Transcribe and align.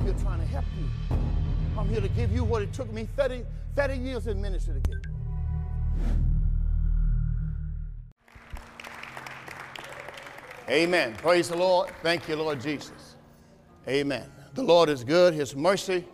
I'm 0.00 0.06
here 0.06 0.14
trying 0.22 0.40
to 0.40 0.46
help 0.46 0.64
you. 0.78 1.18
I'm 1.78 1.86
here 1.90 2.00
to 2.00 2.08
give 2.08 2.32
you 2.32 2.42
what 2.42 2.62
it 2.62 2.72
took 2.72 2.90
me 2.90 3.06
30, 3.16 3.44
30 3.76 3.96
years 3.98 4.26
in 4.28 4.40
ministry 4.40 4.80
to 4.80 4.90
get. 4.90 4.96
Amen. 10.70 11.14
Praise 11.16 11.50
the 11.50 11.56
Lord. 11.56 11.90
Thank 12.02 12.28
you, 12.28 12.36
Lord 12.36 12.62
Jesus. 12.62 13.16
Amen. 13.86 14.24
The 14.54 14.62
Lord 14.62 14.88
is 14.88 15.04
good, 15.04 15.34
His 15.34 15.54
mercy, 15.54 16.06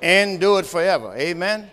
do 0.00 0.56
it 0.56 0.64
forever. 0.64 1.14
Amen. 1.18 1.70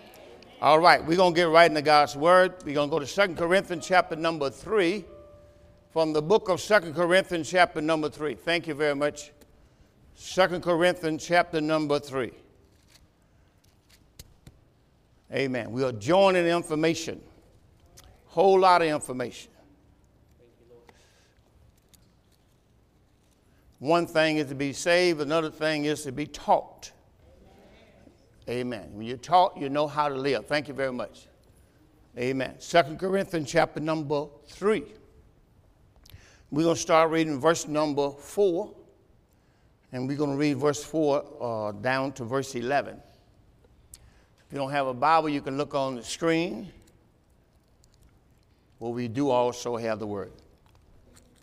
All 0.60 0.78
right, 0.78 1.02
we're 1.02 1.16
going 1.16 1.32
to 1.32 1.40
get 1.40 1.48
right 1.48 1.70
into 1.70 1.80
God's 1.80 2.16
Word. 2.16 2.52
We're 2.66 2.74
going 2.74 2.90
to 2.90 2.94
go 2.94 2.98
to 2.98 3.06
Second 3.06 3.38
Corinthians 3.38 3.86
chapter 3.86 4.14
number 4.14 4.50
3 4.50 5.06
from 5.90 6.12
the 6.12 6.20
book 6.20 6.50
of 6.50 6.60
Second 6.60 6.94
Corinthians 6.94 7.48
chapter 7.48 7.80
number 7.80 8.10
3. 8.10 8.34
Thank 8.34 8.66
you 8.66 8.74
very 8.74 8.94
much. 8.94 9.32
Second 10.20 10.64
Corinthians 10.64 11.24
chapter 11.24 11.60
number 11.60 12.00
3. 12.00 12.32
Amen. 15.32 15.70
We 15.70 15.84
are 15.84 15.92
joining 15.92 16.44
information. 16.44 17.20
Whole 18.26 18.58
lot 18.58 18.82
of 18.82 18.88
information. 18.88 19.52
One 23.78 24.08
thing 24.08 24.38
is 24.38 24.48
to 24.48 24.56
be 24.56 24.72
saved, 24.72 25.20
another 25.20 25.52
thing 25.52 25.84
is 25.84 26.02
to 26.02 26.10
be 26.10 26.26
taught. 26.26 26.90
Amen. 28.48 28.88
When 28.94 29.06
you're 29.06 29.18
taught, 29.18 29.56
you 29.56 29.68
know 29.68 29.86
how 29.86 30.08
to 30.08 30.16
live. 30.16 30.46
Thank 30.46 30.66
you 30.66 30.74
very 30.74 30.92
much. 30.92 31.28
Amen. 32.18 32.56
Second 32.58 32.98
Corinthians 32.98 33.48
chapter 33.48 33.78
number 33.78 34.26
3. 34.48 34.84
We're 36.50 36.64
going 36.64 36.74
to 36.74 36.80
start 36.80 37.12
reading 37.12 37.40
verse 37.40 37.68
number 37.68 38.10
4, 38.10 38.74
and 39.92 40.06
we're 40.06 40.16
going 40.16 40.30
to 40.30 40.36
read 40.36 40.58
verse 40.58 40.84
4 40.84 41.24
uh, 41.40 41.72
down 41.72 42.12
to 42.12 42.24
verse 42.24 42.54
11. 42.54 42.96
If 43.94 44.52
you 44.52 44.58
don't 44.58 44.70
have 44.70 44.86
a 44.86 44.94
Bible, 44.94 45.28
you 45.28 45.40
can 45.40 45.56
look 45.56 45.74
on 45.74 45.96
the 45.96 46.02
screen. 46.02 46.70
Well, 48.78 48.92
we 48.92 49.08
do 49.08 49.30
also 49.30 49.76
have 49.76 49.98
the 49.98 50.06
Word. 50.06 50.32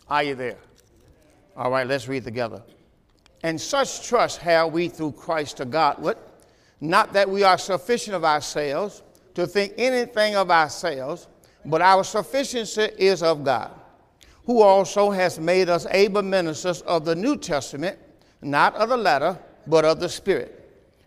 Are 0.08 0.22
you 0.22 0.34
there? 0.34 0.58
All 1.56 1.70
right, 1.70 1.86
let's 1.86 2.08
read 2.08 2.24
together. 2.24 2.62
And 3.42 3.60
such 3.60 4.06
trust 4.06 4.38
have 4.38 4.72
we 4.72 4.88
through 4.88 5.12
Christ 5.12 5.58
to 5.58 5.64
God. 5.64 6.00
What? 6.00 6.40
Not 6.80 7.12
that 7.12 7.28
we 7.28 7.42
are 7.42 7.58
sufficient 7.58 8.14
of 8.14 8.24
ourselves 8.24 9.02
to 9.34 9.46
think 9.46 9.74
anything 9.76 10.34
of 10.36 10.50
ourselves, 10.50 11.28
but 11.64 11.82
our 11.82 12.04
sufficiency 12.04 12.88
is 12.98 13.22
of 13.22 13.44
God, 13.44 13.70
who 14.44 14.62
also 14.62 15.10
has 15.10 15.38
made 15.38 15.68
us 15.68 15.86
able 15.90 16.22
ministers 16.22 16.82
of 16.82 17.04
the 17.04 17.14
New 17.14 17.36
Testament, 17.36 17.98
not 18.46 18.74
of 18.76 18.88
the 18.88 18.96
letter, 18.96 19.38
but 19.66 19.84
of 19.84 20.00
the 20.00 20.08
Spirit. 20.08 20.52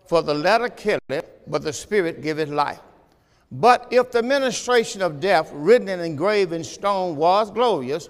For 0.06 0.22
the 0.22 0.34
letter 0.34 0.70
killeth, 0.70 1.26
but 1.48 1.64
the 1.64 1.74
Spirit 1.74 2.22
giveth 2.22 2.50
life. 2.50 2.80
But 3.52 3.88
if 3.92 4.12
the 4.12 4.22
ministration 4.22 5.02
of 5.02 5.20
death, 5.20 5.50
written 5.54 5.90
and 5.90 6.02
engraved 6.02 6.54
in 6.54 6.64
stone, 6.64 7.16
was 7.16 7.50
glorious, 7.50 8.10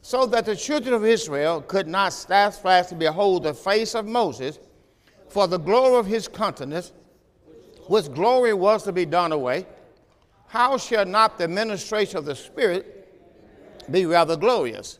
so 0.00 0.24
that 0.26 0.46
the 0.46 0.56
children 0.56 0.94
of 0.94 1.04
Israel 1.04 1.60
could 1.60 1.86
not 1.86 2.12
steadfastly 2.12 2.96
behold 2.96 3.42
the 3.42 3.52
face 3.52 3.94
of 3.94 4.06
Moses, 4.06 4.58
for 5.28 5.46
the 5.46 5.58
glory 5.58 5.98
of 5.98 6.06
his 6.06 6.28
countenance, 6.28 6.92
which 7.86 8.12
glory 8.12 8.54
was 8.54 8.82
to 8.84 8.92
be 8.92 9.04
done 9.04 9.32
away, 9.32 9.66
how 10.46 10.78
shall 10.78 11.04
not 11.04 11.36
the 11.36 11.46
ministration 11.46 12.16
of 12.16 12.24
the 12.24 12.34
Spirit 12.34 12.94
be 13.90 14.06
rather 14.06 14.36
glorious? 14.36 14.98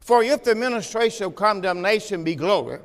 For 0.00 0.22
if 0.22 0.44
the 0.44 0.54
ministration 0.54 1.26
of 1.26 1.34
condemnation 1.34 2.24
be 2.24 2.34
glory, 2.34 2.78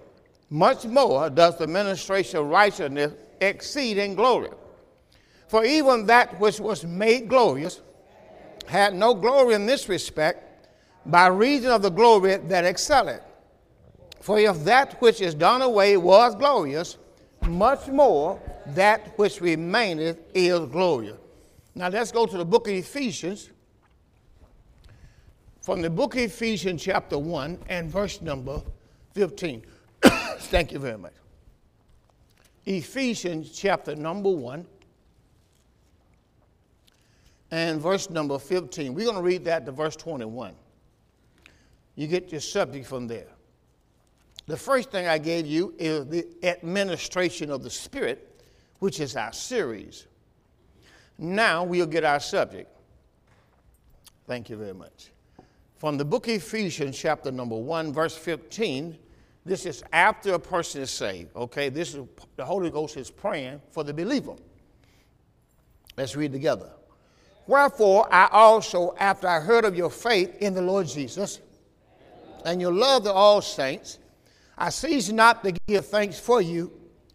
much 0.51 0.85
more 0.85 1.29
does 1.29 1.57
the 1.57 1.65
ministration 1.65 2.39
of 2.39 2.47
righteousness 2.47 3.13
exceed 3.39 3.97
in 3.97 4.13
glory. 4.13 4.49
For 5.47 5.63
even 5.63 6.05
that 6.05 6.39
which 6.39 6.59
was 6.59 6.85
made 6.85 7.29
glorious 7.29 7.81
had 8.67 8.93
no 8.93 9.13
glory 9.13 9.55
in 9.55 9.65
this 9.65 9.89
respect, 9.89 10.67
by 11.05 11.27
reason 11.27 11.71
of 11.71 11.81
the 11.81 11.89
glory 11.89 12.37
that 12.37 12.65
excelleth. 12.65 13.21
For 14.19 14.39
if 14.39 14.63
that 14.65 15.01
which 15.01 15.19
is 15.21 15.33
done 15.33 15.61
away 15.61 15.97
was 15.97 16.35
glorious, 16.35 16.97
much 17.47 17.87
more 17.87 18.39
that 18.67 19.17
which 19.17 19.41
remaineth 19.41 20.19
is 20.33 20.59
glorious. 20.67 21.17
Now 21.73 21.87
let's 21.87 22.11
go 22.11 22.25
to 22.25 22.37
the 22.37 22.45
book 22.45 22.67
of 22.67 22.73
Ephesians. 22.73 23.49
From 25.61 25.81
the 25.81 25.89
book 25.89 26.15
of 26.15 26.21
Ephesians, 26.21 26.83
chapter 26.83 27.17
1, 27.17 27.57
and 27.69 27.89
verse 27.89 28.21
number 28.21 28.61
15. 29.13 29.63
Thank 30.51 30.73
you 30.73 30.79
very 30.79 30.97
much. 30.97 31.13
Ephesians, 32.65 33.51
chapter 33.51 33.95
number 33.95 34.29
1, 34.29 34.67
and 37.51 37.79
verse 37.79 38.09
number 38.09 38.37
15. 38.37 38.93
We're 38.93 39.05
going 39.05 39.15
to 39.15 39.23
read 39.23 39.45
that 39.45 39.65
to 39.65 39.71
verse 39.71 39.95
21. 39.95 40.53
You 41.95 42.07
get 42.07 42.33
your 42.33 42.41
subject 42.41 42.85
from 42.85 43.07
there. 43.07 43.29
The 44.47 44.57
first 44.57 44.91
thing 44.91 45.07
I 45.07 45.19
gave 45.19 45.45
you 45.45 45.73
is 45.79 46.05
the 46.07 46.27
administration 46.43 47.49
of 47.49 47.63
the 47.63 47.69
Spirit, 47.69 48.43
which 48.79 48.99
is 48.99 49.15
our 49.15 49.31
series. 49.31 50.05
Now 51.17 51.63
we'll 51.63 51.85
get 51.85 52.03
our 52.03 52.19
subject. 52.19 52.69
Thank 54.27 54.49
you 54.49 54.57
very 54.57 54.73
much. 54.73 55.11
From 55.77 55.95
the 55.97 56.03
book 56.03 56.27
of 56.27 56.33
Ephesians, 56.33 56.97
chapter 56.97 57.31
number 57.31 57.55
1, 57.55 57.93
verse 57.93 58.17
15, 58.17 58.97
this 59.45 59.65
is 59.65 59.83
after 59.91 60.33
a 60.35 60.39
person 60.39 60.81
is 60.81 60.91
saved, 60.91 61.35
okay? 61.35 61.69
This 61.69 61.95
is 61.95 62.05
the 62.35 62.45
Holy 62.45 62.69
Ghost 62.69 62.95
is 62.97 63.09
praying 63.09 63.61
for 63.69 63.83
the 63.83 63.93
believer. 63.93 64.35
Let's 65.97 66.15
read 66.15 66.31
together. 66.31 66.69
Wherefore, 67.47 68.07
I 68.13 68.29
also, 68.31 68.95
after 68.99 69.27
I 69.27 69.39
heard 69.39 69.65
of 69.65 69.75
your 69.75 69.89
faith 69.89 70.37
in 70.37 70.53
the 70.53 70.61
Lord 70.61 70.87
Jesus 70.87 71.39
and 72.45 72.61
your 72.61 72.71
love 72.71 73.03
to 73.03 73.11
all 73.11 73.41
saints, 73.41 73.97
I 74.57 74.69
cease 74.69 75.11
not 75.11 75.43
to 75.43 75.53
give 75.67 75.87
thanks 75.87 76.19
for 76.19 76.39
you, 76.39 76.71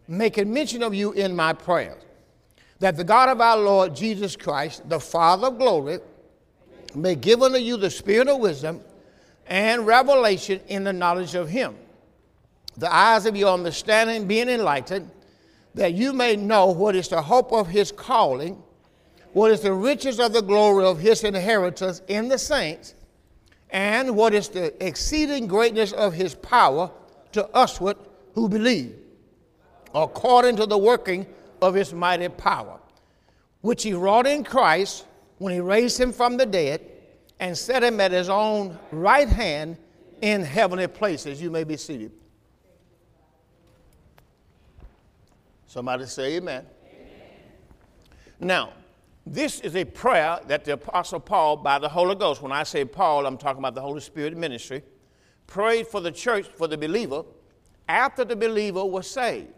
making 0.08 0.52
mention 0.52 0.82
of 0.82 0.94
you 0.94 1.12
in 1.12 1.34
my 1.34 1.52
prayers, 1.52 2.02
that 2.80 2.96
the 2.96 3.04
God 3.04 3.28
of 3.28 3.40
our 3.40 3.56
Lord 3.56 3.94
Jesus 3.94 4.34
Christ, 4.34 4.88
the 4.88 4.98
Father 4.98 5.46
of 5.46 5.58
glory, 5.58 6.00
may 6.94 7.14
give 7.14 7.40
unto 7.42 7.58
you 7.58 7.76
the 7.76 7.90
spirit 7.90 8.28
of 8.28 8.40
wisdom 8.40 8.80
and 9.46 9.86
revelation 9.86 10.60
in 10.66 10.82
the 10.82 10.92
knowledge 10.92 11.36
of 11.36 11.48
him 11.48 11.76
the 12.76 12.92
eyes 12.92 13.26
of 13.26 13.36
your 13.36 13.52
understanding 13.52 14.26
being 14.26 14.48
enlightened, 14.48 15.10
that 15.74 15.94
you 15.94 16.12
may 16.12 16.36
know 16.36 16.66
what 16.66 16.96
is 16.96 17.08
the 17.08 17.20
hope 17.20 17.52
of 17.52 17.66
his 17.66 17.92
calling, 17.92 18.62
what 19.32 19.50
is 19.50 19.60
the 19.60 19.72
riches 19.72 20.18
of 20.18 20.32
the 20.32 20.42
glory 20.42 20.84
of 20.84 20.98
his 20.98 21.24
inheritance 21.24 22.02
in 22.08 22.28
the 22.28 22.38
saints, 22.38 22.94
and 23.70 24.16
what 24.16 24.32
is 24.32 24.48
the 24.48 24.72
exceeding 24.84 25.46
greatness 25.46 25.92
of 25.92 26.14
his 26.14 26.34
power 26.34 26.90
to 27.32 27.48
usward 27.54 27.96
who 28.34 28.48
believe, 28.48 28.94
according 29.94 30.56
to 30.56 30.66
the 30.66 30.78
working 30.78 31.26
of 31.60 31.74
his 31.74 31.92
mighty 31.92 32.28
power, 32.28 32.78
which 33.60 33.82
he 33.82 33.92
wrought 33.92 34.26
in 34.26 34.44
Christ 34.44 35.04
when 35.38 35.52
he 35.52 35.60
raised 35.60 36.00
him 36.00 36.12
from 36.12 36.36
the 36.36 36.46
dead 36.46 36.80
and 37.40 37.56
set 37.56 37.82
him 37.82 38.00
at 38.00 38.12
his 38.12 38.28
own 38.28 38.78
right 38.90 39.28
hand 39.28 39.76
in 40.22 40.42
heavenly 40.42 40.86
places. 40.86 41.42
You 41.42 41.50
may 41.50 41.64
be 41.64 41.76
seated. 41.76 42.12
Somebody 45.76 46.06
say 46.06 46.36
amen. 46.36 46.64
amen. 46.90 47.10
Now, 48.40 48.72
this 49.26 49.60
is 49.60 49.76
a 49.76 49.84
prayer 49.84 50.40
that 50.46 50.64
the 50.64 50.72
Apostle 50.72 51.20
Paul, 51.20 51.58
by 51.58 51.78
the 51.78 51.90
Holy 51.90 52.14
Ghost, 52.14 52.40
when 52.40 52.50
I 52.50 52.62
say 52.62 52.86
Paul, 52.86 53.26
I'm 53.26 53.36
talking 53.36 53.58
about 53.58 53.74
the 53.74 53.82
Holy 53.82 54.00
Spirit 54.00 54.34
ministry, 54.38 54.82
prayed 55.46 55.86
for 55.86 56.00
the 56.00 56.10
church, 56.10 56.46
for 56.46 56.66
the 56.66 56.78
believer, 56.78 57.24
after 57.90 58.24
the 58.24 58.34
believer 58.34 58.86
was 58.86 59.06
saved. 59.06 59.48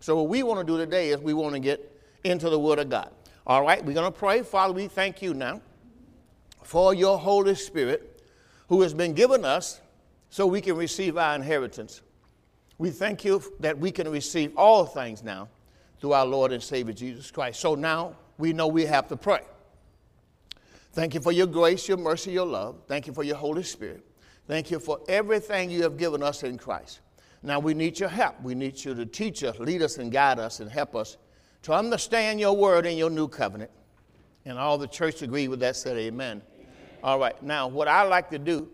So, 0.00 0.16
what 0.16 0.30
we 0.30 0.42
want 0.42 0.66
to 0.66 0.72
do 0.72 0.78
today 0.78 1.10
is 1.10 1.20
we 1.20 1.34
want 1.34 1.52
to 1.52 1.60
get 1.60 2.00
into 2.24 2.48
the 2.48 2.58
Word 2.58 2.78
of 2.78 2.88
God. 2.88 3.10
All 3.46 3.62
right, 3.62 3.84
we're 3.84 3.92
going 3.92 4.10
to 4.10 4.18
pray. 4.18 4.40
Father, 4.40 4.72
we 4.72 4.88
thank 4.88 5.20
you 5.20 5.34
now 5.34 5.60
for 6.62 6.94
your 6.94 7.18
Holy 7.18 7.54
Spirit 7.54 8.22
who 8.70 8.80
has 8.80 8.94
been 8.94 9.12
given 9.12 9.44
us 9.44 9.82
so 10.30 10.46
we 10.46 10.62
can 10.62 10.76
receive 10.76 11.18
our 11.18 11.34
inheritance. 11.34 12.00
We 12.78 12.88
thank 12.88 13.22
you 13.22 13.42
that 13.60 13.78
we 13.78 13.90
can 13.90 14.08
receive 14.10 14.56
all 14.56 14.86
things 14.86 15.22
now 15.22 15.50
through 16.00 16.12
our 16.12 16.26
Lord 16.26 16.52
and 16.52 16.62
Savior 16.62 16.92
Jesus 16.92 17.30
Christ. 17.30 17.60
So 17.60 17.74
now 17.74 18.16
we 18.38 18.52
know 18.52 18.66
we 18.68 18.84
have 18.86 19.08
to 19.08 19.16
pray. 19.16 19.42
Thank 20.92 21.14
you 21.14 21.20
for 21.20 21.32
your 21.32 21.46
grace, 21.46 21.88
your 21.88 21.96
mercy, 21.96 22.32
your 22.32 22.46
love. 22.46 22.76
Thank 22.86 23.06
you 23.06 23.12
for 23.12 23.22
your 23.22 23.36
Holy 23.36 23.62
Spirit. 23.62 24.04
Thank 24.46 24.70
you 24.70 24.80
for 24.80 25.00
everything 25.08 25.70
you 25.70 25.82
have 25.82 25.96
given 25.96 26.22
us 26.22 26.42
in 26.42 26.56
Christ. 26.56 27.00
Now 27.42 27.60
we 27.60 27.74
need 27.74 28.00
your 28.00 28.08
help. 28.08 28.40
We 28.42 28.54
need 28.54 28.82
you 28.84 28.94
to 28.94 29.06
teach 29.06 29.44
us, 29.44 29.58
lead 29.58 29.82
us, 29.82 29.98
and 29.98 30.10
guide 30.10 30.38
us, 30.38 30.60
and 30.60 30.70
help 30.70 30.96
us 30.96 31.18
to 31.62 31.72
understand 31.72 32.40
your 32.40 32.56
word 32.56 32.86
and 32.86 32.96
your 32.96 33.10
new 33.10 33.28
covenant. 33.28 33.70
And 34.44 34.58
all 34.58 34.78
the 34.78 34.88
church 34.88 35.22
agree 35.22 35.48
with 35.48 35.60
that, 35.60 35.76
said 35.76 35.96
amen. 35.96 36.42
amen. 36.56 36.68
All 37.02 37.18
right, 37.18 37.40
now 37.42 37.68
what 37.68 37.86
I 37.86 38.02
like 38.04 38.30
to 38.30 38.38
do, 38.38 38.68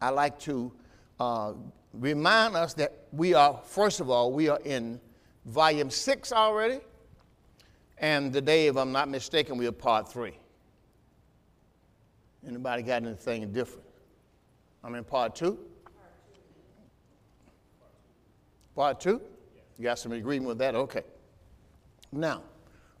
I 0.00 0.08
like 0.08 0.38
to 0.40 0.72
uh, 1.20 1.52
remind 1.92 2.56
us 2.56 2.74
that 2.74 3.06
we 3.12 3.34
are, 3.34 3.60
first 3.64 4.00
of 4.00 4.10
all, 4.10 4.32
we 4.32 4.48
are 4.48 4.60
in 4.64 5.00
volume 5.48 5.90
six 5.90 6.32
already. 6.32 6.80
And 7.98 8.32
today, 8.32 8.68
if 8.68 8.76
I'm 8.76 8.92
not 8.92 9.08
mistaken, 9.08 9.56
we 9.56 9.66
are 9.66 9.72
part 9.72 10.10
three. 10.10 10.34
Anybody 12.46 12.82
got 12.82 13.02
anything 13.02 13.52
different? 13.52 13.84
I'm 14.84 14.94
in 14.94 15.04
part 15.04 15.34
two. 15.34 15.58
Part 18.76 19.00
two? 19.00 19.20
You 19.76 19.84
got 19.84 19.98
some 19.98 20.12
agreement 20.12 20.48
with 20.48 20.58
that? 20.58 20.76
Okay. 20.76 21.02
Now, 22.12 22.42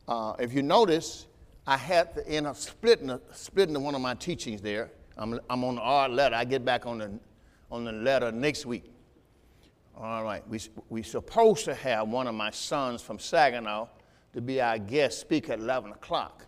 uh, 0.08 0.34
if 0.40 0.52
you 0.52 0.62
notice, 0.62 1.26
I 1.66 1.76
had 1.76 2.14
to 2.16 2.26
end 2.28 2.46
up 2.46 2.56
splitting, 2.56 3.16
splitting 3.32 3.80
one 3.80 3.94
of 3.94 4.00
my 4.00 4.14
teachings 4.14 4.60
there. 4.60 4.90
I'm, 5.16 5.38
I'm 5.48 5.62
on 5.64 5.76
the 5.76 5.82
R 5.82 6.08
letter. 6.08 6.34
I 6.34 6.44
get 6.44 6.64
back 6.64 6.86
on 6.86 6.98
the, 6.98 7.10
on 7.70 7.84
the 7.84 7.92
letter 7.92 8.32
next 8.32 8.66
week. 8.66 8.90
All 10.00 10.22
right. 10.22 10.48
We, 10.48 10.60
we're 10.88 11.02
supposed 11.02 11.64
to 11.64 11.74
have 11.74 12.08
one 12.08 12.28
of 12.28 12.34
my 12.34 12.52
sons 12.52 13.02
from 13.02 13.18
Saginaw 13.18 13.88
to 14.32 14.40
be 14.40 14.60
our 14.60 14.78
guest 14.78 15.18
speaker 15.18 15.54
at 15.54 15.58
11 15.58 15.90
o'clock, 15.90 16.46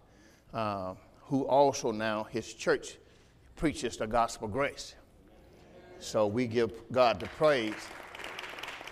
uh, 0.55 0.95
who 1.23 1.43
also 1.49 1.91
now, 1.91 2.25
his 2.25 2.55
church 2.55 2.99
preaches 3.57 3.97
the 3.97 4.07
gospel 4.07 4.47
grace. 4.47 4.95
So 5.99 6.29
we 6.29 6.47
give 6.47 6.71
God 6.93 7.19
the 7.19 7.27
praise 7.27 7.75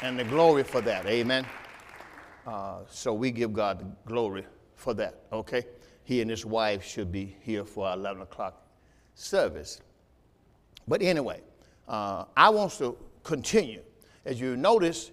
and 0.03 0.19
the 0.19 0.25
glory 0.25 0.65
for 0.65 0.81
that. 0.81 1.07
Amen. 1.07 1.47
Uh, 2.45 2.81
so 2.89 3.15
we 3.15 3.31
give 3.31 3.53
God 3.53 3.79
the 3.79 3.87
glory 4.09 4.45
for 4.75 4.93
that. 4.95 5.23
Okay? 5.33 5.67
He 6.03 6.21
and 6.21 6.29
his 6.29 6.45
wife 6.45 6.85
should 6.85 7.13
be 7.13 7.37
here 7.43 7.65
for 7.65 7.87
our 7.87 7.95
11 7.95 8.23
o'clock 8.23 8.67
service. 9.15 9.81
But 10.89 11.01
anyway, 11.01 11.43
uh, 11.87 12.25
I 12.37 12.49
want 12.49 12.73
to 12.79 12.97
continue. 13.23 13.83
As 14.29 14.39
you 14.39 14.59
notice, 14.59 15.11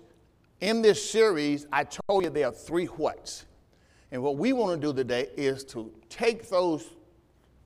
in 0.59 0.81
this 0.81 1.09
series, 1.09 1.67
I 1.71 1.85
told 1.85 2.25
you 2.25 2.29
there 2.29 2.47
are 2.47 2.51
three 2.51 2.87
whats. 2.87 3.45
And 4.11 4.21
what 4.21 4.35
we 4.35 4.51
want 4.51 4.81
to 4.81 4.87
do 4.87 4.93
today 4.93 5.29
is 5.37 5.63
to 5.65 5.89
take 6.09 6.49
those 6.49 6.85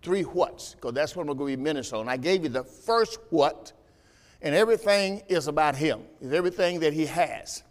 three 0.03 0.21
whats, 0.21 0.75
because 0.75 0.93
that's 0.93 1.15
what 1.15 1.25
we're 1.25 1.33
going 1.33 1.53
to 1.53 1.57
be 1.57 1.63
ministering 1.63 2.01
on. 2.01 2.07
I 2.07 2.17
gave 2.17 2.43
you 2.43 2.49
the 2.49 2.63
first 2.63 3.17
what, 3.31 3.73
and 4.43 4.53
everything 4.53 5.23
is 5.27 5.47
about 5.47 5.75
him, 5.75 6.03
is 6.21 6.33
everything 6.33 6.81
that 6.81 6.93
he 6.93 7.07
has. 7.07 7.63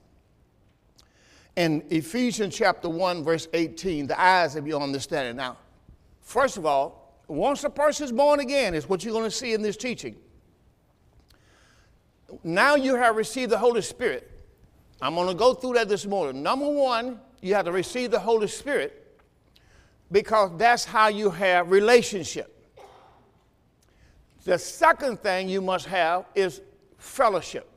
In 1.54 1.84
Ephesians 1.88 2.56
chapter 2.56 2.88
1, 2.88 3.22
verse 3.22 3.46
18, 3.52 4.08
the 4.08 4.20
eyes 4.20 4.56
of 4.56 4.66
your 4.66 4.82
understanding. 4.82 5.36
Now, 5.36 5.56
first 6.20 6.56
of 6.56 6.66
all, 6.66 7.22
once 7.28 7.62
a 7.62 7.70
person 7.70 8.06
is 8.06 8.12
born 8.12 8.40
again, 8.40 8.74
is 8.74 8.88
what 8.88 9.04
you're 9.04 9.14
going 9.14 9.22
to 9.22 9.30
see 9.30 9.52
in 9.52 9.62
this 9.62 9.76
teaching. 9.76 10.16
Now 12.44 12.74
you 12.74 12.94
have 12.96 13.16
received 13.16 13.52
the 13.52 13.58
Holy 13.58 13.82
Spirit. 13.82 14.30
I'm 15.00 15.14
going 15.14 15.28
to 15.28 15.34
go 15.34 15.54
through 15.54 15.74
that 15.74 15.88
this 15.88 16.06
morning. 16.06 16.42
Number 16.42 16.68
one, 16.68 17.20
you 17.40 17.54
have 17.54 17.64
to 17.66 17.72
receive 17.72 18.10
the 18.10 18.18
Holy 18.18 18.48
Spirit 18.48 19.20
because 20.10 20.50
that's 20.56 20.84
how 20.84 21.08
you 21.08 21.30
have 21.30 21.70
relationship. 21.70 22.54
The 24.44 24.58
second 24.58 25.20
thing 25.20 25.48
you 25.48 25.60
must 25.60 25.86
have 25.86 26.24
is 26.34 26.60
fellowship. 26.96 27.68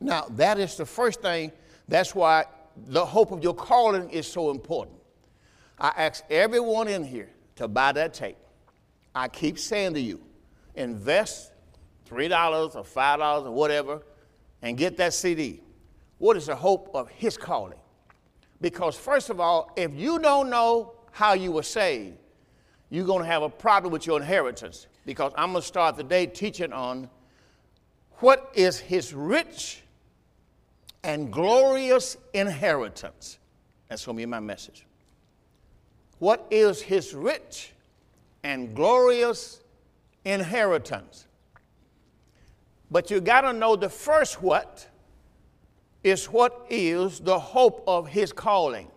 Now, 0.00 0.26
that 0.30 0.58
is 0.58 0.76
the 0.76 0.86
first 0.86 1.22
thing. 1.22 1.52
That's 1.88 2.14
why 2.14 2.44
the 2.76 3.04
hope 3.04 3.32
of 3.32 3.42
your 3.42 3.54
calling 3.54 4.10
is 4.10 4.26
so 4.26 4.50
important. 4.50 4.96
I 5.78 5.92
ask 5.96 6.24
everyone 6.30 6.88
in 6.88 7.04
here 7.04 7.30
to 7.56 7.68
buy 7.68 7.92
that 7.92 8.14
tape. 8.14 8.36
I 9.14 9.28
keep 9.28 9.58
saying 9.58 9.94
to 9.94 10.00
you, 10.00 10.20
invest 10.74 11.52
$3 12.08 12.74
or 12.74 12.84
$5 12.84 13.44
or 13.44 13.50
whatever 13.50 14.02
and 14.62 14.76
get 14.76 14.96
that 14.96 15.14
CD. 15.14 15.62
What 16.18 16.36
is 16.36 16.46
the 16.46 16.56
hope 16.56 16.90
of 16.94 17.08
his 17.10 17.36
calling? 17.36 17.78
Because, 18.60 18.96
first 18.96 19.28
of 19.30 19.38
all, 19.38 19.72
if 19.76 19.94
you 19.94 20.18
don't 20.18 20.48
know 20.48 20.94
how 21.10 21.34
you 21.34 21.52
were 21.52 21.62
saved, 21.62 22.16
you're 22.90 23.06
going 23.06 23.22
to 23.22 23.28
have 23.28 23.42
a 23.42 23.48
problem 23.48 23.92
with 23.92 24.06
your 24.06 24.18
inheritance. 24.18 24.86
Because 25.04 25.32
I'm 25.36 25.52
going 25.52 25.62
to 25.62 25.66
start 25.66 25.96
the 25.96 26.04
day 26.04 26.26
teaching 26.26 26.72
on 26.72 27.10
what 28.18 28.50
is 28.54 28.78
his 28.78 29.12
rich 29.12 29.82
and 31.04 31.30
glorious 31.32 32.16
inheritance. 32.32 33.38
That's 33.88 34.04
going 34.04 34.16
to 34.16 34.22
be 34.22 34.26
my 34.26 34.40
message. 34.40 34.86
What 36.18 36.46
is 36.50 36.80
his 36.80 37.14
rich 37.14 37.72
and 38.42 38.74
glorious 38.74 39.60
inheritance? 40.24 41.26
But 42.90 43.10
you 43.10 43.20
got 43.20 43.42
to 43.42 43.52
know 43.52 43.76
the 43.76 43.88
first 43.88 44.42
what 44.42 44.88
is 46.04 46.26
what 46.26 46.66
is 46.70 47.20
the 47.20 47.38
hope 47.38 47.82
of 47.86 48.08
his 48.08 48.32
calling. 48.32 48.88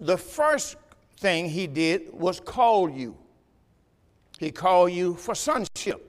The 0.00 0.16
first 0.16 0.76
thing 1.18 1.48
he 1.48 1.66
did 1.66 2.12
was 2.12 2.38
call 2.38 2.88
you. 2.88 3.16
He 4.38 4.52
called 4.52 4.92
you 4.92 5.14
for 5.14 5.34
sonship. 5.34 6.04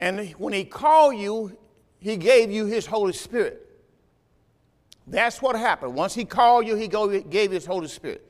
And 0.00 0.30
when 0.32 0.54
he 0.54 0.64
called 0.64 1.16
you, 1.16 1.56
he 1.98 2.16
gave 2.16 2.50
you 2.50 2.64
his 2.66 2.86
Holy 2.86 3.12
Spirit. 3.12 3.62
That's 5.06 5.40
what 5.40 5.56
happened. 5.56 5.94
Once 5.94 6.14
he 6.14 6.24
called 6.24 6.66
you, 6.66 6.74
he 6.74 6.88
gave 6.88 7.12
you 7.32 7.50
his 7.50 7.66
Holy 7.66 7.88
Spirit. 7.88 8.25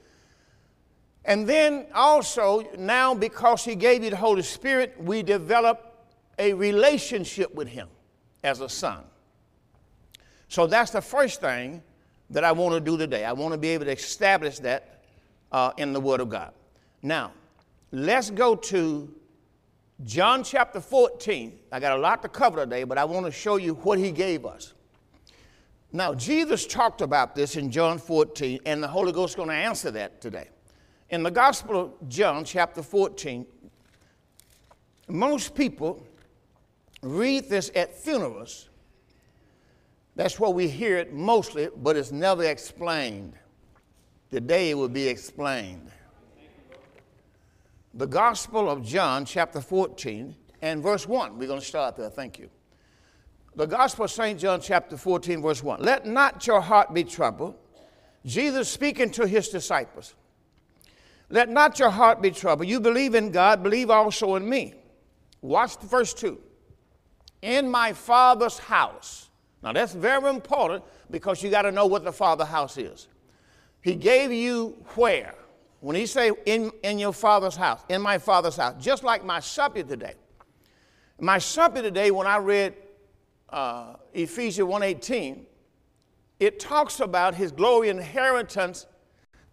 And 1.26 1.46
then 1.46 1.86
also, 1.92 2.64
now 2.78 3.12
because 3.12 3.64
he 3.64 3.74
gave 3.74 4.04
you 4.04 4.10
the 4.10 4.16
Holy 4.16 4.42
Spirit, 4.42 4.94
we 4.98 5.24
develop 5.24 6.06
a 6.38 6.52
relationship 6.54 7.52
with 7.52 7.66
him 7.66 7.88
as 8.44 8.60
a 8.60 8.68
son. 8.68 9.02
So 10.48 10.68
that's 10.68 10.92
the 10.92 11.00
first 11.02 11.40
thing 11.40 11.82
that 12.30 12.44
I 12.44 12.52
want 12.52 12.74
to 12.74 12.80
do 12.80 12.96
today. 12.96 13.24
I 13.24 13.32
want 13.32 13.52
to 13.52 13.58
be 13.58 13.68
able 13.68 13.86
to 13.86 13.92
establish 13.92 14.60
that 14.60 15.02
uh, 15.50 15.72
in 15.76 15.92
the 15.92 16.00
Word 16.00 16.20
of 16.20 16.28
God. 16.28 16.52
Now, 17.02 17.32
let's 17.90 18.30
go 18.30 18.54
to 18.54 19.12
John 20.04 20.44
chapter 20.44 20.80
14. 20.80 21.58
I 21.72 21.80
got 21.80 21.98
a 21.98 22.00
lot 22.00 22.22
to 22.22 22.28
cover 22.28 22.64
today, 22.64 22.84
but 22.84 22.98
I 22.98 23.04
want 23.04 23.26
to 23.26 23.32
show 23.32 23.56
you 23.56 23.74
what 23.74 23.98
he 23.98 24.12
gave 24.12 24.46
us. 24.46 24.74
Now, 25.92 26.14
Jesus 26.14 26.66
talked 26.66 27.00
about 27.00 27.34
this 27.34 27.56
in 27.56 27.70
John 27.70 27.98
14, 27.98 28.60
and 28.64 28.80
the 28.80 28.88
Holy 28.88 29.10
Ghost 29.10 29.32
is 29.32 29.36
going 29.36 29.48
to 29.48 29.54
answer 29.54 29.90
that 29.92 30.20
today. 30.20 30.50
In 31.08 31.22
the 31.22 31.30
Gospel 31.30 31.80
of 31.80 32.08
John, 32.08 32.44
chapter 32.44 32.82
14, 32.82 33.46
most 35.08 35.54
people 35.54 36.04
read 37.02 37.48
this 37.48 37.70
at 37.76 37.96
funerals. 37.96 38.68
That's 40.16 40.40
where 40.40 40.50
we 40.50 40.66
hear 40.66 40.96
it 40.98 41.12
mostly, 41.12 41.68
but 41.76 41.96
it's 41.96 42.10
never 42.10 42.42
explained. 42.44 43.34
Today 44.30 44.70
it 44.70 44.74
will 44.74 44.88
be 44.88 45.06
explained. 45.06 45.90
The 47.94 48.06
Gospel 48.06 48.68
of 48.68 48.84
John, 48.84 49.24
chapter 49.24 49.60
14, 49.60 50.34
and 50.60 50.82
verse 50.82 51.06
1. 51.06 51.38
We're 51.38 51.46
going 51.46 51.60
to 51.60 51.66
start 51.66 51.96
there. 51.96 52.10
Thank 52.10 52.38
you. 52.38 52.50
The 53.54 53.66
Gospel 53.66 54.06
of 54.06 54.10
St. 54.10 54.38
John, 54.38 54.60
chapter 54.60 54.96
14, 54.96 55.40
verse 55.40 55.62
1. 55.62 55.82
Let 55.82 56.04
not 56.04 56.46
your 56.46 56.60
heart 56.60 56.92
be 56.92 57.04
troubled. 57.04 57.54
Jesus 58.24 58.68
speaking 58.68 59.10
to 59.12 59.26
his 59.26 59.48
disciples. 59.48 60.14
Let 61.28 61.48
not 61.48 61.78
your 61.78 61.90
heart 61.90 62.22
be 62.22 62.30
troubled. 62.30 62.68
You 62.68 62.80
believe 62.80 63.14
in 63.14 63.30
God, 63.30 63.62
believe 63.62 63.90
also 63.90 64.36
in 64.36 64.48
me. 64.48 64.74
Watch 65.40 65.78
the 65.78 65.86
verse 65.86 66.14
2 66.14 66.38
in 67.42 67.68
my 67.68 67.92
father's 67.92 68.58
house. 68.58 69.30
Now 69.62 69.72
that's 69.72 69.92
very 69.92 70.28
important 70.28 70.84
because 71.10 71.42
you 71.42 71.50
got 71.50 71.62
to 71.62 71.72
know 71.72 71.86
what 71.86 72.04
the 72.04 72.12
father 72.12 72.44
house 72.44 72.76
is. 72.78 73.08
He 73.80 73.94
gave 73.94 74.32
you 74.32 74.76
where? 74.94 75.34
When 75.80 75.94
he 75.94 76.06
say 76.06 76.32
in, 76.46 76.72
in 76.82 76.98
your 76.98 77.12
father's 77.12 77.56
house, 77.56 77.80
in 77.88 78.02
my 78.02 78.18
father's 78.18 78.56
house, 78.56 78.74
just 78.82 79.04
like 79.04 79.24
my 79.24 79.40
supper 79.40 79.82
today. 79.82 80.14
My 81.20 81.38
supper 81.38 81.82
today, 81.82 82.10
when 82.10 82.26
I 82.26 82.38
read 82.38 82.74
uh, 83.50 83.94
Ephesians 84.12 84.68
1.18, 84.68 85.44
it 86.40 86.58
talks 86.58 87.00
about 87.00 87.34
his 87.34 87.52
glory 87.52 87.88
inheritance 87.88 88.86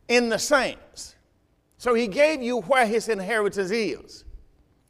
in 0.08 0.30
the 0.30 0.40
saints. 0.40 1.13
So 1.84 1.94
he 1.94 2.08
gave 2.08 2.42
you 2.42 2.62
where 2.62 2.88
his 2.88 3.10
inheritance 3.10 3.70
is. 3.70 4.24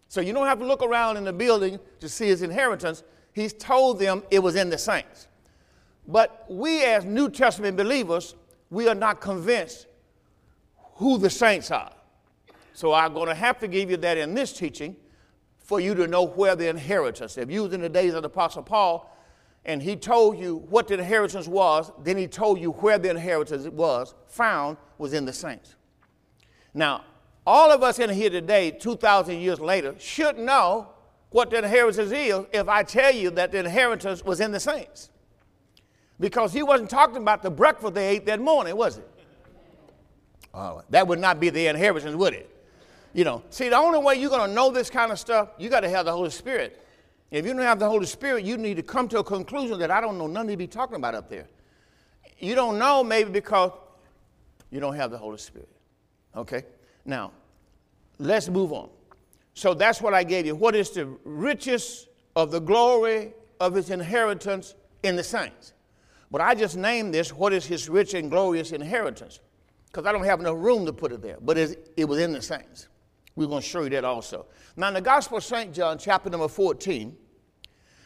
So 0.10 0.22
you 0.22 0.32
don't 0.32 0.46
have 0.46 0.60
to 0.60 0.66
look 0.68 0.84
around 0.84 1.18
in 1.18 1.24
the 1.24 1.34
building 1.34 1.80
to 2.00 2.08
see 2.08 2.28
his 2.28 2.44
inheritance. 2.44 3.02
He's 3.32 3.52
told 3.52 3.98
them 3.98 4.22
it 4.30 4.38
was 4.38 4.54
in 4.54 4.70
the 4.70 4.78
saints. 4.78 5.28
But 6.08 6.46
we, 6.48 6.84
as 6.84 7.04
New 7.04 7.32
Testament 7.32 7.78
believers, 7.78 8.36
we 8.70 8.88
are 8.88 8.94
not 8.94 9.22
convinced 9.22 9.88
who 10.98 11.18
the 11.18 11.32
saints 11.32 11.72
are. 11.72 11.92
So 12.76 12.94
I'm 12.94 13.16
going 13.16 13.28
to 13.28 13.34
have 13.34 13.58
to 13.62 13.68
give 13.68 13.90
you 13.90 13.98
that 13.98 14.20
in 14.20 14.36
this 14.36 14.54
teaching 14.54 14.96
for 15.58 15.80
you 15.80 15.96
to 15.96 16.06
know 16.06 16.22
where 16.22 16.56
the 16.56 16.70
inheritance. 16.70 17.40
If 17.40 17.50
you 17.50 17.64
was 17.64 17.74
in 17.74 17.82
the 17.82 17.90
days 17.90 18.14
of 18.14 18.22
the 18.22 18.28
Apostle 18.28 18.62
Paul, 18.62 19.18
and 19.66 19.82
he 19.82 19.96
told 19.96 20.38
you 20.38 20.58
what 20.70 20.90
the 20.90 20.94
inheritance 20.94 21.48
was, 21.48 21.92
then 22.04 22.18
he 22.18 22.28
told 22.28 22.60
you 22.60 22.70
where 22.70 23.00
the 23.00 23.10
inheritance 23.10 23.68
was 23.68 24.14
found 24.28 24.78
was 25.00 25.14
in 25.14 25.26
the 25.26 25.34
saints. 25.34 25.76
Now, 26.74 27.04
all 27.46 27.72
of 27.72 27.84
us 27.84 28.00
in 28.00 28.10
here 28.10 28.30
today, 28.30 28.72
2,000 28.72 29.40
years 29.40 29.60
later, 29.60 29.96
should 30.00 30.38
know 30.38 30.90
what 31.30 31.50
the 31.50 31.58
inheritance 31.58 32.12
is 32.12 32.46
if 32.52 32.68
I 32.68 32.84
tell 32.84 33.14
you 33.14 33.32
that 33.32 33.52
the 33.52 33.60
inheritance 33.60 34.24
was 34.24 34.40
in 34.40 34.52
the 34.52 34.60
saints. 34.60 35.10
Because 36.20 36.54
he 36.54 36.64
wasn't 36.64 36.90
talking 36.90 37.18
about 37.18 37.42
the 37.42 37.50
breakfast 37.50 37.96
they 37.96 38.10
ate 38.10 38.26
that 38.28 38.40
morning, 38.40 38.76
was 38.78 38.98
it? 38.98 39.10
Oh, 40.54 40.84
that 40.90 41.08
would 41.08 41.20
not 41.20 41.40
be 41.40 41.50
the 41.50 41.68
inheritance, 41.68 42.16
would 42.16 42.34
it? 42.34 42.50
You 43.14 43.24
know, 43.24 43.44
see, 43.50 43.70
the 43.70 43.78
only 43.78 44.00
way 44.00 44.16
you're 44.16 44.30
going 44.30 44.50
to 44.50 44.56
know 44.56 44.72
this 44.72 44.90
kind 44.90 45.12
of 45.12 45.20
stuff, 45.20 45.50
you 45.58 45.70
got 45.70 45.82
to 45.82 45.90
have 45.90 46.06
the 46.06 46.12
Holy 46.12 46.30
Spirit. 46.30 46.80
If 47.32 47.46
you 47.46 47.54
don't 47.54 47.64
have 47.64 47.80
the 47.80 47.90
Holy 47.90 48.06
Spirit, 48.06 48.46
you 48.46 48.58
need 48.58 48.76
to 48.76 48.84
come 48.84 49.08
to 49.10 49.20
a 49.20 49.24
conclusion 49.24 49.80
that 49.80 49.90
I 49.90 50.00
don't 50.00 50.18
know 50.18 50.28
nothing 50.28 50.50
to 50.52 50.58
be 50.58 50.68
talking 50.68 50.96
about 50.96 51.16
up 51.16 51.30
there. 51.30 51.48
You 52.38 52.54
don't 52.54 52.78
know 52.78 53.04
maybe 53.04 53.32
because 53.32 53.72
you 54.70 54.80
don't 54.80 54.96
have 54.96 55.10
the 55.10 55.18
Holy 55.18 55.40
Spirit. 55.40 55.70
Okay? 56.36 56.64
Now, 57.06 57.32
let's 58.20 58.50
move 58.50 58.74
on. 58.74 58.90
So 59.54 59.74
that's 59.74 60.02
what 60.02 60.14
I 60.14 60.24
gave 60.24 60.46
you. 60.46 60.56
What 60.56 60.76
is 60.76 60.90
the 60.90 61.06
riches 61.24 62.08
of 62.36 62.52
the 62.52 62.60
glory 62.60 63.34
of 63.60 63.74
his 63.76 63.90
inheritance 63.90 64.76
in 65.04 65.16
the 65.16 65.24
saints? 65.24 65.74
But 66.32 66.42
I 66.42 66.56
just 66.56 66.76
named 66.76 67.14
this, 67.14 67.32
what 67.32 67.54
is 67.54 67.66
his 67.66 67.88
rich 67.88 68.16
and 68.16 68.30
glorious 68.32 68.72
inheritance? 68.72 69.40
Because 69.86 70.08
I 70.08 70.12
don't 70.12 70.24
have 70.24 70.40
enough 70.40 70.56
room 70.58 70.86
to 70.88 70.94
put 70.94 71.12
it 71.12 71.22
there. 71.22 71.38
But 71.40 71.58
it 71.58 72.06
was 72.06 72.20
in 72.20 72.34
the 72.34 72.42
saints. 72.42 72.88
We're 73.36 73.48
going 73.48 73.62
to 73.62 73.68
show 73.68 73.84
you 73.84 73.90
that 73.92 74.04
also. 74.04 74.48
Now, 74.76 74.88
in 74.88 74.96
the 74.96 75.02
Gospel 75.02 75.38
of 75.38 75.44
St. 75.44 75.74
John, 75.74 76.00
chapter 76.00 76.30
number 76.30 76.48
14, 76.48 77.16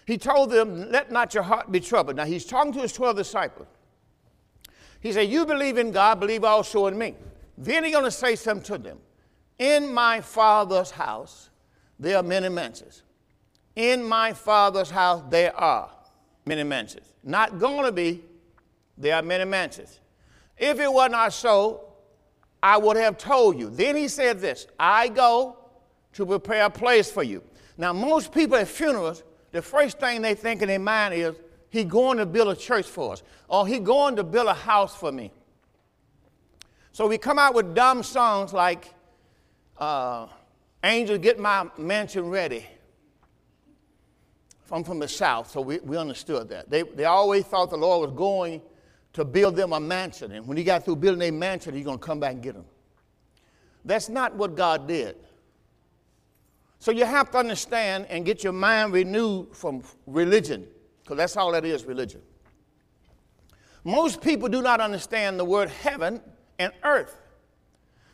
he 0.05 0.17
told 0.17 0.51
them, 0.51 0.91
Let 0.91 1.11
not 1.11 1.33
your 1.33 1.43
heart 1.43 1.71
be 1.71 1.79
troubled. 1.79 2.17
Now, 2.17 2.25
he's 2.25 2.45
talking 2.45 2.73
to 2.73 2.79
his 2.79 2.93
12 2.93 3.15
disciples. 3.15 3.67
He 4.99 5.13
said, 5.13 5.29
You 5.29 5.45
believe 5.45 5.77
in 5.77 5.91
God, 5.91 6.19
believe 6.19 6.43
also 6.43 6.87
in 6.87 6.97
me. 6.97 7.15
Then 7.57 7.83
he's 7.83 7.93
going 7.93 8.05
to 8.05 8.11
say 8.11 8.35
something 8.35 8.65
to 8.65 8.77
them. 8.77 8.99
In 9.57 9.91
my 9.91 10.21
Father's 10.21 10.91
house, 10.91 11.49
there 11.99 12.17
are 12.17 12.23
many 12.23 12.49
mansions. 12.49 13.03
In 13.75 14.03
my 14.03 14.33
Father's 14.33 14.91
house, 14.91 15.23
there 15.29 15.55
are 15.55 15.89
many 16.45 16.63
mansions. 16.63 17.13
Not 17.23 17.59
going 17.59 17.85
to 17.85 17.91
be, 17.91 18.23
there 18.97 19.15
are 19.15 19.21
many 19.21 19.45
mansions. 19.45 19.99
If 20.57 20.79
it 20.79 20.91
were 20.91 21.09
not 21.09 21.33
so, 21.33 21.87
I 22.61 22.77
would 22.77 22.97
have 22.97 23.17
told 23.17 23.59
you. 23.59 23.69
Then 23.69 23.95
he 23.95 24.07
said 24.07 24.39
this 24.39 24.67
I 24.79 25.07
go 25.07 25.57
to 26.13 26.25
prepare 26.25 26.65
a 26.65 26.69
place 26.69 27.11
for 27.11 27.23
you. 27.23 27.43
Now, 27.77 27.93
most 27.93 28.31
people 28.31 28.57
at 28.57 28.67
funerals, 28.67 29.23
the 29.51 29.61
first 29.61 29.99
thing 29.99 30.21
they 30.21 30.33
think 30.33 30.61
in 30.61 30.67
their 30.67 30.79
mind 30.79 31.13
is, 31.13 31.35
he 31.69 31.83
going 31.83 32.17
to 32.17 32.25
build 32.25 32.47
a 32.47 32.55
church 32.55 32.85
for 32.85 33.13
us, 33.13 33.23
or 33.47 33.67
he 33.67 33.79
going 33.79 34.15
to 34.15 34.23
build 34.23 34.47
a 34.47 34.53
house 34.53 34.95
for 34.95 35.11
me. 35.11 35.31
So 36.97 37.05
we 37.05 37.19
come 37.19 37.37
out 37.37 37.53
with 37.53 37.75
dumb 37.75 38.01
songs 38.01 38.53
like, 38.53 38.91
uh, 39.77 40.25
Angel, 40.83 41.19
get 41.19 41.37
my 41.37 41.69
mansion 41.77 42.27
ready. 42.27 42.65
I'm 44.71 44.83
from 44.83 44.97
the 44.97 45.07
South, 45.07 45.51
so 45.51 45.61
we, 45.61 45.77
we 45.81 45.95
understood 45.95 46.49
that. 46.49 46.71
They, 46.71 46.81
they 46.81 47.05
always 47.05 47.45
thought 47.45 47.69
the 47.69 47.77
Lord 47.77 48.09
was 48.09 48.17
going 48.17 48.63
to 49.13 49.23
build 49.23 49.55
them 49.55 49.73
a 49.73 49.79
mansion. 49.79 50.31
And 50.31 50.47
when 50.47 50.57
he 50.57 50.63
got 50.63 50.85
through 50.85 50.95
building 50.95 51.21
a 51.21 51.31
mansion, 51.31 51.75
he's 51.75 51.85
going 51.85 51.99
to 51.99 52.03
come 52.03 52.19
back 52.19 52.33
and 52.33 52.41
get 52.41 52.55
them. 52.55 52.65
That's 53.85 54.09
not 54.09 54.33
what 54.33 54.55
God 54.55 54.87
did. 54.87 55.17
So 56.79 56.89
you 56.89 57.05
have 57.05 57.29
to 57.29 57.37
understand 57.37 58.07
and 58.09 58.25
get 58.25 58.43
your 58.43 58.53
mind 58.53 58.93
renewed 58.93 59.55
from 59.55 59.83
religion, 60.07 60.65
because 61.03 61.17
that's 61.17 61.37
all 61.37 61.51
that 61.51 61.63
is 61.63 61.85
religion. 61.85 62.23
Most 63.83 64.19
people 64.19 64.49
do 64.49 64.63
not 64.63 64.81
understand 64.81 65.39
the 65.39 65.45
word 65.45 65.69
heaven 65.69 66.21
and 66.59 66.71
earth. 66.83 67.17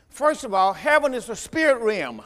First 0.10 0.44
of 0.44 0.54
all, 0.54 0.74
heaven 0.74 1.14
is 1.14 1.30
a 1.30 1.36
spirit 1.36 1.82
realm. 1.82 2.22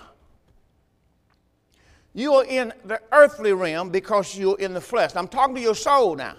You 2.13 2.33
are 2.33 2.45
in 2.45 2.73
the 2.83 2.99
earthly 3.11 3.53
realm 3.53 3.89
because 3.89 4.37
you're 4.37 4.59
in 4.59 4.73
the 4.73 4.81
flesh. 4.81 5.15
I'm 5.15 5.27
talking 5.27 5.55
to 5.55 5.61
your 5.61 5.75
soul 5.75 6.15
now. 6.15 6.35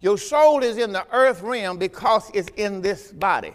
Your 0.00 0.18
soul 0.18 0.62
is 0.62 0.78
in 0.78 0.92
the 0.92 1.06
earth 1.12 1.42
realm 1.42 1.78
because 1.78 2.30
it's 2.34 2.48
in 2.56 2.82
this 2.82 3.12
body. 3.12 3.54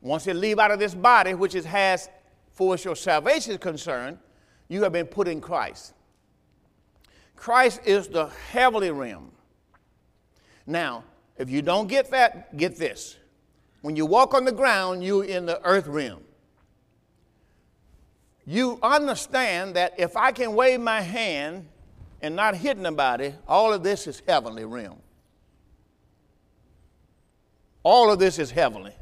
Once 0.00 0.26
you 0.26 0.34
leave 0.34 0.58
out 0.58 0.70
of 0.70 0.78
this 0.78 0.94
body, 0.94 1.34
which 1.34 1.54
it 1.54 1.64
has, 1.64 2.08
for 2.52 2.74
as 2.74 2.84
your 2.84 2.96
salvation 2.96 3.52
is 3.52 3.58
concerned, 3.58 4.18
you 4.68 4.82
have 4.82 4.92
been 4.92 5.06
put 5.06 5.28
in 5.28 5.40
Christ. 5.40 5.94
Christ 7.36 7.80
is 7.84 8.08
the 8.08 8.26
heavenly 8.50 8.90
realm. 8.90 9.30
Now, 10.66 11.04
if 11.36 11.50
you 11.50 11.60
don't 11.60 11.88
get 11.88 12.10
that, 12.12 12.56
get 12.56 12.76
this. 12.76 13.16
When 13.82 13.96
you 13.96 14.06
walk 14.06 14.32
on 14.32 14.44
the 14.44 14.52
ground, 14.52 15.04
you're 15.04 15.24
in 15.24 15.44
the 15.44 15.60
earth 15.64 15.86
realm. 15.86 16.22
You 18.46 18.78
understand 18.82 19.76
that 19.76 19.94
if 19.98 20.16
I 20.16 20.32
can 20.32 20.54
wave 20.54 20.80
my 20.80 21.00
hand 21.00 21.68
and 22.20 22.34
not 22.34 22.56
hit 22.56 22.78
nobody, 22.78 23.34
all 23.46 23.72
of 23.72 23.82
this 23.82 24.06
is 24.06 24.22
heavenly 24.26 24.64
realm. 24.64 24.98
All 27.82 28.10
of 28.10 28.18
this 28.18 28.38
is 28.38 28.50
heavenly. 28.50 28.94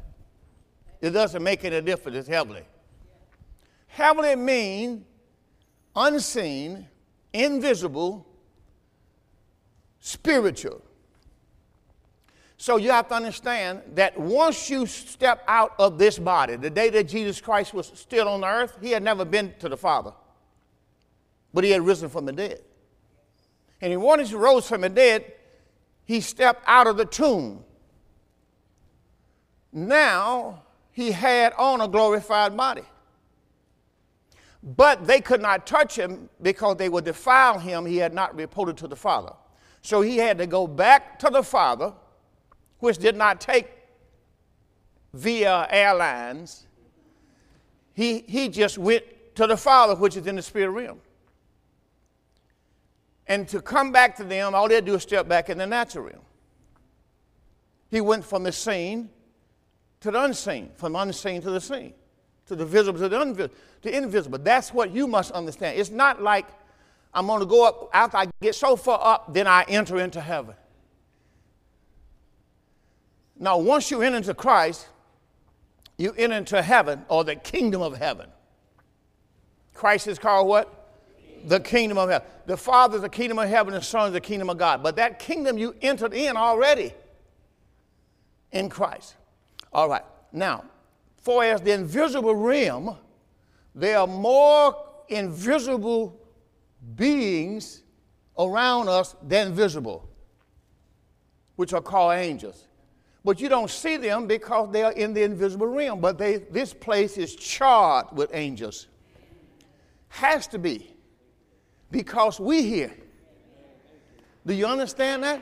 It 0.99 1.11
doesn't 1.11 1.41
make 1.41 1.63
any 1.63 1.81
difference, 1.81 2.17
it's 2.17 2.27
heavenly. 2.27 2.63
Heavenly 3.87 4.35
means 4.35 5.03
unseen, 5.95 6.87
invisible, 7.33 8.25
spiritual. 9.99 10.83
So 12.61 12.77
you 12.77 12.91
have 12.91 13.07
to 13.07 13.15
understand 13.15 13.81
that 13.95 14.19
once 14.19 14.69
you 14.69 14.85
step 14.85 15.43
out 15.47 15.73
of 15.79 15.97
this 15.97 16.19
body, 16.19 16.57
the 16.57 16.69
day 16.69 16.91
that 16.91 17.07
Jesus 17.07 17.41
Christ 17.41 17.73
was 17.73 17.91
still 17.95 18.27
on 18.27 18.45
earth, 18.45 18.77
he 18.79 18.91
had 18.91 19.01
never 19.01 19.25
been 19.25 19.55
to 19.57 19.67
the 19.67 19.75
Father, 19.75 20.13
but 21.55 21.63
he 21.63 21.71
had 21.71 21.81
risen 21.81 22.07
from 22.07 22.27
the 22.27 22.31
dead. 22.31 22.61
And 23.81 23.99
once 23.99 24.29
he 24.29 24.35
rose 24.35 24.67
from 24.67 24.81
the 24.81 24.89
dead, 24.89 25.33
he 26.05 26.21
stepped 26.21 26.63
out 26.67 26.85
of 26.85 26.97
the 26.97 27.05
tomb 27.05 27.63
now 29.71 30.63
he 30.91 31.11
had 31.11 31.53
on 31.53 31.81
a 31.81 31.87
glorified 31.87 32.55
body. 32.55 32.83
But 34.61 35.07
they 35.07 35.21
could 35.21 35.41
not 35.41 35.65
touch 35.65 35.97
him 35.97 36.29
because 36.41 36.77
they 36.77 36.89
would 36.89 37.05
defile 37.05 37.57
him. 37.57 37.85
He 37.85 37.97
had 37.97 38.13
not 38.13 38.35
reported 38.35 38.77
to 38.77 38.87
the 38.87 38.95
Father. 38.95 39.33
So 39.81 40.01
he 40.01 40.17
had 40.17 40.37
to 40.37 40.45
go 40.45 40.67
back 40.67 41.17
to 41.19 41.29
the 41.31 41.41
Father, 41.41 41.93
which 42.81 42.97
did 42.97 43.15
not 43.15 43.39
take 43.39 43.71
via 45.13 45.67
airlines. 45.69 46.67
He, 47.93 48.19
he 48.27 48.49
just 48.49 48.77
went 48.77 49.03
to 49.35 49.47
the 49.47 49.55
Father, 49.55 49.95
which 49.95 50.17
is 50.17 50.27
in 50.27 50.35
the 50.35 50.41
spirit 50.41 50.71
realm. 50.71 50.99
And 53.27 53.47
to 53.49 53.61
come 53.61 53.91
back 53.91 54.17
to 54.17 54.23
them, 54.23 54.53
all 54.53 54.67
they 54.67 54.81
do 54.81 54.95
is 54.95 55.03
step 55.03 55.27
back 55.27 55.49
in 55.49 55.57
the 55.57 55.67
natural 55.67 56.05
realm. 56.05 56.21
He 57.89 58.01
went 58.01 58.25
from 58.25 58.43
the 58.43 58.51
seen 58.51 59.09
to 60.01 60.11
the 60.11 60.23
unseen, 60.23 60.71
from 60.75 60.95
unseen 60.95 61.41
to 61.41 61.51
the 61.51 61.61
seen, 61.61 61.93
to 62.47 62.55
the 62.55 62.65
visible 62.65 62.99
to 62.99 63.07
the 63.07 63.21
invisible, 63.21 63.55
to 63.83 63.95
invisible. 63.95 64.39
That's 64.39 64.73
what 64.73 64.91
you 64.91 65.07
must 65.07 65.31
understand. 65.31 65.79
It's 65.79 65.91
not 65.91 66.21
like 66.21 66.47
I'm 67.13 67.27
going 67.27 67.41
to 67.41 67.45
go 67.45 67.65
up 67.65 67.89
after 67.93 68.17
I 68.17 68.27
get 68.41 68.55
so 68.55 68.75
far 68.75 68.99
up, 69.01 69.33
then 69.33 69.45
I 69.45 69.63
enter 69.67 69.99
into 69.99 70.19
heaven. 70.19 70.55
Now, 73.41 73.57
once 73.57 73.89
you 73.89 74.03
enter 74.03 74.17
into 74.17 74.35
Christ, 74.35 74.87
you 75.97 76.13
enter 76.15 76.35
into 76.35 76.61
heaven 76.61 77.03
or 77.09 77.23
the 77.23 77.35
kingdom 77.35 77.81
of 77.81 77.97
heaven. 77.97 78.29
Christ 79.73 80.07
is 80.07 80.19
called 80.19 80.47
what? 80.47 80.99
The 81.45 81.59
kingdom 81.59 81.97
of 81.97 82.07
heaven. 82.07 82.27
The 82.45 82.55
Father 82.55 82.97
is 82.97 83.01
the 83.01 83.09
kingdom 83.09 83.39
of 83.39 83.49
heaven, 83.49 83.73
the 83.73 83.81
Son 83.81 84.05
is 84.05 84.13
the 84.13 84.21
kingdom 84.21 84.51
of 84.51 84.59
God. 84.59 84.83
But 84.83 84.95
that 84.97 85.17
kingdom 85.17 85.57
you 85.57 85.75
entered 85.81 86.13
in 86.13 86.37
already 86.37 86.93
in 88.51 88.69
Christ. 88.69 89.15
All 89.73 89.89
right. 89.89 90.03
Now, 90.31 90.63
for 91.17 91.43
as 91.43 91.61
the 91.61 91.71
invisible 91.71 92.35
realm, 92.35 92.95
there 93.73 93.97
are 93.97 94.07
more 94.07 94.75
invisible 95.09 96.21
beings 96.95 97.81
around 98.37 98.87
us 98.87 99.15
than 99.27 99.51
visible, 99.51 100.07
which 101.55 101.73
are 101.73 101.81
called 101.81 102.13
angels. 102.13 102.67
But 103.23 103.39
you 103.39 103.49
don't 103.49 103.69
see 103.69 103.97
them 103.97 104.25
because 104.25 104.71
they 104.71 104.83
are 104.83 104.93
in 104.93 105.13
the 105.13 105.23
invisible 105.23 105.67
realm. 105.67 106.01
But 106.01 106.17
they, 106.17 106.37
this 106.37 106.73
place 106.73 107.17
is 107.17 107.35
charred 107.35 108.07
with 108.13 108.31
angels. 108.33 108.87
Has 110.09 110.47
to 110.47 110.59
be 110.59 110.95
because 111.91 112.39
we 112.39 112.63
here. 112.63 112.93
Do 114.45 114.53
you 114.53 114.65
understand 114.65 115.23
that? 115.23 115.41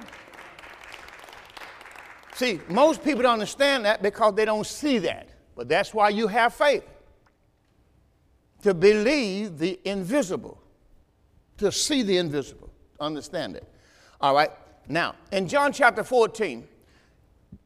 See, 2.36 2.60
most 2.68 3.04
people 3.04 3.22
don't 3.22 3.34
understand 3.34 3.86
that 3.86 4.02
because 4.02 4.34
they 4.36 4.46
don't 4.46 4.68
see 4.68 4.98
that. 5.00 5.30
But 5.56 5.68
that's 5.70 5.94
why 5.94 6.10
you 6.10 6.28
have 6.28 6.54
faith 6.54 6.84
to 8.64 8.74
believe 8.74 9.58
the 9.58 9.80
invisible, 9.86 10.62
to 11.58 11.72
see 11.72 12.02
the 12.02 12.18
invisible, 12.18 12.70
understand 13.00 13.56
it. 13.56 13.68
All 14.20 14.34
right. 14.34 14.52
Now, 14.88 15.16
in 15.32 15.48
John 15.48 15.72
chapter 15.72 16.04
14, 16.04 16.68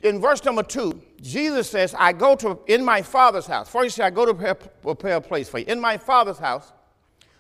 in 0.04 0.22
verse 0.22 0.44
number 0.44 0.64
2, 0.64 1.02
Jesus 1.22 1.70
says, 1.70 1.96
I 1.98 2.14
go 2.14 2.36
to 2.36 2.60
in 2.68 2.84
my 2.84 3.02
father's 3.02 3.48
house. 3.48 3.70
First, 3.70 3.84
he 3.84 3.90
said, 3.90 4.06
I 4.06 4.10
go 4.10 4.26
to 4.26 4.34
prepare, 4.34 4.56
prepare 4.56 5.16
a 5.16 5.22
place 5.22 5.50
for 5.50 5.60
you. 5.60 5.66
In 5.68 5.80
my 5.80 5.98
father's 5.98 6.38
house, 6.38 6.74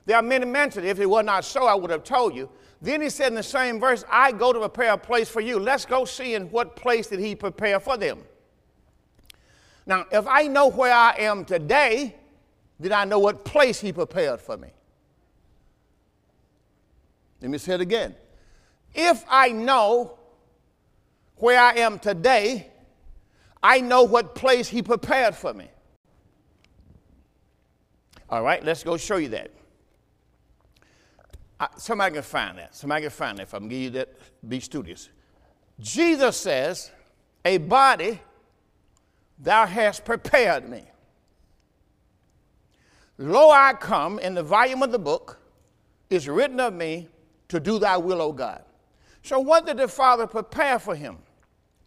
There 0.05 0.17
are 0.17 0.22
many 0.22 0.46
mentions. 0.46 0.86
If 0.86 1.00
it 1.00 1.10
were 1.10 1.24
not 1.24 1.46
so, 1.46 1.65
I 1.65 1.75
would 1.75 1.89
have 1.89 2.03
told 2.03 2.36
you. 2.36 2.50
Then 2.82 3.01
he 3.01 3.10
said 3.10 3.27
in 3.27 3.36
the 3.36 3.43
same 3.43 3.79
verse, 3.79 4.03
I 4.12 4.34
go 4.34 4.51
to 4.51 4.60
prepare 4.60 4.93
a 4.93 4.98
place 4.98 5.29
for 5.29 5.39
you. 5.39 5.60
Let's 5.60 5.86
go 5.86 6.03
see 6.03 6.34
in 6.34 6.50
what 6.50 6.75
place 6.75 7.08
did 7.08 7.20
he 7.20 7.36
prepare 7.36 7.79
for 7.79 7.98
them. 7.98 8.20
Now, 9.86 10.05
if 10.12 10.27
I 10.27 10.48
know 10.48 10.70
where 10.70 10.93
I 10.93 11.15
am 11.20 11.46
today, 11.46 12.15
then 12.79 12.91
I 12.91 13.05
know 13.05 13.20
what 13.20 13.46
place 13.46 13.79
he 13.79 13.93
prepared 13.93 14.41
for 14.41 14.58
me. 14.58 14.70
Let 17.41 17.51
me 17.51 17.58
say 17.58 17.75
it 17.75 17.82
again. 17.82 18.15
If 18.93 19.24
I 19.29 19.50
know 19.50 20.17
where 21.44 21.60
I 21.60 21.74
am 21.80 22.00
today, 22.00 22.68
I 23.62 23.82
know 23.82 24.04
what 24.04 24.34
place 24.34 24.70
he 24.70 24.82
prepared 24.82 25.36
for 25.36 25.54
me. 25.54 25.68
All 28.30 28.42
right, 28.42 28.64
let's 28.64 28.82
go 28.82 28.96
show 28.96 29.18
you 29.18 29.28
that. 29.28 29.52
I, 31.60 31.68
somebody 31.76 32.14
can 32.14 32.24
find 32.24 32.58
that. 32.60 32.74
Somebody 32.74 33.02
can 33.02 33.12
find 33.12 33.40
that. 33.40 33.44
If 33.44 33.54
I'm 33.54 33.68
give 33.68 33.80
you 33.80 33.90
that, 33.90 34.14
be 34.48 34.62
studious. 34.62 35.10
Jesus 35.82 36.38
says, 36.38 36.92
A 37.44 37.58
body 37.58 38.22
thou 39.38 39.66
hast 39.66 40.06
prepared 40.06 40.70
me. 40.70 40.84
Lo, 43.18 43.52
I 43.52 43.74
come 43.74 44.18
in 44.20 44.34
the 44.34 44.44
volume 44.44 44.82
of 44.82 44.94
the 44.94 45.00
book 45.00 45.42
is 46.10 46.30
written 46.30 46.62
of 46.62 46.74
me 46.74 47.10
to 47.50 47.60
do 47.60 47.80
thy 47.80 47.98
will, 47.98 48.22
O 48.22 48.32
God. 48.32 48.64
So, 49.24 49.42
what 49.42 49.66
did 49.66 49.76
the 49.76 49.90
Father 49.90 50.26
prepare 50.26 50.80
for 50.80 50.96
him? 50.96 51.18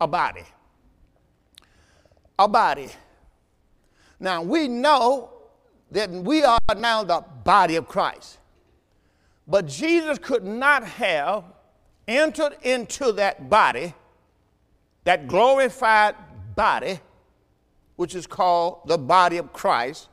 A 0.00 0.06
body. 0.06 0.44
A 2.38 2.48
body. 2.48 2.88
Now, 4.20 4.42
we 4.42 4.68
know 4.68 5.30
that 5.90 6.10
we 6.10 6.42
are 6.42 6.58
now 6.76 7.04
the 7.04 7.24
body 7.44 7.76
of 7.76 7.86
Christ. 7.86 8.38
But 9.46 9.66
Jesus 9.66 10.18
could 10.18 10.44
not 10.44 10.84
have 10.84 11.44
entered 12.08 12.56
into 12.62 13.12
that 13.12 13.48
body, 13.48 13.94
that 15.04 15.28
glorified 15.28 16.14
body, 16.54 17.00
which 17.96 18.14
is 18.14 18.26
called 18.26 18.80
the 18.86 18.98
body 18.98 19.36
of 19.36 19.52
Christ, 19.52 20.08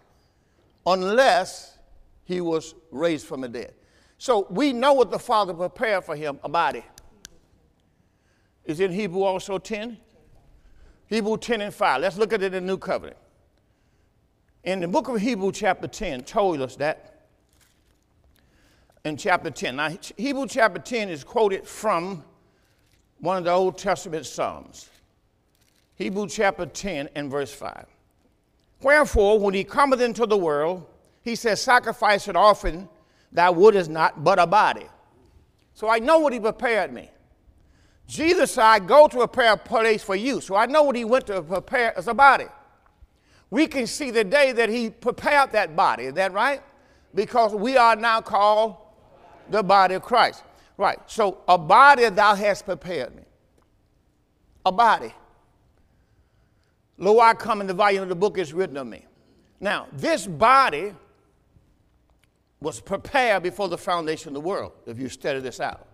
unless 0.86 1.78
he 2.26 2.42
was 2.42 2.76
raised 2.92 3.26
from 3.26 3.42
the 3.42 3.50
dead. 3.50 3.74
So 4.18 4.48
we 4.50 4.72
know 4.72 4.94
what 4.94 5.12
the 5.12 5.20
Father 5.20 5.54
prepared 5.54 6.06
for 6.06 6.16
him 6.16 6.40
a 6.44 6.50
body. 6.50 6.84
Is 8.66 8.80
in 8.80 8.92
Hebrew 8.92 9.24
also 9.24 9.58
10? 9.58 9.98
Hebrew 11.08 11.38
10 11.38 11.62
and 11.62 11.74
5. 11.74 12.02
Let's 12.02 12.18
look 12.18 12.34
at 12.34 12.42
it 12.42 12.54
in 12.54 12.66
the 12.66 12.72
New 12.72 12.78
Covenant. 12.78 13.18
In 14.64 14.80
the 14.80 14.88
book 14.88 15.10
of 15.10 15.20
Hebrew, 15.20 15.52
chapter 15.52 15.88
10, 15.88 16.24
told 16.24 16.62
us 16.62 16.78
that 16.78 17.28
in 19.04 19.18
chapter 19.18 19.52
10. 19.52 19.76
Now, 19.76 19.90
Hebrew 20.16 20.48
chapter 20.48 20.80
10 20.80 21.10
is 21.10 21.24
quoted 21.24 21.68
from 21.68 22.24
one 23.20 23.38
of 23.38 23.44
the 23.44 23.52
Old 23.52 23.78
Testament 23.78 24.26
Psalms. 24.26 24.90
Hebrew 25.96 26.28
chapter 26.28 26.66
10 26.66 27.10
and 27.16 27.30
verse 27.30 27.54
5. 27.54 27.86
Wherefore, 28.82 29.40
when 29.40 29.54
he 29.54 29.64
cometh 29.64 30.02
into 30.02 30.26
the 30.26 30.38
world, 30.38 30.86
he 31.22 31.36
says, 31.36 31.62
Sacrifice 31.62 32.28
and 32.28 32.38
offering 32.38 32.88
thou 33.32 33.52
wouldest 33.52 33.90
not, 33.90 34.24
but 34.24 34.40
a 34.40 34.48
body. 34.48 34.88
So 35.74 35.90
I 35.90 36.00
know 36.00 36.20
what 36.20 36.34
he 36.34 36.40
prepared 36.40 36.94
me. 36.94 37.10
Jesus 38.08 38.52
said, 38.52 38.64
I 38.64 38.80
go 38.80 39.08
to 39.08 39.18
prepare 39.18 39.54
a 39.54 39.58
place 39.58 40.04
for 40.04 40.16
you. 40.16 40.42
So 40.42 40.56
I 40.56 40.66
know 40.66 40.84
what 40.84 40.96
he 40.96 41.06
went 41.06 41.28
to 41.28 41.42
prepare 41.42 41.98
as 41.98 42.08
a 42.08 42.14
body 42.14 42.46
we 43.54 43.68
can 43.68 43.86
see 43.86 44.10
the 44.10 44.24
day 44.24 44.52
that 44.52 44.68
he 44.68 44.90
prepared 44.90 45.52
that 45.52 45.76
body. 45.76 46.06
Is 46.06 46.16
that 46.16 46.34
right? 46.34 46.60
Because 47.14 47.54
we 47.54 47.78
are 47.78 47.96
now 47.96 48.20
called 48.20 48.78
the 49.48 49.62
body 49.62 49.94
of 49.94 50.02
Christ. 50.02 50.44
Right. 50.76 50.98
So 51.06 51.42
a 51.48 51.56
body 51.56 52.10
thou 52.10 52.34
hast 52.34 52.66
prepared 52.66 53.16
me. 53.16 53.22
A 54.66 54.72
body. 54.72 55.14
Lo, 56.98 57.20
I 57.20 57.36
come 57.36 57.62
in 57.62 57.68
the 57.68 57.76
volume 57.76 58.02
of 58.02 58.10
the 58.10 58.16
book 58.16 58.40
is 58.40 58.54
written 58.54 58.76
of 58.76 58.88
me. 58.88 59.06
Now, 59.60 59.86
this 59.94 60.26
body 60.26 60.96
was 62.60 62.82
prepared 62.82 63.44
before 63.44 63.68
the 63.68 63.78
foundation 63.78 64.30
of 64.30 64.34
the 64.34 64.42
world, 64.42 64.72
if 64.88 64.98
you 64.98 65.10
study 65.10 65.42
this 65.42 65.60
out. 65.60 65.86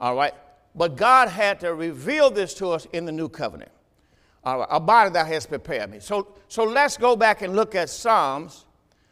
All 0.00 0.16
right? 0.16 0.34
But 0.74 0.96
God 0.96 1.28
had 1.28 1.60
to 1.60 1.74
reveal 1.74 2.30
this 2.30 2.54
to 2.54 2.68
us 2.68 2.86
in 2.92 3.04
the 3.04 3.12
new 3.12 3.28
covenant. 3.28 3.70
A 4.44 4.80
body 4.80 5.10
that 5.10 5.26
has 5.26 5.44
prepared 5.44 5.90
me. 5.90 6.00
So, 6.00 6.34
so 6.48 6.64
let's 6.64 6.96
go 6.96 7.14
back 7.14 7.42
and 7.42 7.54
look 7.54 7.74
at 7.74 7.90
Psalms. 7.90 8.64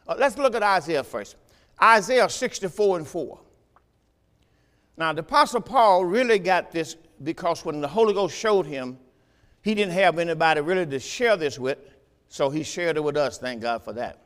Uh, 0.07 0.15
let's 0.19 0.39
look 0.39 0.55
at 0.55 0.63
Isaiah 0.63 1.05
first. 1.05 1.37
Isaiah 1.83 2.29
64 2.31 2.99
and 2.99 3.07
4. 3.07 3.39
Now, 4.97 5.13
the 5.13 5.21
Apostle 5.21 5.61
Paul 5.61 6.07
really 6.07 6.39
got 6.39 6.73
this 6.73 6.97
because 7.23 7.65
when 7.65 7.81
the 7.81 7.89
Holy 7.89 8.15
Ghost 8.15 8.37
showed 8.37 8.65
him, 8.65 8.99
he 9.63 9.75
didn't 9.75 9.93
have 9.93 10.19
anybody 10.19 10.61
really 10.63 10.87
to 10.87 10.99
share 10.99 11.37
this 11.37 11.59
with, 11.59 11.79
so 12.29 12.49
he 12.49 12.63
shared 12.63 12.97
it 12.97 13.05
with 13.05 13.17
us. 13.17 13.39
Thank 13.39 13.61
God 13.61 13.83
for 13.85 13.93
that. 13.93 14.19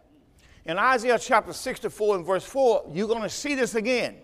In 0.65 0.79
Isaiah 0.79 1.19
chapter 1.19 1.53
64 1.53 2.17
and 2.17 2.25
verse 2.25 2.45
4, 2.45 2.91
you're 2.93 3.09
going 3.09 3.23
to 3.23 3.29
see 3.29 3.55
this 3.57 3.75
again. 3.75 4.17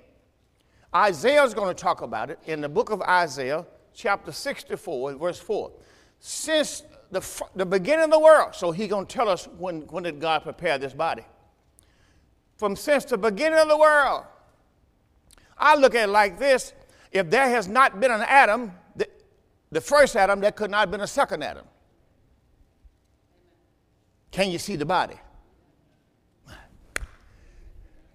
Isaiah 0.95 1.43
is 1.45 1.55
going 1.55 1.75
to 1.75 1.81
talk 1.81 2.03
about 2.03 2.31
it 2.31 2.39
in 2.47 2.61
the 2.61 2.69
book 2.69 2.91
of 2.91 3.03
Isaiah, 3.03 3.67
chapter 3.95 4.33
64 4.33 5.15
verse 5.15 5.39
4 5.39 5.73
since 6.21 6.83
the, 7.11 7.25
the 7.55 7.67
beginning 7.67 8.05
of 8.05 8.11
the 8.11 8.19
world. 8.19 8.55
So 8.55 8.71
he's 8.71 8.89
going 8.89 9.07
to 9.07 9.13
tell 9.13 9.29
us 9.29 9.47
when, 9.59 9.83
when 9.83 10.03
did 10.03 10.21
God 10.21 10.43
prepare 10.43 10.79
this 10.79 10.93
body. 10.93 11.25
From 12.57 12.77
since 12.77 13.05
the 13.05 13.19
beginning 13.19 13.59
of 13.59 13.69
the 13.69 13.77
world. 13.79 14.25
I 15.57 15.77
look 15.77 15.95
at 15.95 16.09
it 16.09 16.13
like 16.13 16.39
this. 16.39 16.73
If 17.13 17.31
there 17.31 17.49
has 17.49 17.69
not 17.69 18.01
been 18.01 18.11
an 18.11 18.23
Adam, 18.27 18.73
the, 18.97 19.09
the 19.71 19.81
first 19.81 20.17
Adam, 20.17 20.41
there 20.41 20.53
could 20.53 20.71
not 20.71 20.81
have 20.81 20.91
been 20.91 21.01
a 21.01 21.07
second 21.07 21.43
Adam. 21.43 21.65
Can 24.31 24.51
you 24.51 24.59
see 24.59 24.77
the 24.77 24.85
body? 24.87 25.19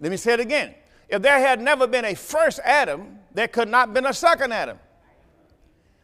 Let 0.00 0.10
me 0.10 0.16
say 0.16 0.34
it 0.34 0.40
again. 0.40 0.74
If 1.08 1.22
there 1.22 1.38
had 1.38 1.60
never 1.60 1.86
been 1.86 2.04
a 2.04 2.14
first 2.14 2.60
Adam, 2.64 3.18
there 3.32 3.48
could 3.48 3.68
not 3.68 3.88
have 3.88 3.94
been 3.94 4.06
a 4.06 4.14
second 4.14 4.52
Adam. 4.52 4.78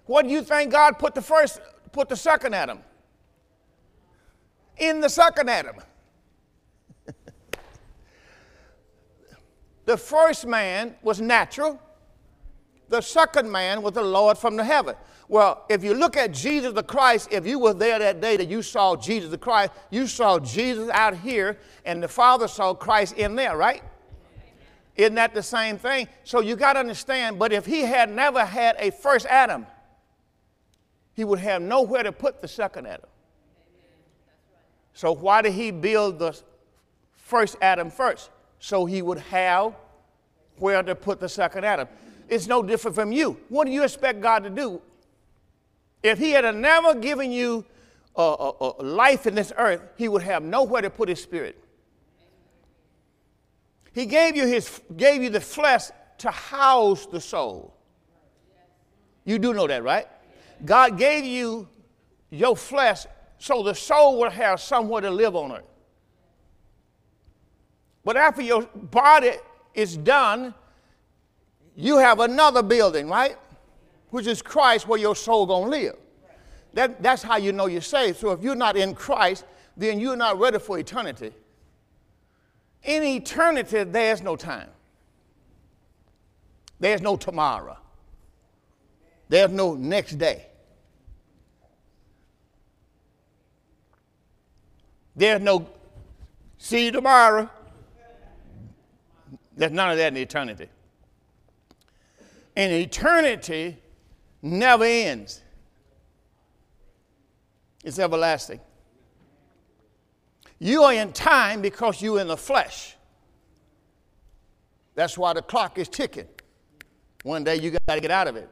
What 0.06 0.26
do 0.26 0.30
you 0.30 0.42
think 0.42 0.72
God 0.72 0.98
put 0.98 1.14
the 1.14 1.22
first 1.22 1.60
put 1.92 2.08
the 2.08 2.16
second 2.16 2.54
Adam 2.54 2.80
in 4.80 5.00
the 5.00 5.08
second 5.08 5.48
Adam. 5.48 5.76
the 9.84 9.96
first 9.96 10.46
man 10.46 10.96
was 11.02 11.20
natural, 11.20 11.80
the 12.88 13.00
second 13.00 13.50
man 13.50 13.82
was 13.82 13.92
the 13.92 14.02
Lord 14.02 14.36
from 14.36 14.56
the 14.56 14.64
heaven. 14.64 14.96
Well, 15.28 15.64
if 15.68 15.84
you 15.84 15.94
look 15.94 16.16
at 16.16 16.32
Jesus 16.32 16.72
the 16.72 16.82
Christ, 16.82 17.28
if 17.30 17.46
you 17.46 17.60
were 17.60 17.74
there 17.74 18.00
that 18.00 18.20
day 18.20 18.36
that 18.36 18.48
you 18.48 18.62
saw 18.62 18.96
Jesus 18.96 19.30
the 19.30 19.38
Christ, 19.38 19.70
you 19.90 20.08
saw 20.08 20.40
Jesus 20.40 20.90
out 20.90 21.16
here 21.16 21.56
and 21.84 22.02
the 22.02 22.08
Father 22.08 22.48
saw 22.48 22.74
Christ 22.74 23.16
in 23.16 23.36
there, 23.36 23.56
right? 23.56 23.84
Isn't 25.00 25.14
that 25.14 25.32
the 25.32 25.42
same 25.42 25.78
thing? 25.78 26.08
So 26.24 26.40
you 26.40 26.56
got 26.56 26.74
to 26.74 26.80
understand, 26.80 27.38
but 27.38 27.54
if 27.54 27.64
he 27.64 27.80
had 27.80 28.14
never 28.14 28.44
had 28.44 28.76
a 28.78 28.90
first 28.90 29.24
Adam, 29.24 29.66
he 31.14 31.24
would 31.24 31.38
have 31.38 31.62
nowhere 31.62 32.02
to 32.02 32.12
put 32.12 32.42
the 32.42 32.48
second 32.48 32.86
Adam. 32.86 33.08
So, 34.92 35.12
why 35.12 35.40
did 35.40 35.52
he 35.52 35.70
build 35.70 36.18
the 36.18 36.38
first 37.14 37.56
Adam 37.62 37.90
first? 37.90 38.28
So 38.58 38.84
he 38.84 39.00
would 39.00 39.18
have 39.18 39.74
where 40.58 40.82
to 40.82 40.94
put 40.94 41.18
the 41.18 41.30
second 41.30 41.64
Adam. 41.64 41.88
It's 42.28 42.46
no 42.46 42.62
different 42.62 42.94
from 42.94 43.10
you. 43.10 43.38
What 43.48 43.64
do 43.64 43.70
you 43.70 43.84
expect 43.84 44.20
God 44.20 44.44
to 44.44 44.50
do? 44.50 44.82
If 46.02 46.18
he 46.18 46.32
had 46.32 46.54
never 46.54 46.94
given 46.94 47.32
you 47.32 47.64
a, 48.16 48.20
a, 48.20 48.72
a 48.78 48.82
life 48.82 49.26
in 49.26 49.34
this 49.34 49.50
earth, 49.56 49.80
he 49.96 50.08
would 50.08 50.22
have 50.22 50.42
nowhere 50.42 50.82
to 50.82 50.90
put 50.90 51.08
his 51.08 51.22
spirit. 51.22 51.56
He 53.92 54.06
gave 54.06 54.36
you, 54.36 54.46
his, 54.46 54.80
gave 54.96 55.22
you 55.22 55.30
the 55.30 55.40
flesh 55.40 55.90
to 56.18 56.30
house 56.30 57.06
the 57.06 57.20
soul. 57.20 57.74
You 59.24 59.38
do 59.38 59.52
know 59.52 59.66
that, 59.66 59.82
right? 59.82 60.06
God 60.64 60.98
gave 60.98 61.24
you 61.24 61.68
your 62.30 62.56
flesh 62.56 63.06
so 63.38 63.62
the 63.62 63.74
soul 63.74 64.18
will 64.18 64.30
have 64.30 64.60
somewhere 64.60 65.00
to 65.00 65.10
live 65.10 65.34
on 65.34 65.52
it. 65.52 65.64
But 68.04 68.16
after 68.16 68.42
your 68.42 68.62
body 68.62 69.32
is 69.74 69.96
done, 69.96 70.54
you 71.74 71.98
have 71.98 72.20
another 72.20 72.62
building, 72.62 73.08
right? 73.08 73.36
Which 74.10 74.26
is 74.26 74.42
Christ 74.42 74.86
where 74.86 74.98
your 74.98 75.16
soul 75.16 75.46
gonna 75.46 75.70
live. 75.70 75.96
That, 76.74 77.02
that's 77.02 77.22
how 77.22 77.36
you 77.36 77.52
know 77.52 77.66
you're 77.66 77.80
saved. 77.80 78.18
So 78.18 78.30
if 78.32 78.42
you're 78.42 78.54
not 78.54 78.76
in 78.76 78.94
Christ, 78.94 79.44
then 79.76 79.98
you're 79.98 80.16
not 80.16 80.38
ready 80.38 80.58
for 80.58 80.78
eternity. 80.78 81.32
In 82.84 83.02
eternity, 83.02 83.84
there's 83.84 84.22
no 84.22 84.36
time. 84.36 84.70
There's 86.78 87.02
no 87.02 87.16
tomorrow. 87.16 87.76
There's 89.28 89.50
no 89.50 89.74
next 89.74 90.16
day. 90.16 90.46
There's 95.14 95.42
no 95.42 95.68
see 96.56 96.86
you 96.86 96.92
tomorrow. 96.92 97.50
There's 99.56 99.72
none 99.72 99.90
of 99.90 99.98
that 99.98 100.12
in 100.12 100.16
eternity. 100.16 100.68
And 102.56 102.72
eternity 102.72 103.76
never 104.42 104.84
ends, 104.84 105.42
it's 107.84 107.98
everlasting. 107.98 108.60
You 110.60 110.84
are 110.84 110.92
in 110.92 111.12
time 111.12 111.62
because 111.62 112.00
you're 112.00 112.20
in 112.20 112.28
the 112.28 112.36
flesh. 112.36 112.94
That's 114.94 115.16
why 115.16 115.32
the 115.32 115.42
clock 115.42 115.78
is 115.78 115.88
ticking. 115.88 116.28
One 117.22 117.42
day 117.42 117.56
you 117.56 117.70
got 117.70 117.94
to 117.94 118.00
get 118.00 118.10
out 118.10 118.28
of 118.28 118.36
it. 118.36 118.48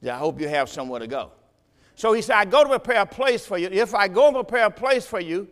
Yeah, 0.00 0.16
I 0.16 0.18
hope 0.18 0.40
you 0.40 0.48
have 0.48 0.68
somewhere 0.68 1.00
to 1.00 1.06
go. 1.06 1.30
So 1.94 2.12
he 2.12 2.22
said, 2.22 2.36
I 2.36 2.44
go 2.44 2.64
to 2.64 2.68
prepare 2.68 3.02
a 3.02 3.06
place 3.06 3.46
for 3.46 3.56
you. 3.58 3.68
If 3.68 3.94
I 3.94 4.08
go 4.08 4.26
and 4.26 4.34
prepare 4.34 4.66
a 4.66 4.70
place 4.70 5.06
for 5.06 5.20
you, 5.20 5.48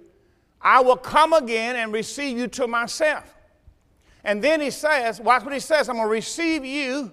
I 0.60 0.80
will 0.80 0.96
come 0.96 1.32
again 1.32 1.76
and 1.76 1.92
receive 1.92 2.36
you 2.36 2.48
to 2.48 2.66
myself. 2.66 3.32
And 4.24 4.42
then 4.42 4.60
he 4.60 4.70
says, 4.70 5.20
watch 5.20 5.44
what 5.44 5.54
he 5.54 5.60
says, 5.60 5.88
I'm 5.88 5.96
going 5.96 6.06
to 6.06 6.10
receive 6.10 6.64
you 6.64 7.12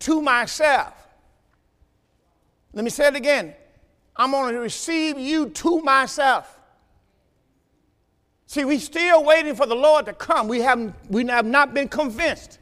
to 0.00 0.20
myself. 0.20 0.94
Let 2.72 2.84
me 2.84 2.90
say 2.90 3.06
it 3.06 3.16
again. 3.16 3.54
I'm 4.16 4.32
going 4.32 4.54
to 4.54 4.60
receive 4.60 5.18
you 5.18 5.50
to 5.50 5.80
myself. 5.80 6.53
See, 8.54 8.64
we're 8.64 8.78
still 8.78 9.24
waiting 9.24 9.56
for 9.56 9.66
the 9.66 9.74
Lord 9.74 10.06
to 10.06 10.12
come. 10.12 10.46
We, 10.46 10.60
haven't, 10.60 10.94
we 11.08 11.26
have 11.26 11.44
not 11.44 11.74
been 11.74 11.88
convinced. 11.88 12.60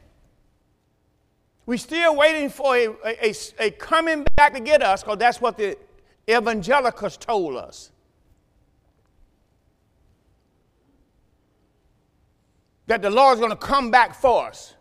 We're 1.66 1.76
still 1.76 2.16
waiting 2.16 2.48
for 2.48 2.74
a, 2.74 2.88
a, 3.04 3.34
a 3.58 3.70
coming 3.72 4.24
back 4.34 4.54
to 4.54 4.60
get 4.60 4.82
us 4.82 5.02
because 5.02 5.18
that's 5.18 5.38
what 5.38 5.58
the 5.58 5.76
evangelicals 6.30 7.18
told 7.18 7.56
us. 7.56 7.90
That 12.86 13.02
the 13.02 13.10
Lord's 13.10 13.38
going 13.38 13.52
to 13.52 13.56
come 13.56 13.90
back 13.90 14.14
for 14.14 14.46
us. 14.46 14.74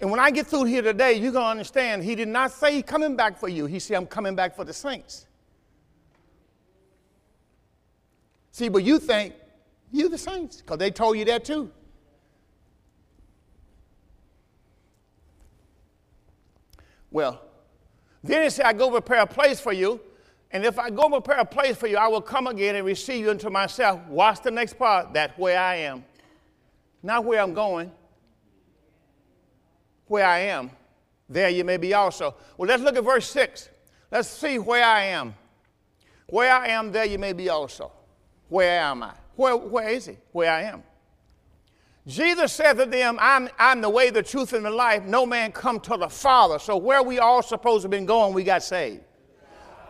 And 0.00 0.10
when 0.10 0.18
I 0.18 0.32
get 0.32 0.48
through 0.48 0.64
here 0.64 0.82
today, 0.82 1.12
you're 1.12 1.30
going 1.30 1.44
to 1.44 1.50
understand 1.50 2.02
He 2.02 2.16
did 2.16 2.26
not 2.26 2.50
say 2.50 2.74
He's 2.74 2.82
coming 2.82 3.14
back 3.14 3.38
for 3.38 3.48
you, 3.48 3.66
He 3.66 3.78
said, 3.78 3.98
I'm 3.98 4.06
coming 4.06 4.34
back 4.34 4.56
for 4.56 4.64
the 4.64 4.72
saints. 4.72 5.28
See, 8.50 8.68
but 8.68 8.82
you 8.82 8.98
think 8.98 9.34
you 9.94 10.08
the 10.08 10.18
saints, 10.18 10.56
because 10.58 10.78
they 10.78 10.90
told 10.90 11.16
you 11.16 11.24
that 11.26 11.44
too. 11.44 11.70
Well, 17.10 17.40
then 18.24 18.42
he 18.42 18.50
said, 18.50 18.66
I 18.66 18.72
go 18.72 18.90
prepare 18.90 19.20
a 19.20 19.26
place 19.26 19.60
for 19.60 19.72
you. 19.72 20.00
And 20.50 20.64
if 20.64 20.78
I 20.78 20.90
go 20.90 21.08
prepare 21.08 21.38
a 21.38 21.44
place 21.44 21.76
for 21.76 21.86
you, 21.86 21.96
I 21.96 22.08
will 22.08 22.20
come 22.20 22.46
again 22.46 22.74
and 22.74 22.84
receive 22.84 23.24
you 23.24 23.30
into 23.30 23.50
myself. 23.50 24.00
Watch 24.08 24.42
the 24.42 24.50
next 24.50 24.78
part. 24.78 25.12
That 25.14 25.38
where 25.38 25.58
I 25.58 25.76
am. 25.76 26.04
Not 27.02 27.24
where 27.24 27.40
I'm 27.40 27.54
going. 27.54 27.92
Where 30.06 30.26
I 30.26 30.40
am. 30.40 30.70
There 31.28 31.48
you 31.48 31.64
may 31.64 31.76
be 31.76 31.94
also. 31.94 32.34
Well, 32.56 32.68
let's 32.68 32.82
look 32.82 32.96
at 32.96 33.04
verse 33.04 33.28
6. 33.30 33.68
Let's 34.10 34.28
see 34.28 34.58
where 34.58 34.84
I 34.84 35.04
am. 35.04 35.34
Where 36.26 36.52
I 36.52 36.68
am, 36.68 36.90
there 36.92 37.04
you 37.04 37.18
may 37.18 37.32
be 37.32 37.48
also. 37.48 37.92
Where 38.48 38.80
am 38.80 39.02
I? 39.02 39.12
Where, 39.36 39.56
where 39.56 39.88
is 39.88 40.06
he? 40.06 40.16
Where 40.32 40.50
I 40.50 40.62
am. 40.62 40.82
Jesus 42.06 42.52
said 42.52 42.74
to 42.74 42.86
them, 42.86 43.16
I'm, 43.20 43.48
I'm 43.58 43.80
the 43.80 43.88
way, 43.88 44.10
the 44.10 44.22
truth, 44.22 44.52
and 44.52 44.64
the 44.64 44.70
life. 44.70 45.04
No 45.04 45.24
man 45.24 45.52
come 45.52 45.80
to 45.80 45.96
the 45.96 46.08
Father. 46.08 46.58
So 46.58 46.76
where 46.76 47.02
we 47.02 47.18
all 47.18 47.42
supposed 47.42 47.82
to 47.82 47.86
have 47.86 47.90
been 47.90 48.06
going, 48.06 48.34
we 48.34 48.44
got 48.44 48.62
saved. 48.62 49.00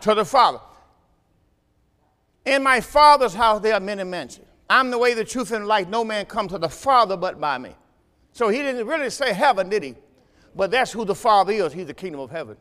To 0.01 0.15
the 0.15 0.23
Father. 0.23 0.59
In 2.45 2.63
my 2.63 2.79
Father's 2.79 3.33
house 3.33 3.61
there 3.61 3.73
are 3.73 3.79
many 3.79 4.03
mansions. 4.03 4.45
I'm 4.69 4.91
the 4.91 4.97
way, 4.97 5.13
the 5.13 5.25
truth, 5.25 5.51
and 5.51 5.63
the 5.63 5.67
life. 5.67 5.87
No 5.87 6.03
man 6.03 6.25
come 6.25 6.47
to 6.47 6.57
the 6.57 6.69
Father 6.69 7.17
but 7.17 7.39
by 7.39 7.57
me. 7.57 7.75
So 8.31 8.49
he 8.49 8.59
didn't 8.59 8.87
really 8.87 9.09
say 9.09 9.33
heaven, 9.33 9.69
did 9.69 9.83
he? 9.83 9.95
But 10.55 10.71
that's 10.71 10.91
who 10.91 11.05
the 11.05 11.15
Father 11.15 11.51
is. 11.51 11.73
He's 11.73 11.87
the 11.87 11.93
kingdom 11.93 12.21
of 12.21 12.31
heaven. 12.31 12.55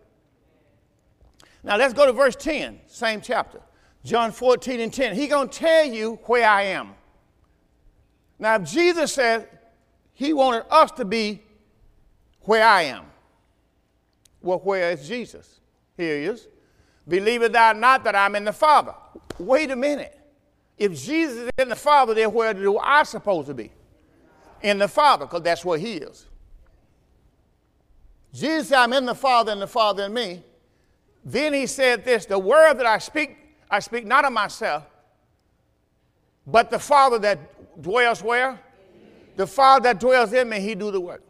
Now 1.63 1.77
let's 1.77 1.95
go 1.95 2.07
to 2.07 2.13
verse 2.13 2.37
10, 2.37 2.81
same 2.87 3.21
chapter. 3.21 3.61
John 4.05 4.33
14 4.33 4.81
and 4.81 4.93
10. 4.93 5.15
He's 5.15 5.31
going 5.31 5.49
to 5.49 5.59
tell 5.59 5.87
you 5.87 6.19
where 6.25 6.47
I 6.49 6.63
am. 6.63 6.95
Now, 8.39 8.57
if 8.57 8.71
Jesus 8.71 9.15
said 9.15 9.49
he 10.13 10.33
wanted 10.33 10.65
us 10.71 10.91
to 10.93 11.05
be 11.05 11.43
where 12.43 12.67
I 12.67 12.83
am, 12.83 13.07
well, 14.43 14.59
where 14.59 14.91
is 14.91 15.09
Jesus? 15.09 15.61
Here 15.97 16.19
he 16.19 16.25
is. 16.27 16.49
Believe 17.09 17.43
it 17.43 17.57
or 17.57 17.75
not 17.75 18.05
that 18.05 18.15
I'm 18.15 18.37
in 18.37 18.45
the 18.45 18.53
Father. 18.53 18.95
Wait 19.39 19.71
a 19.71 19.77
minute. 19.77 20.19
If 20.77 20.93
Jesus 20.93 21.45
is 21.45 21.51
in 21.59 21.69
the 21.69 21.77
Father, 21.77 22.13
then 22.13 22.33
where 22.33 22.53
do 22.53 22.79
I 22.79 23.05
supposed 23.05 23.47
to 23.49 23.55
be? 23.55 23.71
In 24.63 24.79
the 24.79 24.89
Father, 24.89 25.25
because 25.25 25.43
that's 25.43 25.65
where 25.65 25.79
he 25.79 25.95
is. 25.95 26.27
Jesus 28.35 28.69
said, 28.69 28.79
I'm 28.79 28.93
in 28.93 29.07
the 29.07 29.15
Father 29.15 29.53
and 29.53 29.63
the 29.63 29.67
Father 29.67 30.05
in 30.05 30.13
me. 30.13 30.43
Then 31.25 31.55
he 31.55 31.67
said 31.67 32.05
this 32.05 32.27
the 32.27 32.39
word 32.39 32.75
that 32.75 32.87
I 32.87 32.99
speak 32.99 33.39
I 33.75 33.81
speak 33.81 34.07
not 34.07 34.25
of 34.25 34.33
myself, 34.33 34.85
but 36.47 36.71
the 36.71 36.79
Father 36.79 37.19
that 37.19 37.83
dwells 37.83 38.23
where? 38.23 38.61
The 39.35 39.49
Father 39.49 39.83
that 39.83 39.99
dwells 39.99 40.33
in 40.33 40.49
me, 40.49 40.61
he 40.61 40.77
do 40.77 40.93
the 40.93 41.01
work. 41.01 41.25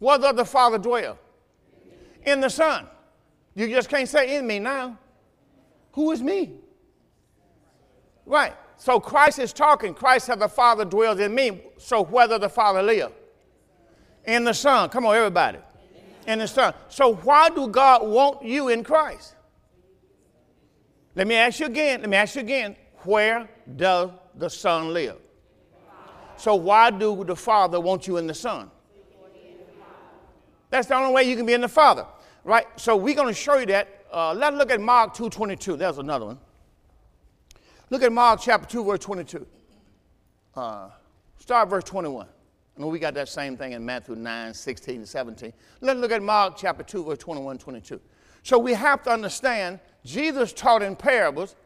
What 0.00 0.20
does 0.20 0.34
the 0.34 0.44
Father 0.44 0.78
dwell? 0.78 1.16
In 2.24 2.40
the 2.40 2.50
Son. 2.50 2.88
You 3.54 3.68
just 3.68 3.88
can't 3.88 4.08
say 4.08 4.34
in 4.34 4.48
me 4.48 4.58
now. 4.58 4.98
Who 5.92 6.10
is 6.10 6.20
me? 6.20 6.54
Right. 8.24 8.54
So 8.78 8.98
Christ 8.98 9.38
is 9.38 9.52
talking. 9.52 9.94
Christ 9.94 10.26
said 10.26 10.40
the 10.40 10.48
Father 10.48 10.84
dwells 10.84 11.20
in 11.20 11.32
me. 11.32 11.62
So 11.78 12.02
whether 12.02 12.36
the 12.36 12.48
Father 12.48 12.82
live? 12.82 13.12
In 14.24 14.42
the 14.42 14.54
Son. 14.54 14.88
Come 14.88 15.06
on, 15.06 15.14
everybody. 15.14 15.58
In 16.26 16.40
the 16.40 16.48
Son. 16.48 16.74
So 16.88 17.14
why 17.14 17.48
do 17.48 17.68
God 17.68 18.08
want 18.08 18.42
you 18.44 18.70
in 18.70 18.82
Christ? 18.82 19.35
Let 21.16 21.26
me 21.26 21.34
ask 21.34 21.60
you 21.60 21.66
again, 21.66 22.02
let 22.02 22.10
me 22.10 22.16
ask 22.18 22.34
you 22.34 22.42
again, 22.42 22.76
where 23.04 23.48
does 23.74 24.10
the 24.34 24.50
Son 24.50 24.92
live? 24.92 25.16
So 26.36 26.54
why 26.54 26.90
do 26.90 27.24
the 27.24 27.34
Father 27.34 27.80
want 27.80 28.06
you 28.06 28.18
in 28.18 28.26
the 28.26 28.34
Son? 28.34 28.70
That's 30.68 30.88
the 30.88 30.94
only 30.94 31.14
way 31.14 31.22
you 31.24 31.34
can 31.34 31.46
be 31.46 31.54
in 31.54 31.62
the 31.62 31.68
Father, 31.68 32.04
right? 32.44 32.66
So 32.76 32.96
we're 32.96 33.14
going 33.14 33.28
to 33.28 33.34
show 33.34 33.56
you 33.56 33.64
that. 33.66 34.04
Uh, 34.12 34.34
let's 34.34 34.54
look 34.56 34.70
at 34.70 34.78
Mark 34.78 35.16
2.22. 35.16 35.78
There's 35.78 35.96
another 35.96 36.26
one. 36.26 36.38
Look 37.88 38.02
at 38.02 38.12
Mark 38.12 38.40
chapter 38.42 38.68
2, 38.68 38.84
verse 38.84 38.98
22. 38.98 39.46
Uh, 40.54 40.90
start 41.38 41.70
verse 41.70 41.84
21. 41.84 42.26
I 42.26 42.80
know 42.80 42.88
we 42.88 42.98
got 42.98 43.14
that 43.14 43.30
same 43.30 43.56
thing 43.56 43.72
in 43.72 43.82
Matthew 43.86 44.16
9, 44.16 44.52
16, 44.52 44.96
and 44.96 45.08
17. 45.08 45.52
Let's 45.80 45.98
look 45.98 46.12
at 46.12 46.22
Mark 46.22 46.58
chapter 46.58 46.82
2, 46.82 47.04
verse 47.04 47.18
21, 47.18 47.56
22. 47.56 48.00
So 48.42 48.58
we 48.58 48.74
have 48.74 49.02
to 49.04 49.10
understand 49.10 49.80
Jesus 50.06 50.52
taught 50.52 50.82
in 50.82 50.94
parables, 50.94 51.56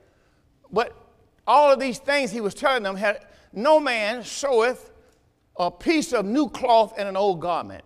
but 0.72 0.96
all 1.46 1.70
of 1.70 1.78
these 1.78 1.98
things 1.98 2.30
he 2.30 2.40
was 2.40 2.54
telling 2.54 2.82
them 2.82 2.96
had 2.96 3.26
no 3.52 3.78
man 3.78 4.22
showeth 4.22 4.90
a 5.58 5.70
piece 5.70 6.12
of 6.12 6.24
new 6.24 6.48
cloth 6.48 6.98
in 6.98 7.06
an 7.06 7.16
old 7.16 7.40
garment. 7.40 7.84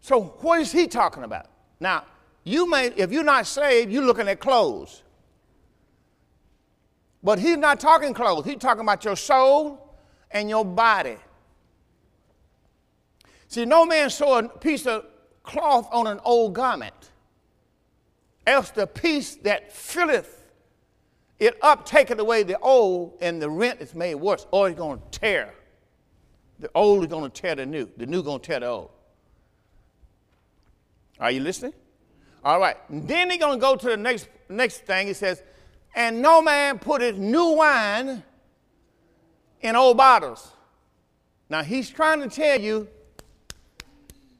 So 0.00 0.20
what 0.40 0.60
is 0.60 0.70
he 0.70 0.86
talking 0.86 1.22
about? 1.22 1.46
Now, 1.80 2.04
you 2.44 2.68
may, 2.68 2.88
if 2.88 3.10
you're 3.10 3.24
not 3.24 3.46
saved, 3.46 3.90
you're 3.90 4.04
looking 4.04 4.28
at 4.28 4.38
clothes. 4.38 5.02
But 7.22 7.38
he's 7.38 7.56
not 7.56 7.80
talking 7.80 8.12
clothes, 8.12 8.44
he's 8.44 8.58
talking 8.58 8.82
about 8.82 9.04
your 9.04 9.16
soul 9.16 9.96
and 10.30 10.50
your 10.50 10.64
body. 10.64 11.16
See, 13.46 13.64
no 13.64 13.86
man 13.86 14.10
saw 14.10 14.40
a 14.40 14.48
piece 14.48 14.86
of 14.86 15.06
cloth 15.42 15.88
on 15.90 16.06
an 16.06 16.20
old 16.24 16.54
garment 16.54 17.11
else 18.46 18.70
the 18.70 18.86
piece 18.86 19.36
that 19.36 19.72
filleth 19.72 20.42
it 21.38 21.58
up 21.60 21.84
taketh 21.84 22.18
away 22.18 22.44
the 22.44 22.58
old, 22.60 23.18
and 23.20 23.42
the 23.42 23.50
rent 23.50 23.80
is 23.80 23.94
made 23.94 24.14
worse, 24.14 24.46
or 24.52 24.68
it's 24.68 24.78
going 24.78 25.00
to 25.00 25.18
tear. 25.18 25.52
The 26.60 26.70
old 26.74 27.02
is 27.02 27.08
going 27.08 27.28
to 27.28 27.40
tear 27.40 27.56
the 27.56 27.66
new, 27.66 27.88
the 27.96 28.06
new 28.06 28.22
going 28.22 28.40
to 28.40 28.46
tear 28.46 28.60
the 28.60 28.66
old. 28.66 28.90
Are 31.18 31.30
you 31.30 31.40
listening? 31.40 31.72
All 32.44 32.60
right. 32.60 32.76
Then 32.88 33.30
he's 33.30 33.40
going 33.40 33.58
to 33.58 33.60
go 33.60 33.76
to 33.76 33.86
the 33.86 33.96
next, 33.96 34.28
next 34.48 34.78
thing. 34.84 35.06
He 35.08 35.14
says, 35.14 35.42
And 35.94 36.22
no 36.22 36.42
man 36.42 36.78
put 36.78 37.00
his 37.00 37.18
new 37.18 37.56
wine 37.56 38.22
in 39.60 39.76
old 39.76 39.96
bottles. 39.96 40.52
Now 41.48 41.62
he's 41.62 41.90
trying 41.90 42.20
to 42.20 42.28
tell 42.28 42.60
you 42.60 42.88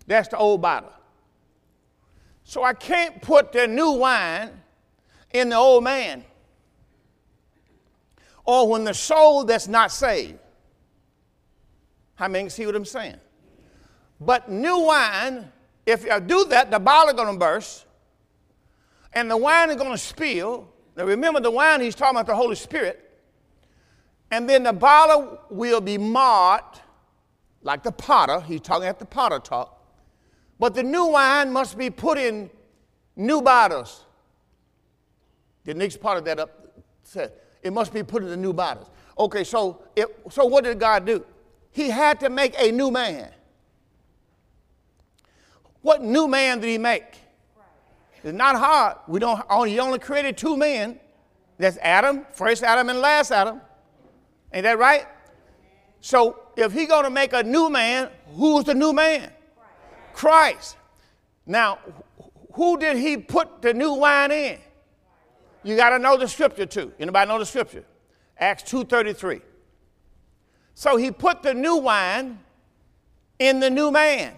that's 0.07 0.29
the 0.29 0.39
old 0.39 0.63
bottle. 0.63 0.93
So 2.45 2.63
I 2.63 2.75
can't 2.75 3.21
put 3.23 3.53
the 3.53 3.67
new 3.67 3.93
wine 3.93 4.51
in 5.33 5.49
the 5.49 5.57
old 5.57 5.85
man. 5.85 6.25
Or 8.45 8.69
when 8.69 8.85
the 8.85 8.95
soul 8.95 9.45
that's 9.45 9.69
not 9.69 9.93
saved. 9.93 10.39
How 12.15 12.29
many 12.29 12.49
see 12.49 12.67
what 12.67 12.75
I'm 12.75 12.85
saying? 12.85 13.17
But 14.21 14.51
new 14.51 14.79
wine, 14.81 15.51
if 15.87 16.09
I 16.11 16.21
do 16.21 16.45
that, 16.47 16.71
the 16.71 16.79
bottle 16.79 17.09
is 17.09 17.15
going 17.15 17.33
to 17.33 17.39
burst 17.39 17.87
and 19.13 19.31
the 19.31 19.37
wine 19.37 19.71
is 19.71 19.77
going 19.77 19.93
to 19.93 19.99
spill. 19.99 20.69
Now 20.97 21.05
remember, 21.05 21.41
the 21.41 21.51
wine, 21.51 21.81
he's 21.81 21.95
talking 21.95 22.17
about 22.17 22.27
the 22.27 22.35
Holy 22.35 22.57
Spirit. 22.57 23.11
And 24.31 24.49
then 24.49 24.63
the 24.63 24.73
bottle 24.73 25.41
will 25.51 25.81
be 25.81 25.99
marred 25.99 26.63
like 27.63 27.83
the 27.83 27.93
potter, 27.93 28.41
he's 28.41 28.61
talking 28.61 28.89
at 28.89 28.99
the 28.99 29.05
potter 29.05 29.39
talk, 29.39 29.82
but 30.63 30.75
the 30.77 30.83
new 30.85 31.07
wine 31.07 31.53
must 31.53 31.77
be 31.77 31.91
put 31.91 32.17
in 32.17 32.49
new 33.17 33.43
bottles. 33.43 34.05
The 35.65 35.75
next 35.75 35.97
part 35.97 36.19
of 36.19 36.25
that 36.27 36.39
up 36.39 36.73
said 37.03 37.33
it 37.65 37.73
must 37.73 37.93
be 37.93 38.05
put 38.05 38.23
in 38.23 38.29
the 38.29 38.37
new 38.37 38.53
bottles. 38.53 38.89
Okay, 39.19 39.43
so 39.43 39.83
it, 39.97 40.07
so 40.31 40.45
what 40.45 40.63
did 40.63 40.79
God 40.79 41.05
do? 41.05 41.27
He 41.73 41.91
had 41.91 42.21
to 42.21 42.31
make 42.31 42.55
a 42.61 42.71
new 42.71 42.93
man. 42.93 43.33
What 45.81 46.01
new 46.01 46.29
man 46.29 46.61
did 46.61 46.69
he 46.69 46.79
make? 46.79 47.13
It's 48.23 48.33
not 48.33 48.55
hard. 48.55 48.99
We 49.09 49.19
don't 49.19 49.43
only, 49.51 49.71
he 49.71 49.81
only 49.81 49.99
created 49.99 50.37
two 50.37 50.57
men. 50.57 51.01
That's 51.59 51.77
Adam, 51.79 52.25
first 52.35 52.63
Adam 52.63 52.89
and 52.89 53.01
last 53.01 53.33
Adam. 53.33 53.61
Ain't 54.53 54.63
that 54.63 54.79
right? 54.79 55.09
So 56.01 56.39
if 56.57 56.73
he's 56.73 56.87
going 56.87 57.03
to 57.03 57.11
make 57.11 57.33
a 57.33 57.43
new 57.43 57.69
man, 57.69 58.11
who's 58.37 58.63
the 58.63 58.77
new 58.77 58.93
man? 58.93 59.33
Christ. 60.15 60.77
Now, 61.47 61.79
who 62.53 62.79
did 62.79 62.97
he 62.97 63.17
put 63.17 63.63
the 63.63 63.75
new 63.75 63.95
wine 63.95 64.31
in? 64.31 64.59
You 65.65 65.77
got 65.77 65.91
to 65.91 65.99
know 65.99 66.17
the 66.17 66.29
scripture 66.29 66.67
too. 66.67 66.93
Anybody 66.99 67.29
know 67.29 67.39
the 67.39 67.47
scripture? 67.47 67.85
Acts 68.39 68.65
2:33. 68.65 69.43
So 70.75 70.97
he 70.97 71.11
put 71.11 71.43
the 71.43 71.55
new 71.55 71.77
wine 71.77 72.39
in 73.39 73.61
the 73.61 73.71
new 73.71 73.91
man. 73.91 74.35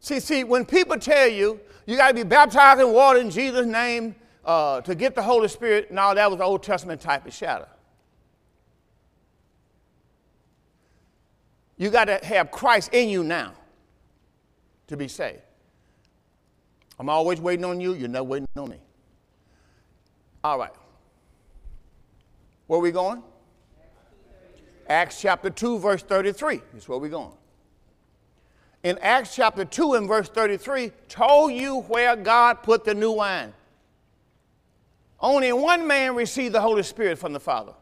See, 0.00 0.20
see, 0.20 0.44
when 0.44 0.64
people 0.64 0.96
tell 0.98 1.28
you 1.28 1.60
you 1.86 1.96
got 1.96 2.08
to 2.08 2.14
be 2.14 2.22
baptized 2.22 2.80
in 2.80 2.92
water 2.92 3.18
in 3.18 3.30
Jesus' 3.30 3.66
name 3.66 4.14
uh, 4.44 4.80
to 4.82 4.94
get 4.94 5.14
the 5.14 5.22
Holy 5.22 5.48
Spirit, 5.48 5.90
no, 5.90 6.14
that 6.14 6.30
was 6.30 6.40
Old 6.40 6.62
Testament 6.62 7.00
type 7.00 7.26
of 7.26 7.34
shadow. 7.34 7.66
You 11.80 11.88
got 11.88 12.04
to 12.04 12.20
have 12.22 12.50
Christ 12.50 12.90
in 12.92 13.08
you 13.08 13.24
now 13.24 13.54
to 14.88 14.98
be 14.98 15.08
saved. 15.08 15.40
I'm 16.98 17.08
always 17.08 17.40
waiting 17.40 17.64
on 17.64 17.80
you, 17.80 17.94
you're 17.94 18.06
never 18.06 18.24
waiting 18.24 18.46
on 18.54 18.68
me. 18.68 18.76
All 20.44 20.58
right. 20.58 20.74
Where 22.66 22.78
are 22.78 22.82
we 22.82 22.90
going? 22.90 23.22
Acts 24.90 25.22
chapter 25.22 25.48
2, 25.48 25.78
verse 25.78 26.02
33 26.02 26.60
is 26.76 26.86
where 26.86 26.98
we're 26.98 27.08
going. 27.08 27.32
In 28.82 28.98
Acts 28.98 29.34
chapter 29.34 29.64
2 29.64 29.94
and 29.94 30.06
verse 30.06 30.28
33, 30.28 30.92
told 31.08 31.54
you 31.54 31.80
where 31.82 32.14
God 32.14 32.62
put 32.62 32.84
the 32.84 32.92
new 32.92 33.12
wine. 33.12 33.54
Only 35.18 35.50
one 35.54 35.86
man 35.86 36.14
received 36.14 36.54
the 36.54 36.60
Holy 36.60 36.82
Spirit 36.82 37.18
from 37.18 37.32
the 37.32 37.40
Father. 37.40 37.72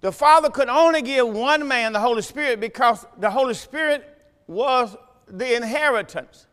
The 0.00 0.12
Father 0.12 0.48
could 0.48 0.68
only 0.68 1.02
give 1.02 1.28
one 1.28 1.66
man 1.68 1.92
the 1.92 2.00
Holy 2.00 2.22
Spirit 2.22 2.58
because 2.58 3.06
the 3.18 3.30
Holy 3.30 3.54
Spirit 3.54 4.06
was 4.46 4.96
the 5.26 5.54
inheritance. 5.54 6.46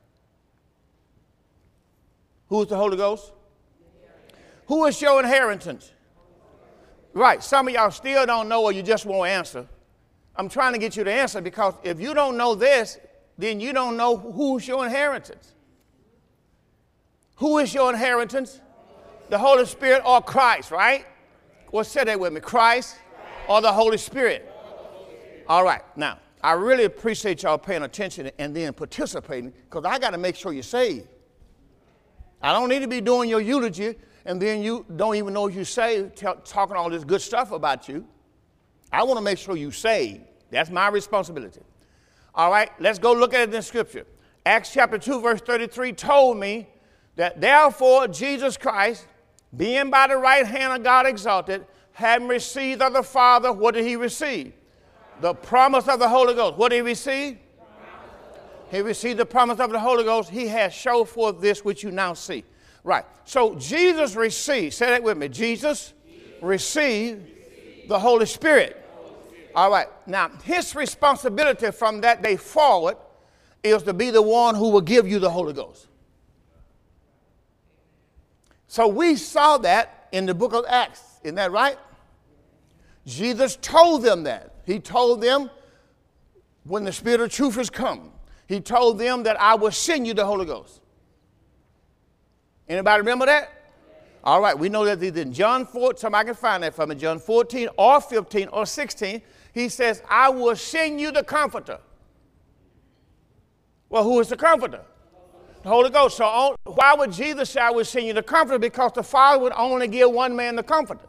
Who 2.50 2.62
is 2.62 2.68
the 2.68 2.76
Holy 2.76 2.98
Ghost? 2.98 3.32
Who 4.68 4.86
is 4.86 5.02
your 5.02 5.20
inheritance? 5.22 5.92
Right. 7.14 7.42
Some 7.42 7.68
of 7.68 7.74
y'all 7.74 7.92
still 7.92 8.26
don't 8.26 8.50
know 8.50 8.64
or 8.64 8.72
you 8.72 8.84
just 8.84 9.06
won't 9.06 9.30
answer. 9.30 9.66
I'm 10.36 10.50
trying 10.50 10.74
to 10.74 10.80
get 10.80 10.96
you 10.96 11.04
to 11.04 11.12
answer 11.12 11.42
because 11.42 11.74
if 11.84 12.00
you 12.00 12.14
don't 12.14 12.38
know 12.38 12.54
this, 12.54 13.00
then 13.38 13.60
you 13.60 13.72
don't 13.72 13.98
know 13.98 14.18
who's 14.18 14.68
your 14.68 14.86
inheritance. 14.86 15.54
Who 17.38 17.60
is 17.60 17.74
your 17.74 17.92
inheritance? 17.92 18.60
The 19.30 19.38
Holy 19.38 19.66
Spirit 19.66 20.04
or 20.06 20.22
Christ, 20.22 20.70
right? 20.70 21.06
Well, 21.72 21.84
say 21.84 22.04
that 22.04 22.20
with 22.20 22.34
me 22.34 22.40
Christ 22.40 22.98
or 23.48 23.62
the 23.62 23.72
Holy 23.72 23.98
Spirit. 23.98 24.52
All 25.48 25.64
right. 25.64 25.82
Now, 25.96 26.20
I 26.44 26.54
really 26.54 26.84
appreciate 26.84 27.44
y'all 27.44 27.58
paying 27.58 27.84
attention 27.84 28.30
and 28.38 28.56
then 28.56 28.74
participating 28.74 29.54
because 29.70 29.86
I 29.86 29.98
got 30.00 30.12
to 30.12 30.18
make 30.18 30.36
sure 30.36 30.54
you're 30.54 30.64
saved. 30.64 31.08
I 32.42 32.54
don't 32.54 32.70
need 32.70 32.82
to 32.82 32.88
be 32.88 33.02
doing 33.02 33.30
your 33.30 33.42
eulogy 33.42 33.96
and 34.26 34.42
then 34.42 34.62
you 34.62 34.86
don't 34.96 35.16
even 35.16 35.34
know 35.34 35.48
you 35.48 35.64
say 35.64 36.10
talking 36.44 36.76
all 36.76 36.90
this 36.90 37.04
good 37.04 37.22
stuff 37.22 37.52
about 37.52 37.88
you. 37.88 38.06
I 38.92 39.04
want 39.04 39.18
to 39.18 39.24
make 39.24 39.38
sure 39.38 39.56
you 39.56 39.72
saved. 39.72 40.22
That's 40.52 40.70
my 40.70 40.90
responsibility. 40.90 41.62
All 42.36 42.52
right, 42.52 42.70
let's 42.80 43.00
go 43.00 43.14
look 43.14 43.34
at 43.34 43.50
it 43.50 43.56
in 43.56 43.62
Scripture. 43.62 44.06
Acts 44.46 44.72
chapter 44.72 44.98
2, 44.98 45.22
verse 45.22 45.42
33 45.42 45.94
told 45.94 46.38
me 46.38 46.68
that 47.16 47.42
therefore 47.42 48.08
Jesus 48.08 48.58
Christ, 48.58 49.08
being 49.56 49.90
by 49.90 50.08
the 50.08 50.18
right 50.18 50.46
hand 50.46 50.74
of 50.74 50.84
God 50.84 51.06
exalted, 51.06 51.66
having 51.98 52.28
received 52.28 52.80
of 52.84 52.94
the 52.94 53.02
Father, 53.02 53.52
what 53.52 53.74
did 53.74 53.84
he 53.84 53.96
receive? 53.96 54.54
The 55.20 55.34
promise 55.34 55.88
of 55.88 55.98
the 55.98 56.08
Holy 56.08 56.36
Ghost. 56.36 56.56
What 56.56 56.70
did 56.70 56.76
he 56.76 56.82
receive? 56.82 57.40
He 58.70 58.82
received 58.82 59.18
the 59.18 59.26
promise 59.26 59.60
of 59.60 59.72
the 59.72 59.80
Holy 59.80 60.04
Ghost. 60.04 60.30
He 60.30 60.48
has 60.48 60.76
shown 60.76 61.08
forth 61.08 61.42
this 61.42 61.66
which 61.66 61.82
you 61.82 61.90
now 61.90 62.14
see. 62.14 62.44
Right. 62.84 63.04
So 63.26 63.56
Jesus 63.56 64.16
received, 64.16 64.76
say 64.76 64.86
that 64.86 65.02
with 65.02 65.18
me. 65.18 65.28
Jesus 65.28 65.94
received 66.40 67.26
the 67.88 67.98
Holy 67.98 68.28
Spirit. 68.28 68.86
All 69.56 69.72
right. 69.72 69.88
Now, 70.06 70.30
his 70.44 70.76
responsibility 70.76 71.72
from 71.72 72.02
that 72.02 72.22
day 72.22 72.36
forward 72.36 72.98
is 73.64 73.82
to 73.82 73.94
be 73.96 74.12
the 74.12 74.22
one 74.22 74.54
who 74.54 74.70
will 74.70 74.82
give 74.82 75.08
you 75.08 75.18
the 75.18 75.32
Holy 75.32 75.54
Ghost. 75.54 75.88
So 78.68 78.88
we 78.88 79.16
saw 79.16 79.58
that 79.58 80.10
in 80.12 80.28
the 80.28 80.36
book 80.36 80.54
of 80.54 80.64
Acts. 80.70 81.02
Isn't 81.24 81.36
that 81.36 81.52
right? 81.52 81.80
Jesus 83.08 83.56
told 83.62 84.04
them 84.04 84.24
that. 84.24 84.54
He 84.66 84.80
told 84.80 85.22
them 85.22 85.50
when 86.66 86.84
the 86.84 86.92
Spirit 86.92 87.22
of 87.22 87.32
truth 87.32 87.56
has 87.56 87.70
come, 87.70 88.12
He 88.48 88.60
told 88.60 89.00
them 89.00 89.24
that 89.24 89.40
I 89.40 89.56
will 89.56 89.72
send 89.72 90.06
you 90.06 90.14
the 90.14 90.26
Holy 90.26 90.46
Ghost. 90.46 90.82
Anybody 92.68 93.00
remember 93.00 93.26
that? 93.26 93.50
All 94.26 94.42
right, 94.42 94.60
we 94.60 94.68
know 94.68 94.84
that 94.84 95.02
in 95.02 95.32
John 95.32 95.66
4, 95.66 95.96
somebody 95.96 96.26
can 96.26 96.36
find 96.36 96.64
that 96.64 96.76
from 96.76 96.90
me, 96.90 96.96
John 96.96 97.18
14 97.18 97.70
or 97.78 98.02
15 98.02 98.50
or 98.50 98.66
16, 98.66 99.22
he 99.54 99.70
says, 99.70 100.04
I 100.10 100.28
will 100.28 100.58
send 100.58 101.00
you 101.00 101.14
the 101.14 101.24
comforter. 101.24 101.80
Well, 103.88 104.04
who 104.04 104.20
is 104.20 104.28
the 104.28 104.36
comforter? 104.36 104.82
The 105.64 105.70
Holy 105.70 105.90
Ghost. 105.90 106.18
So 106.18 106.26
oh, 106.26 106.56
why 106.66 106.94
would 106.94 107.14
Jesus 107.14 107.52
say, 107.52 107.62
I 107.62 107.70
will 107.70 107.86
send 107.86 108.06
you 108.06 108.14
the 108.14 108.22
comforter? 108.22 108.60
Because 108.60 108.92
the 108.92 109.04
Father 109.04 109.42
would 109.42 109.54
only 109.54 109.88
give 109.88 110.12
one 110.12 110.36
man 110.36 110.58
the 110.58 110.64
comforter. 110.64 111.08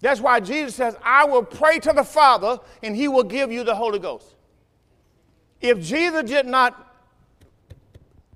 That's 0.00 0.20
why 0.20 0.40
Jesus 0.40 0.76
says, 0.76 0.96
I 1.02 1.24
will 1.24 1.42
pray 1.42 1.78
to 1.80 1.92
the 1.92 2.04
Father 2.04 2.60
and 2.82 2.94
he 2.94 3.08
will 3.08 3.24
give 3.24 3.50
you 3.50 3.64
the 3.64 3.74
Holy 3.74 3.98
Ghost. 3.98 4.36
If 5.60 5.80
Jesus 5.80 6.22
did 6.24 6.46
not 6.46 6.88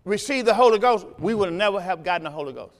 receive 0.05 0.44
the 0.44 0.55
Holy 0.55 0.79
Ghost, 0.79 1.07
we 1.18 1.35
would 1.35 1.53
never 1.53 1.81
have 1.81 2.03
gotten 2.03 2.25
the 2.25 2.31
Holy 2.31 2.53
Ghost. 2.53 2.75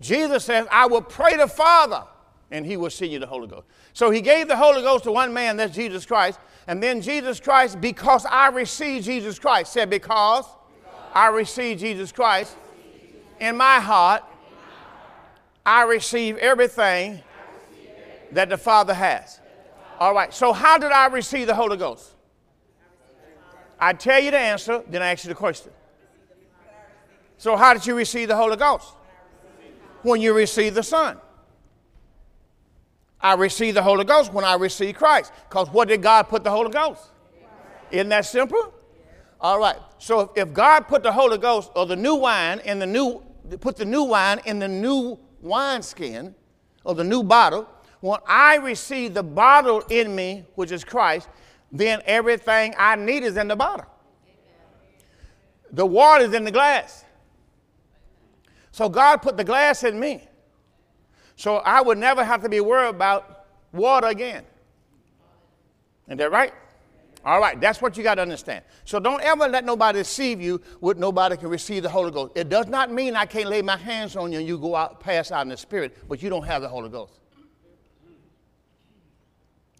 Jesus 0.00 0.44
says, 0.44 0.66
I 0.70 0.86
will 0.86 1.02
pray 1.02 1.32
to 1.32 1.38
the 1.38 1.48
Father, 1.48 2.04
and 2.52 2.64
he 2.64 2.76
will 2.76 2.90
send 2.90 3.10
you 3.10 3.18
the 3.18 3.26
Holy 3.26 3.48
Ghost. 3.48 3.66
So 3.92 4.10
he 4.10 4.20
gave 4.20 4.46
the 4.46 4.56
Holy 4.56 4.82
Ghost 4.82 5.04
to 5.04 5.12
one 5.12 5.34
man, 5.34 5.56
that's 5.56 5.74
Jesus 5.74 6.06
Christ. 6.06 6.38
And 6.68 6.80
then 6.80 7.00
Jesus 7.02 7.40
Christ, 7.40 7.80
because 7.80 8.24
I 8.26 8.48
received 8.48 9.06
Jesus 9.06 9.38
Christ, 9.38 9.72
said, 9.72 9.90
Because 9.90 10.44
I 11.12 11.28
received 11.28 11.80
Jesus 11.80 12.12
Christ 12.12 12.56
in 13.40 13.56
my 13.56 13.80
heart, 13.80 14.22
I 15.68 15.82
receive 15.82 16.38
everything 16.38 17.20
that 18.32 18.48
the 18.48 18.56
Father 18.56 18.94
has. 18.94 19.38
All 20.00 20.14
right, 20.14 20.32
so 20.32 20.54
how 20.54 20.78
did 20.78 20.92
I 20.92 21.08
receive 21.08 21.46
the 21.46 21.54
Holy 21.54 21.76
Ghost? 21.76 22.14
I 23.78 23.92
tell 23.92 24.18
you 24.18 24.30
the 24.30 24.38
answer, 24.38 24.82
then 24.88 25.02
I 25.02 25.12
ask 25.12 25.24
you 25.24 25.28
the 25.28 25.34
question. 25.34 25.70
So, 27.36 27.54
how 27.54 27.74
did 27.74 27.86
you 27.86 27.94
receive 27.94 28.28
the 28.28 28.36
Holy 28.36 28.56
Ghost? 28.56 28.94
When 30.00 30.22
you 30.22 30.32
receive 30.32 30.74
the 30.74 30.82
Son. 30.82 31.18
I 33.20 33.34
received 33.34 33.76
the 33.76 33.82
Holy 33.82 34.04
Ghost 34.04 34.32
when 34.32 34.46
I 34.46 34.54
received 34.54 34.96
Christ. 34.96 35.32
Because 35.50 35.68
what 35.68 35.88
did 35.88 36.00
God 36.00 36.30
put 36.30 36.44
the 36.44 36.50
Holy 36.50 36.70
Ghost? 36.70 37.02
Isn't 37.90 38.08
that 38.08 38.24
simple? 38.24 38.72
All 39.38 39.58
right. 39.58 39.76
So 39.98 40.32
if 40.34 40.50
God 40.54 40.88
put 40.88 41.02
the 41.02 41.12
Holy 41.12 41.36
Ghost 41.36 41.70
or 41.76 41.84
the 41.84 41.96
new 41.96 42.14
wine 42.14 42.60
in 42.60 42.78
the 42.78 42.86
new, 42.86 43.22
put 43.60 43.76
the 43.76 43.84
new 43.84 44.04
wine 44.04 44.40
in 44.46 44.60
the 44.60 44.68
new 44.68 45.18
wineskin 45.40 46.34
or 46.84 46.94
the 46.94 47.04
new 47.04 47.22
bottle, 47.22 47.68
when 48.00 48.20
I 48.26 48.56
receive 48.56 49.14
the 49.14 49.22
bottle 49.22 49.80
in 49.90 50.14
me, 50.14 50.44
which 50.54 50.70
is 50.70 50.84
Christ, 50.84 51.28
then 51.72 52.00
everything 52.06 52.74
I 52.78 52.96
need 52.96 53.22
is 53.22 53.36
in 53.36 53.48
the 53.48 53.56
bottle. 53.56 53.86
The 55.72 55.84
water 55.84 56.24
is 56.24 56.32
in 56.32 56.44
the 56.44 56.50
glass. 56.50 57.04
So 58.70 58.88
God 58.88 59.22
put 59.22 59.36
the 59.36 59.44
glass 59.44 59.84
in 59.84 59.98
me. 59.98 60.28
So 61.36 61.56
I 61.56 61.80
would 61.82 61.98
never 61.98 62.24
have 62.24 62.42
to 62.42 62.48
be 62.48 62.60
worried 62.60 62.90
about 62.90 63.46
water 63.72 64.06
again. 64.06 64.44
Isn't 66.06 66.18
that 66.18 66.30
right? 66.30 66.52
All 67.28 67.40
right, 67.40 67.60
that's 67.60 67.82
what 67.82 67.94
you 67.98 68.02
got 68.02 68.14
to 68.14 68.22
understand. 68.22 68.64
So 68.86 68.98
don't 68.98 69.20
ever 69.20 69.48
let 69.48 69.66
nobody 69.66 69.98
deceive 69.98 70.40
you 70.40 70.62
with 70.80 70.96
nobody 70.96 71.36
can 71.36 71.50
receive 71.50 71.82
the 71.82 71.88
Holy 71.90 72.10
Ghost. 72.10 72.32
It 72.34 72.48
does 72.48 72.68
not 72.68 72.90
mean 72.90 73.16
I 73.16 73.26
can't 73.26 73.50
lay 73.50 73.60
my 73.60 73.76
hands 73.76 74.16
on 74.16 74.32
you 74.32 74.38
and 74.38 74.48
you 74.48 74.56
go 74.56 74.74
out, 74.74 74.98
pass 74.98 75.30
out 75.30 75.42
in 75.42 75.50
the 75.50 75.56
Spirit, 75.58 76.08
but 76.08 76.22
you 76.22 76.30
don't 76.30 76.46
have 76.46 76.62
the 76.62 76.70
Holy 76.70 76.88
Ghost. 76.88 77.20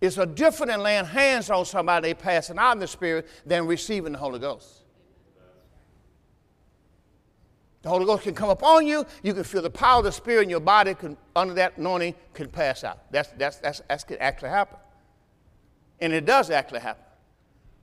It's 0.02 0.18
a 0.18 0.26
different 0.26 0.72
than 0.72 0.82
laying 0.82 1.06
hands 1.06 1.48
on 1.48 1.64
somebody 1.64 2.12
passing 2.12 2.58
out 2.58 2.72
in 2.72 2.80
the 2.80 2.86
Spirit 2.86 3.26
than 3.46 3.66
receiving 3.66 4.12
the 4.12 4.18
Holy 4.18 4.40
Ghost. 4.40 4.82
The 7.80 7.88
Holy 7.88 8.04
Ghost 8.04 8.24
can 8.24 8.34
come 8.34 8.50
upon 8.50 8.86
you. 8.86 9.06
You 9.22 9.32
can 9.32 9.44
feel 9.44 9.62
the 9.62 9.70
power 9.70 10.00
of 10.00 10.04
the 10.04 10.12
Spirit 10.12 10.42
in 10.42 10.50
your 10.50 10.60
body. 10.60 10.92
Can, 10.92 11.16
under 11.34 11.54
that 11.54 11.78
anointing, 11.78 12.14
can 12.34 12.50
pass 12.50 12.84
out. 12.84 13.10
That's 13.10 13.30
that's 13.38 13.56
that's 13.56 13.80
that's 13.88 14.04
can 14.04 14.18
actually 14.18 14.50
happen, 14.50 14.76
and 15.98 16.12
it 16.12 16.26
does 16.26 16.50
actually 16.50 16.80
happen. 16.80 17.04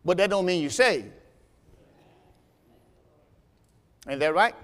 But 0.06 0.18
that 0.18 0.30
don't 0.30 0.46
mean 0.46 0.62
you're 0.62 0.70
saved. 0.70 1.12
Ain't 4.08 4.20
that 4.20 4.36
right? 4.36 4.56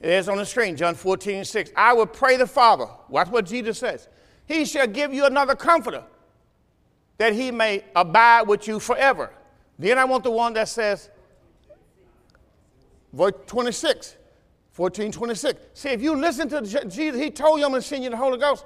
It 0.00 0.10
is 0.10 0.28
on 0.28 0.36
the 0.36 0.46
screen, 0.46 0.76
John 0.76 0.94
14, 0.94 1.44
6. 1.44 1.70
I 1.74 1.92
will 1.92 2.06
pray 2.06 2.36
the 2.36 2.46
Father. 2.46 2.86
Watch 3.08 3.28
what 3.28 3.44
Jesus 3.44 3.78
says. 3.78 4.08
He 4.46 4.64
shall 4.64 4.86
give 4.86 5.12
you 5.12 5.26
another 5.26 5.56
comforter, 5.56 6.04
that 7.18 7.32
he 7.32 7.50
may 7.50 7.84
abide 7.96 8.42
with 8.42 8.68
you 8.68 8.78
forever. 8.78 9.32
Then 9.78 9.98
I 9.98 10.04
want 10.04 10.22
the 10.22 10.30
one 10.30 10.52
that 10.54 10.68
says, 10.68 11.10
verse 13.12 13.32
26, 13.46 14.16
14, 14.70 15.10
26. 15.10 15.60
See, 15.74 15.88
if 15.88 16.00
you 16.00 16.14
listen 16.14 16.48
to 16.50 16.60
Jesus, 16.62 17.20
he 17.20 17.30
told 17.30 17.58
you 17.58 17.64
I'm 17.64 17.72
going 17.72 17.82
to 17.82 17.88
send 17.88 18.04
you 18.04 18.10
the 18.10 18.16
Holy 18.16 18.38
Ghost. 18.38 18.64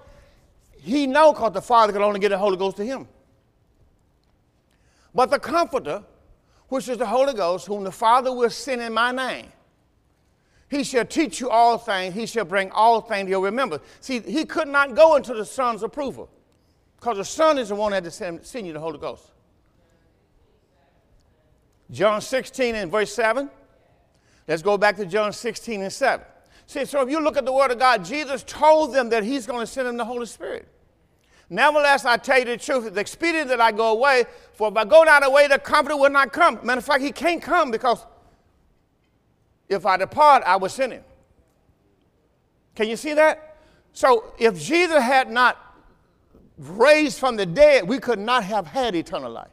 He 0.77 1.07
know 1.07 1.33
because 1.33 1.53
the 1.53 1.63
Father 1.63 1.93
could 1.93 2.03
only 2.03 2.21
get 2.21 2.31
the 2.31 2.39
Holy 2.39 2.59
Ghost 2.59 2.77
to 2.79 2.85
him. 2.85 3.09
But 5.15 5.31
the 5.31 5.39
Comforter, 5.39 6.03
which 6.69 6.89
is 6.89 6.99
the 6.99 7.07
Holy 7.07 7.35
Ghost, 7.35 7.67
whom 7.67 7.85
the 7.85 7.93
Father 7.93 8.33
will 8.33 8.51
send 8.51 8.81
in 8.81 8.93
my 8.93 9.13
name, 9.13 9.47
he 10.69 10.85
shall 10.85 11.05
teach 11.05 11.41
you 11.41 11.51
all 11.51 11.79
things. 11.79 12.15
He 12.15 12.27
shall 12.27 12.45
bring 12.45 12.71
all 12.71 13.01
things 13.01 13.25
to 13.25 13.31
your 13.31 13.41
remembrance. 13.41 13.83
See, 14.01 14.21
he 14.21 14.45
could 14.45 14.69
not 14.69 14.95
go 14.95 15.17
into 15.17 15.35
the 15.35 15.45
Son's 15.45 15.83
approval 15.83 16.31
because 16.97 17.17
the 17.17 17.25
Son 17.25 17.59
is 17.59 17.71
the 17.71 17.75
one 17.75 17.91
that 17.91 18.13
send 18.13 18.67
you 18.67 18.73
the 18.73 18.79
Holy 18.79 18.99
Ghost. 18.99 19.33
John 21.91 22.21
16 22.21 22.77
and 22.77 22.91
verse 22.91 23.13
7. 23.13 23.51
Let's 24.47 24.63
go 24.63 24.79
back 24.79 24.97
to 24.97 25.07
John 25.07 25.33
16 25.33 25.83
and 25.83 25.93
7. 25.93 26.25
See, 26.67 26.85
so 26.85 27.03
if 27.03 27.11
you 27.11 27.21
look 27.21 27.37
at 27.37 27.45
the 27.45 27.53
Word 27.53 27.73
of 27.73 27.81
God, 27.81 28.05
Jesus 28.05 28.45
told 28.45 28.95
them 28.95 29.09
that 29.09 29.25
He's 29.25 29.47
going 29.47 29.61
to 29.61 29.67
send 29.67 29.89
them 29.89 29.97
the 29.97 30.05
Holy 30.05 30.27
Spirit. 30.27 30.69
Nevertheless, 31.53 32.05
I 32.05 32.17
tell 32.17 32.39
you 32.39 32.45
the 32.45 32.57
truth, 32.57 32.87
it's 32.87 32.97
expedient 32.97 33.49
that 33.49 33.61
I 33.61 33.73
go 33.73 33.91
away, 33.91 34.25
for 34.53 34.69
if 34.69 34.77
I 34.77 34.85
go 34.85 35.03
not 35.03 35.27
away, 35.27 35.49
the 35.49 35.59
Comforter 35.59 35.97
will 35.97 36.11
not 36.11 36.33
come. 36.33 36.61
Matter 36.63 36.79
of 36.79 36.85
fact, 36.85 37.03
He 37.03 37.11
can't 37.11 37.43
come 37.43 37.73
because 37.73 38.07
if 39.69 39.85
I 39.85 39.97
depart, 39.97 40.45
I 40.47 40.57
will 40.57 40.69
send 40.69 40.93
Him. 40.93 41.03
Can 42.77 42.89
you 42.89 42.97
see 42.97 43.15
that? 43.15 43.59
So 43.93 44.33
if 44.39 44.61
Jesus 44.61 45.03
had 45.03 45.29
not 45.29 45.59
raised 46.57 47.19
from 47.19 47.35
the 47.35 47.47
dead, 47.47 47.89
we 47.89 47.99
could 47.99 48.21
not 48.21 48.45
have 48.45 48.69
had 48.69 48.95
eternal 48.95 49.33
life 49.33 49.51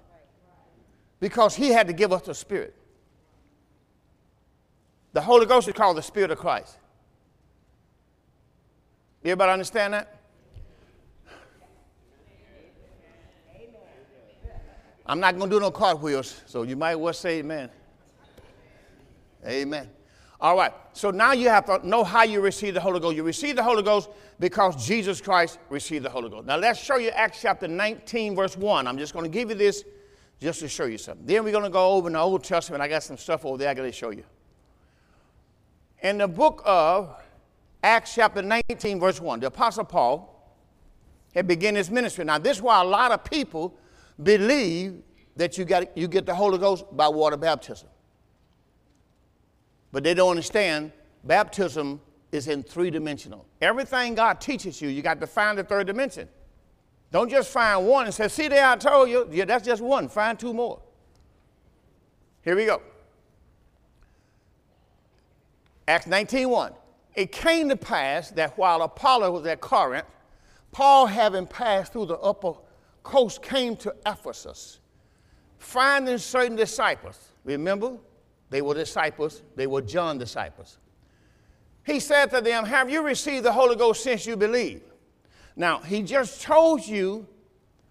because 1.20 1.56
He 1.56 1.70
had 1.70 1.88
to 1.88 1.94
give 1.94 2.14
us 2.14 2.22
the 2.22 2.36
Spirit. 2.36 2.76
The 5.14 5.22
Holy 5.22 5.48
Ghost 5.48 5.68
is 5.68 5.74
called 5.74 5.98
the 5.98 6.04
Spirit 6.04 6.30
of 6.30 6.38
Christ. 6.38 6.78
Everybody 9.24 9.52
understand 9.52 9.96
that? 9.96 10.17
I'm 15.08 15.20
not 15.22 15.38
going 15.38 15.50
to 15.50 15.56
do 15.56 15.60
no 15.60 15.72
cartwheels, 15.72 16.42
so 16.46 16.64
you 16.64 16.76
might 16.76 16.96
well 16.96 17.14
say 17.14 17.40
amen. 17.40 17.70
Amen. 19.46 19.90
All 20.40 20.56
right, 20.56 20.74
so 20.94 21.10
now 21.10 21.32
you 21.32 21.50
have 21.50 21.66
to 21.66 21.88
know 21.88 22.04
how 22.04 22.24
you 22.24 22.42
receive 22.42 22.74
the 22.74 22.82
Holy 22.82 23.00
Ghost. 23.00 23.16
You 23.16 23.24
receive 23.24 23.56
the 23.56 23.64
Holy 23.64 23.82
Ghost 23.82 24.10
because 24.40 24.86
Jesus 24.86 25.20
Christ 25.22 25.58
received 25.70 26.06
the 26.06 26.10
Holy 26.10 26.30
Ghost. 26.30 26.46
Now 26.46 26.58
let's 26.58 26.80
show 26.80 26.98
you 26.98 27.10
Acts 27.10 27.42
chapter 27.42 27.68
19, 27.68 28.36
verse 28.36 28.56
1. 28.56 28.86
I'm 28.86 28.98
just 28.98 29.14
going 29.14 29.24
to 29.24 29.32
give 29.32 29.50
you 29.50 29.56
this 29.56 29.84
just 30.40 30.60
to 30.60 30.68
show 30.68 30.86
you 30.86 30.98
something. 30.98 31.26
Then 31.26 31.44
we're 31.44 31.52
going 31.52 31.64
to 31.64 31.72
go 31.72 31.94
over 31.94 32.08
in 32.08 32.14
the 32.14 32.20
Old 32.20 32.44
Testament. 32.44 32.84
I 32.84 32.88
got 32.88 33.02
some 33.02 33.18
stuff 33.18 33.46
over 33.46 33.58
there 33.58 33.70
I 33.70 33.74
got 33.74 33.84
to 33.84 33.92
show 33.92 34.12
you. 34.12 34.24
In 36.04 36.20
the 36.20 36.28
book 36.28 36.62
of 36.66 37.16
Acts 37.82 38.14
chapter 38.14 38.42
19, 38.42 39.00
verse 39.00 39.20
1, 39.20 39.40
the 39.40 39.48
Apostle 39.48 39.86
Paul 39.86 40.34
had 41.34 41.48
begun 41.48 41.76
his 41.76 41.90
ministry. 41.90 42.26
Now, 42.26 42.38
this 42.38 42.58
is 42.58 42.64
why 42.64 42.82
a 42.82 42.86
lot 42.86 43.12
of 43.12 43.24
people 43.24 43.74
believe 44.22 45.02
that 45.36 45.58
you, 45.58 45.66
got, 45.66 45.96
you 45.98 46.08
get 46.08 46.26
the 46.26 46.34
Holy 46.34 46.58
Ghost 46.58 46.86
by 46.92 47.08
water 47.08 47.38
baptism. 47.38 47.90
But 49.92 50.04
they 50.04 50.14
don't 50.14 50.32
understand 50.32 50.92
baptism 51.24 52.02
is 52.32 52.48
in 52.48 52.64
three 52.64 52.90
dimensional. 52.90 53.46
Everything 53.62 54.16
God 54.16 54.42
teaches 54.42 54.82
you, 54.82 54.90
you 54.90 55.02
got 55.02 55.20
to 55.22 55.28
find 55.28 55.58
the 55.58 55.64
third 55.64 55.88
dimension. 55.88 56.28
Don't 57.12 57.30
just 57.30 57.50
find 57.50 57.88
one 57.88 58.06
and 58.06 58.14
say, 58.14 58.28
see 58.28 58.48
there, 58.48 58.68
I 58.68 58.76
told 58.76 59.10
you. 59.10 59.30
Yeah, 59.32 59.46
that's 59.46 59.66
just 59.66 59.82
one. 59.82 60.10
Find 60.10 60.38
two 60.38 60.54
more. 60.54 60.82
Here 62.42 62.56
we 62.56 62.66
go. 62.66 62.82
Acts 65.88 66.06
19.1. 66.06 66.74
It 67.16 67.32
came 67.32 67.70
to 67.70 67.78
pass 67.78 68.30
that 68.32 68.58
while 68.58 68.82
Apollos 68.82 69.32
was 69.32 69.46
at 69.48 69.62
Corinth, 69.62 70.06
Paul, 70.72 71.08
having 71.08 71.48
passed 71.48 71.94
through 71.94 72.08
the 72.08 72.18
upper 72.18 72.54
coast, 73.08 73.42
came 73.42 73.76
to 73.78 73.96
Ephesus, 74.06 74.80
finding 75.58 76.18
certain 76.18 76.56
disciples. 76.56 77.18
Remember, 77.44 77.98
they 78.50 78.62
were 78.62 78.74
disciples, 78.74 79.42
they 79.56 79.68
were 79.68 79.82
John 79.82 80.18
disciples. 80.18 80.78
He 81.86 82.00
said 82.00 82.28
to 82.32 82.42
them, 82.42 82.66
Have 82.66 82.90
you 82.90 83.02
received 83.02 83.46
the 83.46 83.52
Holy 83.54 83.76
Ghost 83.76 84.04
since 84.04 84.28
you 84.28 84.36
believe? 84.36 84.82
Now, 85.56 85.80
he 85.80 86.04
just 86.04 86.42
told 86.42 86.86
you 86.86 87.26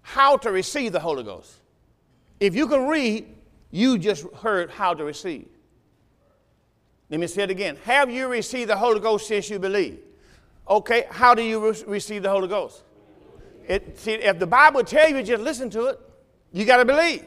how 0.02 0.37
to 0.37 0.52
receive 0.52 0.92
the 0.92 1.00
Holy 1.00 1.24
Ghost. 1.24 1.61
If 2.38 2.55
you 2.55 2.68
can 2.68 2.87
read, 2.87 3.26
you 3.70 3.98
just 3.98 4.26
heard 4.35 4.70
how 4.70 4.94
to 4.94 5.02
receive. 5.02 5.48
Let 7.11 7.20
me 7.20 7.26
say 7.26 7.44
it 7.44 7.50
again. 7.50 7.76
Have 7.85 8.11
you 8.11 8.29
received 8.29 8.70
the 8.70 8.76
Holy 8.76 9.00
Ghost 9.00 9.26
since 9.26 9.48
you 9.48 9.59
believe? 9.59 9.98
Okay, 10.68 11.07
how 11.11 11.35
do 11.35 11.42
you 11.42 11.70
re- 11.70 11.85
receive 11.87 12.22
the 12.22 12.31
Holy 12.31 12.48
Ghost? 12.48 12.83
It, 13.68 13.98
see, 13.98 14.12
if 14.12 14.38
the 14.38 14.46
Bible 14.46 14.85
tells 14.85 15.11
you, 15.11 15.22
just 15.22 15.42
listen 15.42 15.70
to 15.70 15.87
it. 15.87 16.00
You 16.52 16.64
got 16.64 16.79
to 16.79 16.85
believe. 16.85 17.24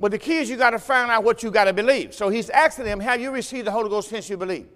But 0.00 0.10
the 0.10 0.18
key 0.18 0.38
is 0.38 0.50
you 0.50 0.56
got 0.56 0.70
to 0.70 0.78
find 0.78 1.10
out 1.10 1.22
what 1.22 1.42
you 1.42 1.50
got 1.50 1.64
to 1.64 1.72
believe. 1.72 2.14
So 2.14 2.28
he's 2.28 2.50
asking 2.50 2.86
them, 2.86 3.00
Have 3.00 3.20
you 3.20 3.30
received 3.30 3.66
the 3.66 3.70
Holy 3.70 3.88
Ghost 3.88 4.08
since 4.08 4.28
you 4.28 4.36
believe? 4.36 4.66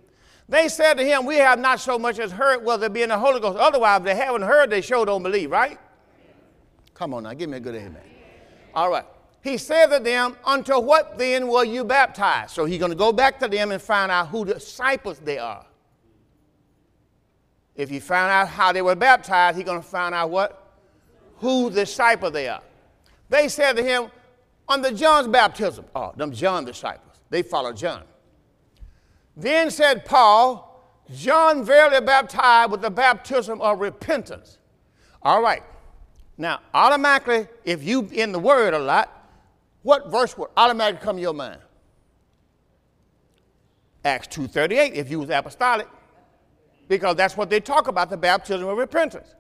They 0.49 0.69
said 0.69 0.95
to 0.95 1.05
him, 1.05 1.27
We 1.27 1.37
have 1.37 1.59
not 1.59 1.81
so 1.81 1.99
much 1.99 2.19
as 2.19 2.33
heard 2.33 2.65
whether 2.65 2.89
be 2.89 3.03
in 3.03 3.09
the 3.09 3.19
Holy 3.19 3.41
Ghost. 3.41 3.59
Otherwise, 3.59 3.99
if 3.99 4.05
they 4.05 4.15
haven't 4.15 4.43
heard, 4.43 4.71
they 4.71 4.81
sure 4.81 5.05
don't 5.05 5.23
believe, 5.23 5.51
right? 5.51 5.79
Come 6.95 7.15
on 7.15 7.25
now, 7.25 7.35
give 7.35 7.51
me 7.51 7.59
a 7.59 7.61
good 7.61 7.75
amen. 7.75 8.03
All 8.75 8.91
right 8.91 9.05
he 9.41 9.57
said 9.57 9.87
to 9.87 10.03
them, 10.03 10.37
Unto 10.45 10.79
what 10.79 11.19
then 11.19 11.49
were 11.49 11.65
you 11.65 11.85
baptized? 11.85 12.51
So 12.51 12.65
he's 12.65 12.79
going 12.79 12.91
to 12.91 12.97
go 12.97 13.13
back 13.13 13.39
to 13.41 13.49
them 13.49 13.73
and 13.73 13.81
find 13.81 14.11
out 14.11 14.29
who 14.29 14.45
disciples 14.45 15.19
they 15.19 15.39
are. 15.39 15.65
If 17.75 17.89
he 17.89 18.01
found 18.01 18.31
out 18.31 18.49
how 18.49 18.73
they 18.73 18.83
were 18.83 18.97
baptized, 18.97 19.57
he's 19.57 19.65
going 19.65 19.81
to 19.81 19.87
find 19.87 20.15
out 20.15 20.31
what? 20.31 20.58
Who 21.41 21.71
disciple 21.71 22.31
they 22.31 22.49
are. 22.49 22.63
They 23.29 23.49
said 23.49 23.77
to 23.77 23.83
him, 23.83 24.11
Under 24.69 24.91
John's 24.91 25.29
baptism. 25.29 25.85
Oh, 25.95 26.13
them 26.17 26.33
John 26.33 26.65
disciples. 26.65 27.17
They 27.31 27.43
followed 27.43 27.77
John. 27.77 28.03
Then 29.37 29.71
said 29.71 30.05
Paul, 30.05 30.65
John 31.15 31.65
verily 31.65 32.05
baptized 32.05 32.71
with 32.71 32.83
the 32.83 32.91
baptism 32.91 33.61
of 33.61 33.81
repentance. 33.81 34.59
All 35.23 35.43
right. 35.43 35.63
Now, 36.37 36.61
automatically, 36.75 37.49
if 37.65 37.83
you 37.83 38.09
in 38.13 38.33
the 38.33 38.39
word 38.39 38.75
a 38.75 38.79
lot, 38.79 39.15
what 39.83 40.11
verse 40.11 40.37
would 40.37 40.51
automatically 40.57 41.05
come 41.05 41.17
to 41.17 41.23
your 41.23 41.35
mind? 41.35 41.61
Acts 44.05 44.29
2.38, 44.29 44.93
if 44.93 45.11
you 45.11 45.21
was 45.21 45.31
apostolic. 45.31 45.89
Because 46.89 47.17
that's 47.17 47.37
what 47.37 47.51
they 47.51 47.61
talk 47.61 47.89
about, 47.89 48.09
the 48.09 48.17
baptism 48.17 48.67
of 48.67 48.79
repentance. 48.79 49.35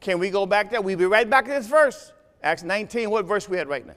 Can 0.00 0.18
we 0.18 0.30
go 0.30 0.46
back 0.46 0.70
there? 0.70 0.80
We'll 0.80 0.98
be 0.98 1.06
right 1.06 1.28
back 1.28 1.46
to 1.46 1.50
this 1.50 1.66
verse. 1.66 2.12
Acts 2.42 2.62
19, 2.62 3.10
what 3.10 3.24
verse 3.24 3.48
we 3.48 3.58
at 3.58 3.68
right 3.68 3.86
now? 3.86 3.94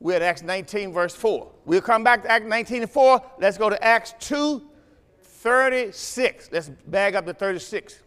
We're 0.00 0.16
at 0.16 0.22
Acts 0.22 0.42
19, 0.42 0.92
verse 0.92 1.14
4. 1.14 1.48
We'll 1.64 1.80
come 1.80 2.02
back 2.02 2.24
to 2.24 2.30
Acts 2.30 2.46
19 2.46 2.82
and 2.82 2.90
4. 2.90 3.22
Let's 3.38 3.56
go 3.56 3.70
to 3.70 3.82
Acts 3.84 4.14
2, 4.18 4.60
36. 5.20 6.50
Let's 6.50 6.68
bag 6.68 7.14
up 7.14 7.24
to 7.26 7.34
36. 7.34 8.00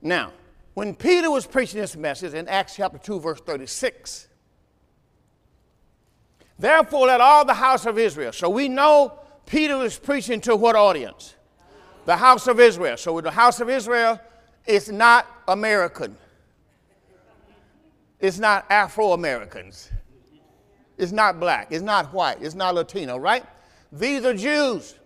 Now, 0.00 0.32
when 0.72 0.94
Peter 0.94 1.30
was 1.30 1.46
preaching 1.46 1.80
this 1.80 1.96
message 1.96 2.32
in 2.32 2.48
Acts 2.48 2.76
chapter 2.76 2.96
2, 2.96 3.20
verse 3.20 3.40
36, 3.40 4.28
therefore 6.58 7.08
let 7.08 7.20
all 7.20 7.44
the 7.44 7.54
house 7.54 7.84
of 7.84 7.98
Israel, 7.98 8.32
so 8.32 8.48
we 8.48 8.68
know 8.68 9.18
Peter 9.44 9.76
was 9.76 9.98
preaching 9.98 10.40
to 10.42 10.56
what 10.56 10.76
audience? 10.76 11.34
The 12.10 12.16
house 12.16 12.48
of 12.48 12.58
Israel. 12.58 12.96
So 12.96 13.20
the 13.20 13.30
house 13.30 13.60
of 13.60 13.70
Israel 13.70 14.20
is 14.66 14.90
not 14.90 15.28
American. 15.46 16.16
It's 18.18 18.40
not 18.40 18.66
Afro 18.68 19.12
Americans. 19.12 19.92
It's 20.98 21.12
not 21.12 21.38
black. 21.38 21.68
It's 21.70 21.84
not 21.84 22.12
white. 22.12 22.38
It's 22.40 22.56
not 22.56 22.74
Latino, 22.74 23.16
right? 23.16 23.44
These 23.92 24.24
are 24.24 24.34
Jews. 24.34 24.96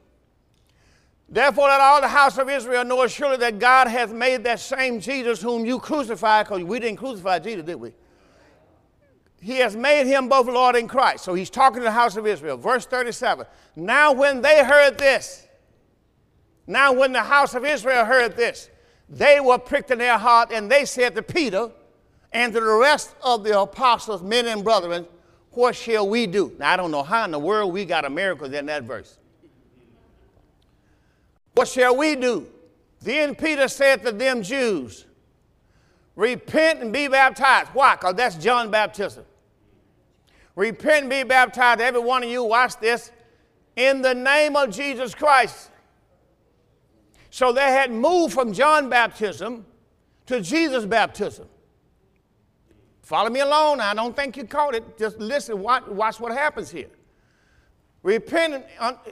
Therefore, 1.28 1.68
let 1.68 1.82
all 1.82 2.00
the 2.00 2.08
house 2.08 2.38
of 2.38 2.48
Israel 2.48 2.86
know 2.86 3.06
surely 3.06 3.36
that 3.36 3.58
God 3.58 3.86
hath 3.86 4.10
made 4.10 4.42
that 4.44 4.60
same 4.60 4.98
Jesus 4.98 5.42
whom 5.42 5.66
you 5.66 5.78
crucified, 5.78 6.46
because 6.46 6.64
we 6.64 6.80
didn't 6.80 6.96
crucify 6.96 7.38
Jesus, 7.38 7.66
did 7.66 7.74
we? 7.74 7.92
He 9.42 9.56
has 9.56 9.76
made 9.76 10.06
him 10.06 10.30
both 10.30 10.46
Lord 10.46 10.74
and 10.74 10.88
Christ. 10.88 11.22
So 11.24 11.34
he's 11.34 11.50
talking 11.50 11.80
to 11.80 11.84
the 11.84 11.90
house 11.90 12.16
of 12.16 12.26
Israel. 12.26 12.56
Verse 12.56 12.86
37. 12.86 13.44
Now, 13.76 14.12
when 14.12 14.40
they 14.40 14.64
heard 14.64 14.96
this, 14.96 15.43
now 16.66 16.92
when 16.92 17.12
the 17.12 17.22
house 17.22 17.54
of 17.54 17.64
Israel 17.64 18.04
heard 18.04 18.36
this, 18.36 18.70
they 19.08 19.38
were 19.40 19.58
pricked 19.58 19.90
in 19.90 19.98
their 19.98 20.18
heart, 20.18 20.50
and 20.52 20.70
they 20.70 20.84
said 20.84 21.14
to 21.14 21.22
Peter 21.22 21.70
and 22.32 22.52
to 22.52 22.60
the 22.60 22.76
rest 22.80 23.14
of 23.22 23.44
the 23.44 23.60
apostles, 23.60 24.22
men 24.22 24.46
and 24.46 24.64
brethren, 24.64 25.06
What 25.50 25.76
shall 25.76 26.08
we 26.08 26.26
do? 26.26 26.54
Now, 26.58 26.72
I 26.72 26.76
don't 26.76 26.90
know 26.90 27.02
how 27.02 27.24
in 27.24 27.30
the 27.30 27.38
world 27.38 27.72
we 27.72 27.84
got 27.84 28.04
a 28.04 28.10
miracle 28.10 28.52
in 28.52 28.66
that 28.66 28.84
verse. 28.84 29.18
What 31.54 31.68
shall 31.68 31.96
we 31.96 32.16
do? 32.16 32.48
Then 33.00 33.34
Peter 33.34 33.68
said 33.68 34.02
to 34.04 34.12
them 34.12 34.42
Jews, 34.42 35.04
Repent 36.16 36.80
and 36.80 36.92
be 36.92 37.08
baptized. 37.08 37.70
Why? 37.72 37.96
Because 37.96 38.14
that's 38.14 38.36
John 38.36 38.70
baptism. 38.70 39.24
Repent 40.56 41.02
and 41.02 41.10
be 41.10 41.24
baptized, 41.24 41.80
every 41.80 42.00
one 42.00 42.22
of 42.22 42.30
you, 42.30 42.44
watch 42.44 42.78
this, 42.78 43.10
in 43.76 44.02
the 44.02 44.14
name 44.14 44.56
of 44.56 44.70
Jesus 44.70 45.14
Christ. 45.14 45.70
So 47.34 47.50
they 47.50 47.62
had 47.62 47.90
moved 47.90 48.32
from 48.32 48.52
John 48.52 48.88
baptism 48.88 49.66
to 50.26 50.40
Jesus 50.40 50.84
baptism. 50.84 51.48
Follow 53.02 53.28
me 53.28 53.40
along. 53.40 53.80
I 53.80 53.92
don't 53.92 54.14
think 54.14 54.36
you 54.36 54.44
caught 54.44 54.76
it. 54.76 54.96
Just 54.96 55.18
listen, 55.18 55.58
watch, 55.58 55.84
watch 55.88 56.20
what 56.20 56.30
happens 56.30 56.70
here. 56.70 56.90
Repent, 58.04 58.64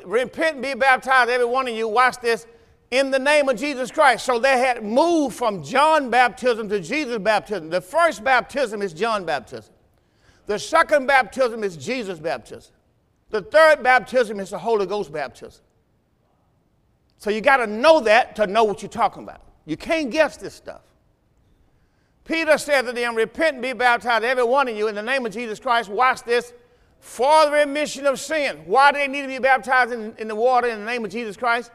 repent 0.05 0.55
and 0.55 0.63
be 0.63 0.75
baptized, 0.75 1.31
every 1.31 1.47
one 1.47 1.67
of 1.67 1.75
you, 1.75 1.89
watch 1.89 2.21
this, 2.21 2.47
in 2.93 3.11
the 3.11 3.19
name 3.19 3.49
of 3.49 3.57
Jesus 3.57 3.91
Christ. 3.91 4.25
So 4.25 4.39
they 4.39 4.57
had 4.57 4.85
moved 4.85 5.35
from 5.35 5.61
John 5.61 6.09
baptism 6.09 6.69
to 6.69 6.79
Jesus 6.79 7.19
baptism. 7.19 7.71
The 7.71 7.81
first 7.81 8.23
baptism 8.23 8.83
is 8.83 8.93
John 8.93 9.25
baptism. 9.25 9.75
The 10.47 10.61
second 10.61 11.07
baptism 11.07 11.65
is 11.65 11.77
Jesus 11.77 12.21
baptism. 12.21 12.73
The 13.31 13.43
third 13.43 13.83
baptism 13.83 14.39
is 14.39 14.51
the 14.51 14.59
Holy 14.59 14.87
Ghost 14.87 15.11
baptism. 15.13 15.65
So 17.23 17.31
you 17.31 17.41
got 17.41 17.59
to 17.59 17.69
know 17.69 18.01
that 18.01 18.35
to 18.35 18.49
know 18.49 18.65
what 18.65 18.83
you're 18.83 18.89
talking 18.89 19.23
about. 19.23 19.43
You 19.65 19.77
can't 19.77 20.11
guess 20.11 20.37
this 20.37 20.55
stuff. 20.55 20.81
Peter 22.25 22.59
said 22.59 22.83
to 22.83 22.93
them, 22.93 23.15
Repent 23.15 23.55
and 23.55 23.63
be 23.63 23.73
baptized, 23.75 24.25
every 24.25 24.43
one 24.43 24.67
of 24.67 24.77
you, 24.77 24.89
in 24.89 24.97
the 24.97 25.05
name 25.05 25.25
of 25.25 25.33
Jesus 25.33 25.61
Christ. 25.61 25.89
Watch 25.89 26.25
this 26.25 26.53
for 26.99 27.45
the 27.45 27.53
remission 27.53 28.07
of 28.07 28.19
sin. 28.19 28.63
Why 28.65 28.91
do 28.91 28.99
they 28.99 29.07
need 29.07 29.23
to 29.23 29.29
be 29.29 29.39
baptized 29.39 29.93
in, 29.93 30.17
in 30.19 30.27
the 30.27 30.35
water 30.35 30.67
in 30.67 30.81
the 30.81 30.85
name 30.85 31.05
of 31.05 31.13
Jesus 31.13 31.37
Christ? 31.37 31.71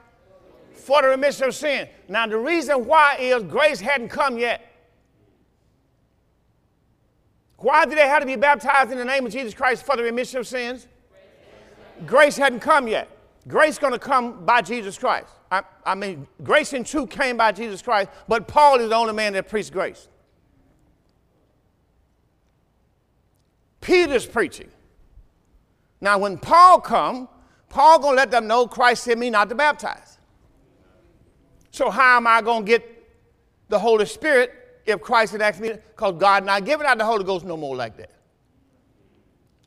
For 0.74 1.02
the 1.02 1.08
remission 1.08 1.45
of 1.45 1.56
sin. 1.56 1.88
Now, 2.10 2.28
the 2.28 2.38
reason 2.38 2.86
why 2.86 3.16
is 3.18 3.41
grace 3.43 3.80
hadn't 3.80 4.10
come 4.10 4.38
yet. 4.38 4.70
Why 7.56 7.86
did 7.86 7.98
they 7.98 8.08
have 8.10 8.20
to 8.20 8.26
be 8.26 8.36
baptized 8.36 8.91
in 8.91 8.98
the 8.98 9.06
name 9.06 9.26
of 9.26 9.32
Jesus 9.32 9.54
Christ 9.54 9.86
for 9.86 9.95
the 9.95 10.04
remission 10.04 10.39
of 10.39 10.45
sins? 10.45 10.88
Grace 12.06 12.36
hadn't 12.36 12.60
come 12.60 12.89
yet. 12.89 13.16
Grace 13.48 13.78
going 13.80 13.93
to 13.93 14.00
come 14.00 14.45
by 14.45 14.62
Jesus 14.62 14.98
Christ. 14.98 15.30
I, 15.50 15.62
I, 15.86 15.95
mean, 15.95 16.28
grace 16.43 16.74
and 16.74 16.86
truth 16.86 17.10
came 17.10 17.38
by 17.38 17.54
Jesus 17.54 17.82
Christ, 17.82 18.10
but 18.28 18.48
Paul 18.48 18.80
is 18.80 18.89
the 18.89 18.95
only 18.95 19.14
man 19.14 19.34
that 19.34 19.48
preached 19.48 19.72
grace. 19.72 20.10
Peter's 23.80 24.26
preaching. 24.26 24.70
Now, 26.02 26.18
when 26.18 26.38
Paul 26.38 26.82
come, 26.82 27.30
Paul 27.70 28.00
gonna 28.00 28.18
let 28.18 28.32
them 28.32 28.48
know 28.48 28.68
Christ 28.68 29.04
sent 29.04 29.20
me 29.20 29.30
not 29.30 29.48
to 29.50 29.56
baptize. 29.56 30.18
So 31.72 31.89
how 31.89 32.18
am 32.18 32.28
I 32.28 32.41
gonna 32.41 32.66
get 32.66 32.84
the 33.70 33.80
Holy 33.80 34.06
Spirit 34.06 34.52
if 34.86 35.02
Christ 35.02 35.32
had 35.32 35.41
asked 35.41 35.62
me? 35.62 35.70
Because 35.70 36.16
God 36.18 36.45
not 36.45 36.66
giving 36.66 36.86
out 36.86 36.98
the 36.98 37.06
Holy 37.06 37.24
Ghost 37.24 37.45
no 37.45 37.56
more 37.56 37.76
like 37.76 37.95
that. 37.98 38.12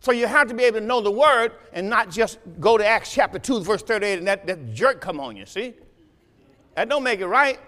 So 0.01 0.13
you 0.13 0.27
have 0.27 0.49
to 0.49 0.55
be 0.55 0.65
able 0.65 0.81
to 0.81 0.87
know 0.87 1.03
the 1.03 1.11
word 1.11 1.53
and 1.73 1.89
not 1.89 2.11
just 2.11 2.39
go 2.59 2.79
to 2.79 2.87
Acts 2.87 3.13
chapter 3.13 3.39
2, 3.39 3.61
verse 3.61 3.83
38, 3.83 4.19
and 4.19 4.27
that, 4.27 4.47
that 4.47 4.73
jerk 4.73 5.01
come 5.01 5.21
on 5.21 5.37
you, 5.37 5.45
see? 5.45 5.75
That 6.75 6.89
don't 6.89 7.03
make 7.03 7.21
it 7.21 7.27
right. 7.27 7.59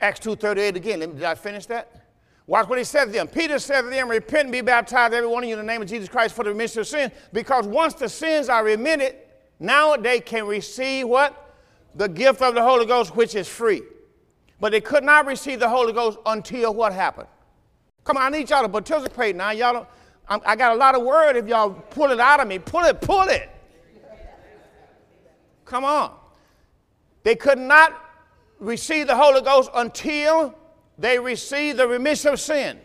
Acts 0.00 0.18
2.38 0.20 0.74
again. 0.74 0.98
Did 0.98 1.22
I 1.22 1.36
finish 1.36 1.66
that? 1.66 2.02
Watch 2.48 2.68
what 2.68 2.78
he 2.78 2.84
said 2.84 3.04
to 3.04 3.12
them. 3.12 3.28
Peter 3.28 3.60
said 3.60 3.82
to 3.82 3.88
them, 3.88 4.08
Repent 4.08 4.44
and 4.44 4.52
be 4.52 4.60
baptized, 4.60 5.14
every 5.14 5.28
one 5.28 5.44
of 5.44 5.48
you, 5.48 5.54
in 5.54 5.64
the 5.64 5.72
name 5.72 5.80
of 5.80 5.88
Jesus 5.88 6.08
Christ 6.08 6.34
for 6.34 6.42
the 6.42 6.50
remission 6.50 6.80
of 6.80 6.88
sin. 6.88 7.12
Because 7.32 7.68
once 7.68 7.94
the 7.94 8.08
sins 8.08 8.48
are 8.48 8.64
remitted, 8.64 9.14
now 9.60 9.96
they 9.96 10.18
can 10.18 10.46
receive 10.46 11.06
what? 11.06 11.56
The 11.94 12.08
gift 12.08 12.42
of 12.42 12.54
the 12.54 12.62
Holy 12.62 12.86
Ghost, 12.86 13.14
which 13.14 13.36
is 13.36 13.48
free. 13.48 13.82
But 14.58 14.72
they 14.72 14.80
could 14.80 15.04
not 15.04 15.26
receive 15.26 15.60
the 15.60 15.68
Holy 15.68 15.92
Ghost 15.92 16.18
until 16.26 16.74
what 16.74 16.92
happened? 16.92 17.28
Come 18.04 18.16
on, 18.16 18.22
I 18.22 18.36
need 18.36 18.50
y'all 18.50 18.62
to 18.62 18.68
participate 18.68 19.36
now. 19.36 19.50
Y'all 19.50 19.72
don't, 19.72 20.42
I 20.46 20.56
got 20.56 20.72
a 20.72 20.76
lot 20.76 20.94
of 20.94 21.02
word 21.02 21.36
if 21.36 21.46
y'all 21.46 21.70
pull 21.70 22.10
it 22.10 22.20
out 22.20 22.40
of 22.40 22.48
me. 22.48 22.58
Pull 22.58 22.84
it, 22.84 23.00
pull 23.00 23.28
it. 23.28 23.50
Come 25.64 25.84
on. 25.84 26.12
They 27.22 27.36
could 27.36 27.58
not 27.58 27.98
receive 28.58 29.06
the 29.06 29.16
Holy 29.16 29.42
Ghost 29.42 29.70
until 29.74 30.54
they 30.98 31.18
received 31.18 31.78
the 31.78 31.86
remission 31.86 32.32
of 32.32 32.40
sin. 32.40 32.78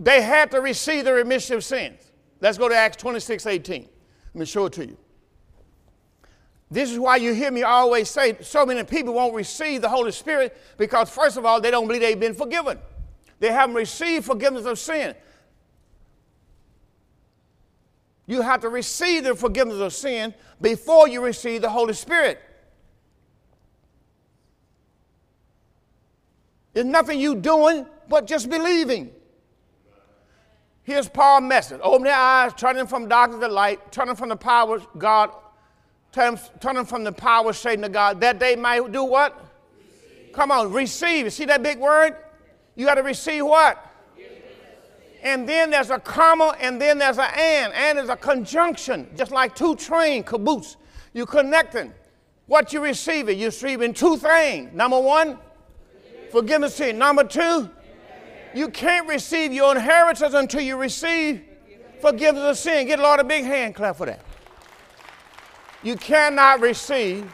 They 0.00 0.22
had 0.22 0.50
to 0.50 0.60
receive 0.60 1.04
the 1.04 1.12
remission 1.12 1.56
of 1.56 1.64
sins. 1.64 2.12
Let's 2.40 2.58
go 2.58 2.68
to 2.68 2.74
Acts 2.74 2.96
26 2.96 3.46
18. 3.46 3.82
Let 3.82 4.40
me 4.40 4.46
show 4.46 4.66
it 4.66 4.72
to 4.74 4.86
you. 4.86 4.96
This 6.70 6.90
is 6.90 6.98
why 6.98 7.16
you 7.16 7.32
hear 7.32 7.50
me 7.50 7.62
always 7.62 8.10
say 8.10 8.36
so 8.40 8.66
many 8.66 8.82
people 8.82 9.14
won't 9.14 9.34
receive 9.34 9.80
the 9.80 9.88
Holy 9.88 10.10
Spirit 10.10 10.56
because, 10.76 11.08
first 11.08 11.36
of 11.36 11.44
all, 11.44 11.60
they 11.60 11.70
don't 11.70 11.86
believe 11.86 12.02
they've 12.02 12.18
been 12.18 12.34
forgiven. 12.34 12.78
They 13.44 13.52
haven't 13.52 13.76
received 13.76 14.24
forgiveness 14.24 14.64
of 14.64 14.78
sin. 14.78 15.14
You 18.26 18.40
have 18.40 18.62
to 18.62 18.70
receive 18.70 19.24
the 19.24 19.34
forgiveness 19.34 19.80
of 19.80 19.92
sin 19.92 20.32
before 20.62 21.08
you 21.08 21.22
receive 21.22 21.60
the 21.60 21.68
Holy 21.68 21.92
Spirit. 21.92 22.40
There's 26.72 26.86
nothing 26.86 27.20
you 27.20 27.34
doing 27.34 27.84
but 28.08 28.26
just 28.26 28.48
believing. 28.48 29.10
Here's 30.84 31.10
Paul's 31.10 31.42
message. 31.42 31.80
Open 31.82 32.04
their 32.04 32.16
eyes, 32.16 32.54
turn 32.54 32.76
them 32.76 32.86
from 32.86 33.10
darkness 33.10 33.40
to 33.40 33.48
light, 33.48 33.92
turn 33.92 34.06
them 34.06 34.16
from 34.16 34.30
the 34.30 34.36
power 34.36 34.76
of 34.76 34.88
God, 34.96 35.32
turn, 36.12 36.38
them 36.62 36.86
from 36.86 37.04
the 37.04 37.12
power 37.12 37.50
of 37.50 37.58
Satan 37.58 37.82
to 37.82 37.90
God, 37.90 38.22
that 38.22 38.40
they 38.40 38.56
might 38.56 38.90
do 38.90 39.04
what? 39.04 39.38
Receive. 39.76 40.32
Come 40.32 40.50
on, 40.50 40.72
receive. 40.72 41.30
See 41.30 41.44
that 41.44 41.62
big 41.62 41.78
word? 41.78 42.16
You 42.76 42.86
got 42.86 42.96
to 42.96 43.02
receive 43.02 43.44
what? 43.44 43.92
And 45.22 45.48
then 45.48 45.70
there's 45.70 45.88
a 45.88 45.98
comma, 45.98 46.54
and 46.60 46.78
then 46.78 46.98
there's 46.98 47.18
an 47.18 47.30
and. 47.34 47.72
And 47.72 47.98
is 47.98 48.10
a 48.10 48.16
conjunction, 48.16 49.08
just 49.16 49.32
like 49.32 49.54
two 49.54 49.74
train 49.74 50.22
caboose. 50.22 50.76
You're 51.14 51.24
connecting. 51.24 51.94
What 52.46 52.74
you 52.74 52.80
receiving? 52.80 53.38
You're 53.38 53.48
receiving 53.48 53.94
two 53.94 54.18
things. 54.18 54.74
Number 54.74 55.00
one, 55.00 55.38
forgiveness 56.30 56.74
sin. 56.74 56.98
Number 56.98 57.24
two, 57.24 57.70
you 58.54 58.68
can't 58.68 59.08
receive 59.08 59.52
your 59.52 59.74
inheritance 59.74 60.34
until 60.34 60.60
you 60.60 60.76
receive 60.76 61.42
forgiveness 62.02 62.44
of 62.44 62.58
sin. 62.58 62.86
Get 62.86 62.98
Lord 62.98 63.18
a 63.20 63.24
big 63.24 63.44
hand 63.44 63.74
clap 63.74 63.96
for 63.96 64.06
that. 64.06 64.20
You 65.82 65.96
cannot 65.96 66.60
receive, 66.60 67.30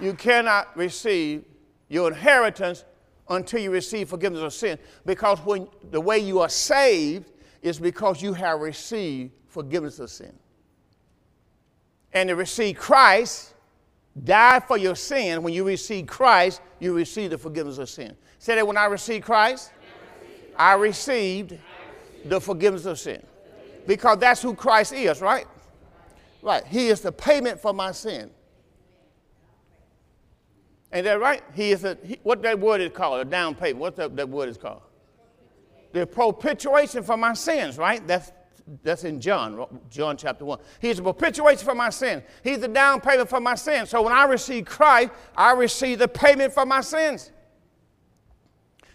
you 0.00 0.14
cannot 0.14 0.74
receive 0.74 1.44
your 1.88 2.08
inheritance 2.08 2.84
until 3.28 3.60
you 3.60 3.70
receive 3.70 4.08
forgiveness 4.08 4.42
of 4.42 4.52
sin. 4.52 4.78
Because 5.06 5.38
when 5.40 5.66
the 5.90 6.00
way 6.00 6.18
you 6.18 6.40
are 6.40 6.48
saved 6.48 7.32
is 7.62 7.78
because 7.78 8.22
you 8.22 8.34
have 8.34 8.60
received 8.60 9.32
forgiveness 9.48 9.98
of 9.98 10.10
sin. 10.10 10.32
And 12.12 12.28
to 12.28 12.36
receive 12.36 12.76
Christ, 12.76 13.54
die 14.22 14.60
for 14.60 14.76
your 14.76 14.94
sin, 14.94 15.42
when 15.42 15.52
you 15.52 15.66
receive 15.66 16.06
Christ, 16.06 16.60
you 16.78 16.94
receive 16.94 17.30
the 17.30 17.38
forgiveness 17.38 17.78
of 17.78 17.88
sin. 17.88 18.16
Say 18.38 18.54
that 18.54 18.66
when 18.66 18.76
I 18.76 18.84
received 18.84 19.24
Christ, 19.24 19.72
I 20.56 20.74
received 20.74 21.58
the 22.26 22.40
forgiveness 22.40 22.84
of 22.84 22.98
sin. 22.98 23.22
Because 23.86 24.18
that's 24.18 24.40
who 24.40 24.54
Christ 24.54 24.92
is, 24.92 25.20
right? 25.20 25.46
Right. 26.42 26.64
He 26.66 26.88
is 26.88 27.00
the 27.00 27.12
payment 27.12 27.60
for 27.60 27.72
my 27.72 27.92
sin. 27.92 28.30
Ain't 30.94 31.04
that 31.04 31.20
right? 31.20 31.42
He 31.54 31.72
is 31.72 31.82
a, 31.82 31.98
he, 32.04 32.20
what 32.22 32.40
that 32.42 32.60
word 32.60 32.80
is 32.80 32.92
called, 32.92 33.20
a 33.20 33.24
down 33.24 33.56
payment. 33.56 33.78
What 33.78 33.96
that, 33.96 34.14
that 34.16 34.28
word 34.28 34.48
is 34.48 34.56
called? 34.56 34.82
The 35.92 36.06
propitiation 36.06 37.02
for 37.02 37.16
my 37.16 37.34
sins, 37.34 37.76
right? 37.76 38.06
That's 38.06 38.30
that's 38.82 39.04
in 39.04 39.20
John, 39.20 39.66
John 39.90 40.16
chapter 40.16 40.44
1. 40.44 40.58
He's 40.80 40.98
a 40.98 41.02
propitiation 41.02 41.66
for 41.66 41.74
my 41.74 41.90
sin. 41.90 42.22
He's 42.42 42.60
the 42.60 42.68
down 42.68 43.00
payment 43.00 43.28
for 43.28 43.38
my 43.38 43.56
sins. 43.56 43.90
So 43.90 44.00
when 44.00 44.12
I 44.12 44.24
receive 44.24 44.64
Christ, 44.64 45.10
I 45.36 45.52
receive 45.52 45.98
the 45.98 46.08
payment 46.08 46.50
for 46.50 46.64
my 46.64 46.80
sins. 46.80 47.30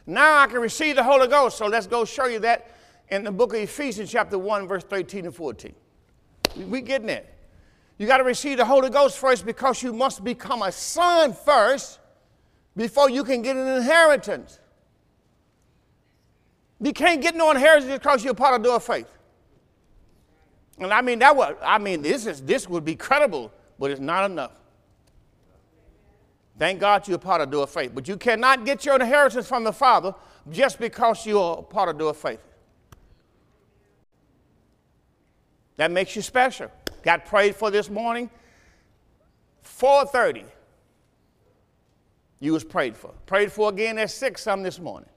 Now 0.08 0.40
I 0.40 0.48
can 0.48 0.60
receive 0.60 0.96
the 0.96 1.04
Holy 1.04 1.28
Ghost. 1.28 1.58
So 1.58 1.68
let's 1.68 1.86
go 1.86 2.04
show 2.04 2.26
you 2.26 2.40
that 2.40 2.72
in 3.10 3.24
the 3.24 3.32
book 3.32 3.54
of 3.54 3.60
Ephesians, 3.60 4.10
chapter 4.10 4.40
1, 4.40 4.68
verse 4.68 4.84
13 4.84 5.26
and 5.26 5.36
14. 5.36 5.76
We 6.68 6.82
getting 6.82 7.10
it. 7.10 7.32
You 8.00 8.08
got 8.08 8.18
to 8.18 8.24
receive 8.24 8.58
the 8.58 8.66
Holy 8.66 8.90
Ghost 8.90 9.20
first 9.20 9.46
because 9.46 9.84
you 9.84 9.92
must 9.92 10.24
become 10.24 10.62
a 10.62 10.72
son 10.72 11.34
first 11.34 12.00
before 12.76 13.10
you 13.10 13.26
can 13.26 13.42
get 13.42 13.58
an 13.58 13.68
inheritance. 13.68 14.58
You 16.80 16.94
can't 16.94 17.22
get 17.22 17.36
no 17.36 17.52
inheritance 17.52 17.92
because 17.92 18.24
you're 18.24 18.34
part 18.34 18.56
of 18.56 18.64
the 18.64 18.80
faith. 18.80 19.12
And 20.78 20.94
I 20.94 21.02
mean 21.02 21.20
that 21.20 21.36
was 21.36 21.56
I 21.62 21.78
mean 21.78 22.02
this 22.02 22.26
is 22.26 22.42
this 22.42 22.70
would 22.70 22.86
be 22.86 22.96
credible, 22.96 23.52
but 23.78 23.92
it's 23.92 24.00
not 24.00 24.32
enough. 24.32 24.54
Thank 26.58 26.80
God 26.80 27.06
you're 27.06 27.18
part 27.18 27.42
of 27.42 27.52
the 27.52 27.68
faith. 27.68 27.92
But 27.94 28.08
you 28.08 28.16
cannot 28.16 28.66
get 28.66 28.86
your 28.86 28.96
inheritance 28.96 29.46
from 29.46 29.66
the 29.66 29.74
Father 29.74 30.16
just 30.50 30.80
because 30.80 31.26
you're 31.26 31.64
part 31.64 31.90
of 31.90 31.98
the 31.98 32.14
faith. 32.14 32.40
That 35.76 35.92
makes 35.92 36.16
you 36.16 36.22
special. 36.22 36.72
Got 37.04 37.26
prayed 37.26 37.56
for 37.56 37.72
this 37.72 37.90
morning. 37.90 38.30
4:30. 39.64 40.46
You 42.40 42.54
was 42.54 42.64
prayed 42.64 42.96
for. 42.96 43.12
Prayed 43.26 43.52
for 43.52 43.70
again 43.70 43.98
at 43.98 44.12
6 44.12 44.42
some 44.42 44.64
this 44.64 44.80
morning. 44.80 45.10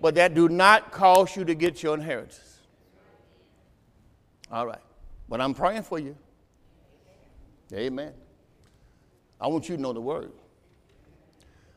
But 0.00 0.14
that 0.14 0.34
do 0.34 0.48
not 0.48 0.90
cause 0.90 1.36
you 1.36 1.44
to 1.44 1.54
get 1.54 1.82
your 1.82 1.94
inheritance. 1.94 2.60
All 4.50 4.66
right. 4.66 4.80
But 5.28 5.40
I'm 5.40 5.54
praying 5.54 5.82
for 5.82 5.98
you. 5.98 6.16
Amen. 7.72 8.12
I 9.40 9.46
want 9.46 9.68
you 9.68 9.76
to 9.76 9.82
know 9.82 9.92
the 9.92 10.00
word. 10.00 10.32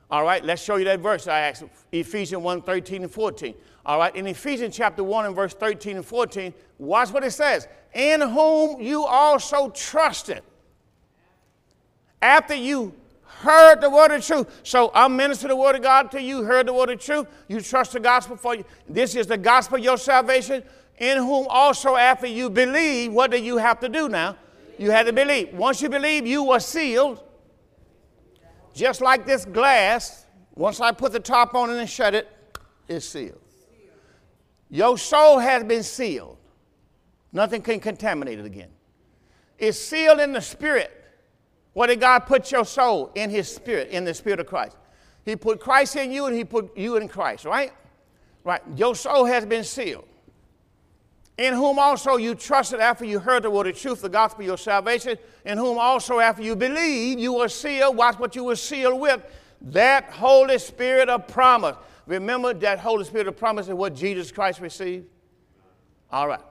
All 0.10 0.24
right, 0.24 0.44
let's 0.44 0.62
show 0.62 0.76
you 0.76 0.86
that 0.86 1.00
verse 1.00 1.28
I 1.28 1.40
asked 1.40 1.64
Ephesians 1.92 2.42
1 2.42 2.62
13 2.62 3.04
and 3.04 3.12
14. 3.12 3.56
All 3.86 3.98
right, 3.98 4.16
in 4.16 4.28
Ephesians 4.28 4.76
chapter 4.76 5.04
1 5.04 5.26
and 5.26 5.36
verse 5.36 5.54
13 5.54 5.98
and 5.98 6.06
14, 6.06 6.54
watch 6.78 7.10
what 7.12 7.24
it 7.24 7.32
says. 7.32 7.68
In 7.94 8.22
whom 8.22 8.82
you 8.82 9.04
also 9.06 9.70
trusted. 9.70 10.42
After 12.22 12.56
you 12.56 12.94
heard 13.26 13.82
the 13.82 13.90
word 13.90 14.12
of 14.12 14.26
truth. 14.26 14.62
So 14.64 14.92
I'm 14.96 15.16
ministering 15.16 15.50
the 15.50 15.56
word 15.56 15.76
of 15.76 15.82
God 15.82 16.12
to 16.12 16.22
you, 16.22 16.44
heard 16.44 16.68
the 16.68 16.74
word 16.74 16.90
of 16.90 17.00
truth. 17.00 17.28
You 17.48 17.62
trust 17.62 17.92
the 17.92 18.00
gospel 18.00 18.38
for 18.38 18.56
you. 18.56 18.66
This 18.88 19.16
is 19.16 19.28
the 19.28 19.38
gospel 19.38 19.78
of 19.78 19.84
your 19.84 19.98
salvation, 19.98 20.64
in 20.98 21.18
whom 21.18 21.48
also 21.50 21.96
after 21.96 22.28
you 22.28 22.50
believe, 22.50 23.12
what 23.12 23.32
do 23.32 23.42
you 23.42 23.58
have 23.58 23.80
to 23.82 23.90
do 23.90 24.08
now? 24.08 24.38
You 24.78 24.92
had 24.92 25.06
to 25.06 25.14
believe. 25.14 25.54
Once 25.54 25.82
you 25.82 25.90
believe, 25.90 26.26
you 26.26 26.44
were 26.44 26.60
sealed. 26.60 27.22
Just 28.74 29.02
like 29.02 29.26
this 29.26 29.46
glass, 29.46 30.26
once 30.56 30.80
I 30.80 30.92
put 30.92 31.12
the 31.12 31.20
top 31.20 31.54
on 31.54 31.70
it 31.70 31.78
and 31.78 31.90
shut 31.90 32.16
it, 32.16 32.30
it's 32.88 33.06
sealed. 33.06 33.40
Your 34.70 34.98
soul 34.98 35.38
has 35.38 35.64
been 35.64 35.84
sealed. 35.84 36.38
Nothing 37.34 37.64
can 37.64 37.80
contaminate 37.80 38.40
it 38.40 38.46
again. 38.46 38.70
It's 39.58 39.80
sealed 39.80 40.20
in 40.20 40.32
the 40.32 40.42
spirit. 40.42 40.92
What 41.74 41.88
did 41.88 42.00
God 42.00 42.20
put 42.20 42.52
your 42.52 42.64
soul 42.64 43.12
in 43.16 43.32
his 43.32 43.54
spirit, 43.54 43.90
in 43.90 44.06
the 44.06 44.14
spirit 44.14 44.40
of 44.40 44.46
Christ? 44.46 44.78
He 45.26 45.36
put 45.36 45.60
Christ 45.60 45.96
in 45.96 46.12
you 46.12 46.28
and 46.28 46.36
he 46.36 46.44
put 46.44 46.78
you 46.78 46.98
in 46.98 47.08
Christ, 47.08 47.46
right? 47.46 47.74
Right. 48.44 48.62
Your 48.76 48.94
soul 48.94 49.26
has 49.26 49.46
been 49.46 49.64
sealed. 49.64 50.06
In 51.38 51.56
whom 51.56 51.80
also 51.80 52.18
you 52.18 52.36
trusted 52.36 52.80
after 52.80 53.06
you 53.06 53.18
heard 53.18 53.42
the 53.42 53.50
word 53.50 53.66
of 53.66 53.76
truth, 53.76 54.02
the 54.02 54.10
gospel 54.10 54.42
of 54.42 54.48
your 54.48 54.58
salvation, 54.58 55.18
in 55.46 55.58
whom 55.58 55.80
also 55.80 56.20
after 56.20 56.44
you 56.44 56.56
believed, 56.56 57.20
you 57.20 57.34
were 57.34 57.50
sealed. 57.50 57.98
Watch 57.98 58.20
what 58.20 58.36
you 58.36 58.44
were 58.44 58.56
sealed 58.56 59.00
with. 59.00 59.24
That 59.62 60.12
Holy 60.12 60.60
Spirit 60.60 61.10
of 61.10 61.28
promise. 61.28 61.76
Remember 62.06 62.54
that 62.54 62.80
Holy 62.80 63.06
Spirit 63.06 63.28
of 63.28 63.38
promise 63.38 63.68
is 63.68 63.74
what 63.74 63.96
Jesus 63.96 64.32
Christ 64.32 64.60
received? 64.60 65.08
All 66.12 66.28
right. 66.28 66.42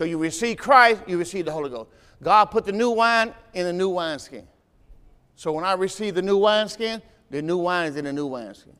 So 0.00 0.04
you 0.04 0.16
receive 0.16 0.56
Christ, 0.56 1.02
you 1.06 1.18
receive 1.18 1.44
the 1.44 1.52
Holy 1.52 1.68
Ghost. 1.68 1.90
God 2.22 2.46
put 2.46 2.64
the 2.64 2.72
new 2.72 2.88
wine 2.88 3.34
in 3.52 3.66
the 3.66 3.72
new 3.74 3.90
wineskin. 3.90 4.48
So 5.34 5.52
when 5.52 5.62
I 5.62 5.74
receive 5.74 6.14
the 6.14 6.22
new 6.22 6.38
wineskin, 6.38 7.02
the 7.28 7.42
new 7.42 7.58
wine 7.58 7.88
is 7.88 7.96
in 7.96 8.06
the 8.06 8.12
new 8.14 8.26
wineskin. 8.26 8.72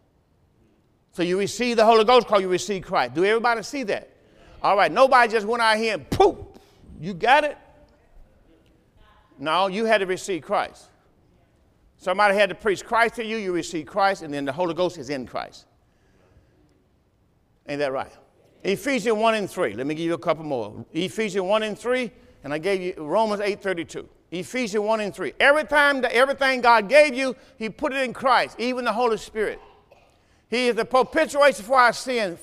So 1.13 1.23
you 1.23 1.39
receive 1.39 1.77
the 1.77 1.85
Holy 1.85 2.05
Ghost 2.05 2.27
because 2.27 2.41
you 2.41 2.49
receive 2.49 2.85
Christ. 2.85 3.13
Do 3.13 3.23
everybody 3.23 3.63
see 3.63 3.83
that? 3.83 4.09
All 4.63 4.79
right, 4.79 4.91
nobody 4.91 5.31
just 5.31 5.47
went 5.47 5.63
out 5.63 5.77
here 5.77 5.93
and 5.93 6.09
poof, 6.09 6.39
you 6.99 7.13
got 7.13 7.45
it? 7.45 7.59
No, 9.39 9.67
you 9.67 9.85
had 9.85 9.99
to 9.99 10.07
receive 10.07 10.41
Christ. 10.41 10.87
Somebody 11.99 12.35
had 12.35 12.49
to 12.49 12.55
preach 12.55 12.83
Christ 12.83 13.17
to 13.17 13.27
you, 13.27 13.37
you 13.37 13.53
receive 13.53 13.85
Christ, 13.85 14.23
and 14.23 14.33
then 14.33 14.47
the 14.47 14.53
Holy 14.53 14.73
Ghost 14.73 14.97
is 14.97 15.11
in 15.11 15.27
Christ. 15.27 15.67
Ain't 17.69 17.81
that 17.81 17.93
right? 17.93 18.11
Ephesians 18.63 19.17
1 19.17 19.35
and 19.35 19.51
3. 19.51 19.75
Let 19.75 19.87
me 19.87 19.95
give 19.95 20.07
you 20.07 20.15
a 20.15 20.19
couple 20.19 20.45
more. 20.45 20.85
Ephesians 20.93 21.43
1 21.43 21.63
and 21.63 21.79
3, 21.79 22.11
and 22.45 22.53
I 22.53 22.59
gave 22.59 22.81
you 22.81 22.95
Romans 23.03 23.41
8 23.41 23.63
32. 23.63 24.09
Ephesians 24.31 24.85
1 24.85 25.01
and 25.01 25.15
3. 25.15 25.33
Every 25.41 25.65
time 25.65 26.01
that 26.03 26.13
everything 26.13 26.61
God 26.61 26.89
gave 26.89 27.15
you, 27.15 27.35
He 27.57 27.69
put 27.69 27.93
it 27.93 28.03
in 28.03 28.13
Christ, 28.13 28.57
even 28.59 28.85
the 28.85 28.93
Holy 28.93 29.17
Spirit. 29.17 29.61
He 30.49 30.69
is 30.69 30.77
the 30.77 30.85
propitiation 30.85 31.65
for 31.65 31.79
our 31.79 31.93
sin. 31.93 32.39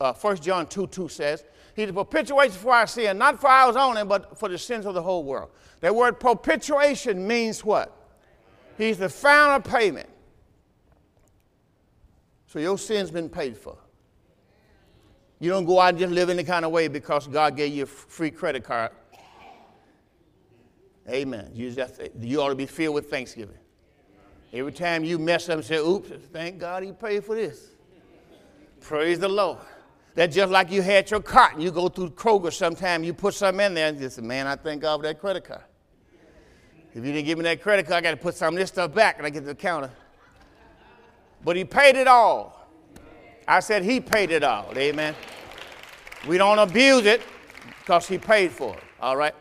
Uh, 0.00 0.12
1 0.12 0.36
John 0.38 0.66
2 0.66 0.88
2 0.88 1.08
says, 1.08 1.44
He's 1.74 1.86
the 1.86 1.92
propitiation 1.92 2.58
for 2.58 2.74
our 2.74 2.86
sin, 2.86 3.16
not 3.18 3.40
for 3.40 3.48
ours 3.48 3.76
only, 3.76 4.04
but 4.04 4.38
for 4.38 4.48
the 4.48 4.58
sins 4.58 4.86
of 4.86 4.94
the 4.94 5.02
whole 5.02 5.22
world. 5.22 5.50
That 5.80 5.94
word 5.94 6.18
propitiation 6.18 7.26
means 7.26 7.64
what? 7.64 7.94
He's 8.76 8.98
the 8.98 9.08
final 9.08 9.60
payment. 9.60 10.08
So 12.48 12.58
your 12.58 12.78
sin's 12.78 13.10
been 13.10 13.28
paid 13.28 13.56
for. 13.56 13.76
You 15.40 15.50
don't 15.50 15.64
go 15.64 15.80
out 15.80 15.90
and 15.90 15.98
just 15.98 16.12
live 16.12 16.30
any 16.30 16.44
kind 16.44 16.64
of 16.64 16.72
way 16.72 16.88
because 16.88 17.26
God 17.28 17.56
gave 17.56 17.72
you 17.72 17.84
a 17.84 17.86
free 17.86 18.30
credit 18.30 18.64
card. 18.64 18.90
Amen. 21.08 21.50
You, 21.54 21.70
just, 21.70 22.00
you 22.20 22.40
ought 22.40 22.50
to 22.50 22.54
be 22.54 22.66
filled 22.66 22.94
with 22.94 23.08
thanksgiving. 23.08 23.56
Every 24.52 24.72
time 24.72 25.04
you 25.04 25.18
mess 25.18 25.48
up 25.48 25.56
and 25.56 25.64
say, 25.64 25.76
oops, 25.76 26.10
thank 26.32 26.58
God 26.58 26.82
he 26.82 26.92
paid 26.92 27.24
for 27.24 27.34
this. 27.34 27.68
Praise 28.80 29.18
the 29.18 29.28
Lord. 29.28 29.58
That's 30.14 30.34
just 30.34 30.50
like 30.50 30.70
you 30.70 30.82
had 30.82 31.10
your 31.10 31.20
cart 31.20 31.54
and 31.54 31.62
you 31.62 31.70
go 31.70 31.88
through 31.88 32.10
Kroger 32.10 32.52
sometime, 32.52 33.04
you 33.04 33.14
put 33.14 33.34
something 33.34 33.64
in 33.64 33.74
there 33.74 33.88
and 33.88 34.00
you 34.00 34.08
say, 34.08 34.22
man, 34.22 34.46
I 34.46 34.56
thank 34.56 34.82
God 34.82 34.98
for 34.98 35.02
that 35.04 35.20
credit 35.20 35.44
card. 35.44 35.62
If 36.94 37.04
you 37.04 37.12
didn't 37.12 37.26
give 37.26 37.38
me 37.38 37.44
that 37.44 37.62
credit 37.62 37.86
card, 37.86 37.98
I 37.98 38.00
got 38.00 38.10
to 38.10 38.16
put 38.16 38.34
some 38.34 38.54
of 38.54 38.58
this 38.58 38.70
stuff 38.70 38.92
back 38.92 39.18
and 39.18 39.26
I 39.26 39.30
get 39.30 39.40
to 39.40 39.46
the 39.46 39.54
counter. 39.54 39.90
But 41.44 41.56
he 41.56 41.64
paid 41.64 41.96
it 41.96 42.08
all. 42.08 42.57
I 43.48 43.60
said 43.60 43.82
he 43.82 43.98
paid 43.98 44.30
it 44.30 44.44
all. 44.44 44.70
Amen. 44.76 45.14
We 46.28 46.36
don't 46.36 46.58
abuse 46.58 47.06
it 47.06 47.22
because 47.80 48.06
he 48.06 48.18
paid 48.18 48.52
for 48.52 48.74
it. 48.74 48.82
All 49.00 49.16
right? 49.16 49.34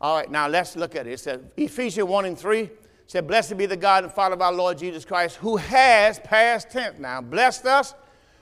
All 0.00 0.16
right, 0.16 0.30
now 0.30 0.48
let's 0.48 0.76
look 0.76 0.96
at 0.96 1.06
it. 1.06 1.12
It 1.12 1.20
says 1.20 1.42
Ephesians 1.58 2.08
1 2.08 2.24
and 2.24 2.38
3 2.38 2.70
said, 3.06 3.28
Blessed 3.28 3.58
be 3.58 3.66
the 3.66 3.76
God 3.76 4.04
and 4.04 4.12
Father 4.12 4.34
of 4.34 4.40
our 4.40 4.52
Lord 4.52 4.78
Jesus 4.78 5.04
Christ, 5.04 5.36
who 5.36 5.58
has, 5.58 6.18
past 6.20 6.70
tense 6.70 6.98
now, 6.98 7.20
blessed 7.20 7.66
us 7.66 7.94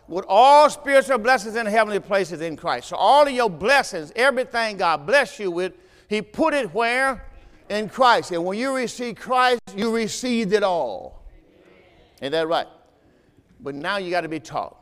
with 0.07 0.25
all 0.29 0.71
spiritual 0.71 1.19
blessings 1.19 1.57
in 1.57 1.67
heavenly 1.67 1.99
places 1.99 2.41
in 2.41 2.57
Christ. 2.57 2.91
So 2.91 2.97
all 2.97 3.27
of 3.27 3.33
your 3.33 3.51
blessings, 3.51 4.13
everything 4.15 4.77
God 4.77 5.05
bless 5.05 5.41
you 5.41 5.51
with, 5.51 5.73
He 6.09 6.23
put 6.23 6.55
it 6.55 6.73
where? 6.73 7.25
In 7.69 7.89
Christ. 7.89 8.31
And 8.31 8.45
when 8.45 8.57
you 8.57 8.77
receive 8.77 9.17
Christ, 9.17 9.61
you 9.75 9.95
received 9.95 10.53
it 10.53 10.63
all. 10.63 11.25
Ain't 12.23 12.31
that 12.31 12.47
right? 12.47 12.69
But 13.59 13.75
now 13.75 13.97
you 13.97 14.13
got 14.13 14.21
to 14.21 14.29
be 14.29 14.39
taught. 14.39 14.77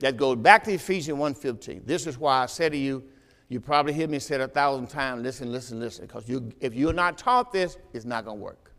That 0.00 0.16
goes 0.16 0.36
back 0.36 0.64
to 0.64 0.72
Ephesians 0.72 1.18
1.15. 1.18 1.86
This 1.86 2.06
is 2.06 2.18
why 2.18 2.42
I 2.42 2.46
say 2.46 2.68
to 2.68 2.76
you, 2.76 3.04
you 3.48 3.60
probably 3.60 3.92
hear 3.92 4.08
me 4.08 4.18
say 4.18 4.34
it 4.34 4.40
a 4.40 4.48
thousand 4.48 4.88
times, 4.88 5.22
listen, 5.22 5.52
listen, 5.52 5.78
listen, 5.78 6.06
because 6.06 6.28
you, 6.28 6.52
if 6.60 6.74
you're 6.74 6.92
not 6.92 7.16
taught 7.16 7.52
this, 7.52 7.78
it's 7.92 8.04
not 8.04 8.24
going 8.24 8.38
to 8.38 8.44
work. 8.44 8.72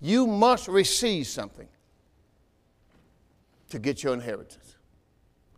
You 0.00 0.26
must 0.26 0.68
receive 0.68 1.26
something 1.26 1.68
to 3.70 3.78
get 3.78 4.02
your 4.02 4.14
inheritance. 4.14 4.76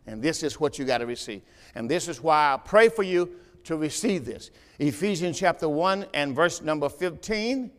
And 0.07 0.21
this 0.21 0.43
is 0.43 0.59
what 0.59 0.79
you 0.79 0.85
got 0.85 0.99
to 0.99 1.05
receive. 1.05 1.41
And 1.75 1.89
this 1.89 2.07
is 2.07 2.21
why 2.21 2.53
I 2.53 2.57
pray 2.57 2.89
for 2.89 3.03
you 3.03 3.31
to 3.65 3.77
receive 3.77 4.25
this. 4.25 4.51
Ephesians 4.79 5.37
chapter 5.37 5.67
1 5.67 6.05
and 6.13 6.35
verse 6.35 6.61
number 6.61 6.89
15. 6.89 7.69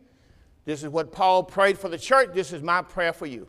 This 0.65 0.83
is 0.83 0.89
what 0.89 1.11
Paul 1.11 1.43
prayed 1.43 1.77
for 1.77 1.89
the 1.89 1.97
church. 1.97 2.29
This 2.33 2.53
is 2.53 2.61
my 2.61 2.81
prayer 2.81 3.13
for 3.13 3.25
you. 3.25 3.47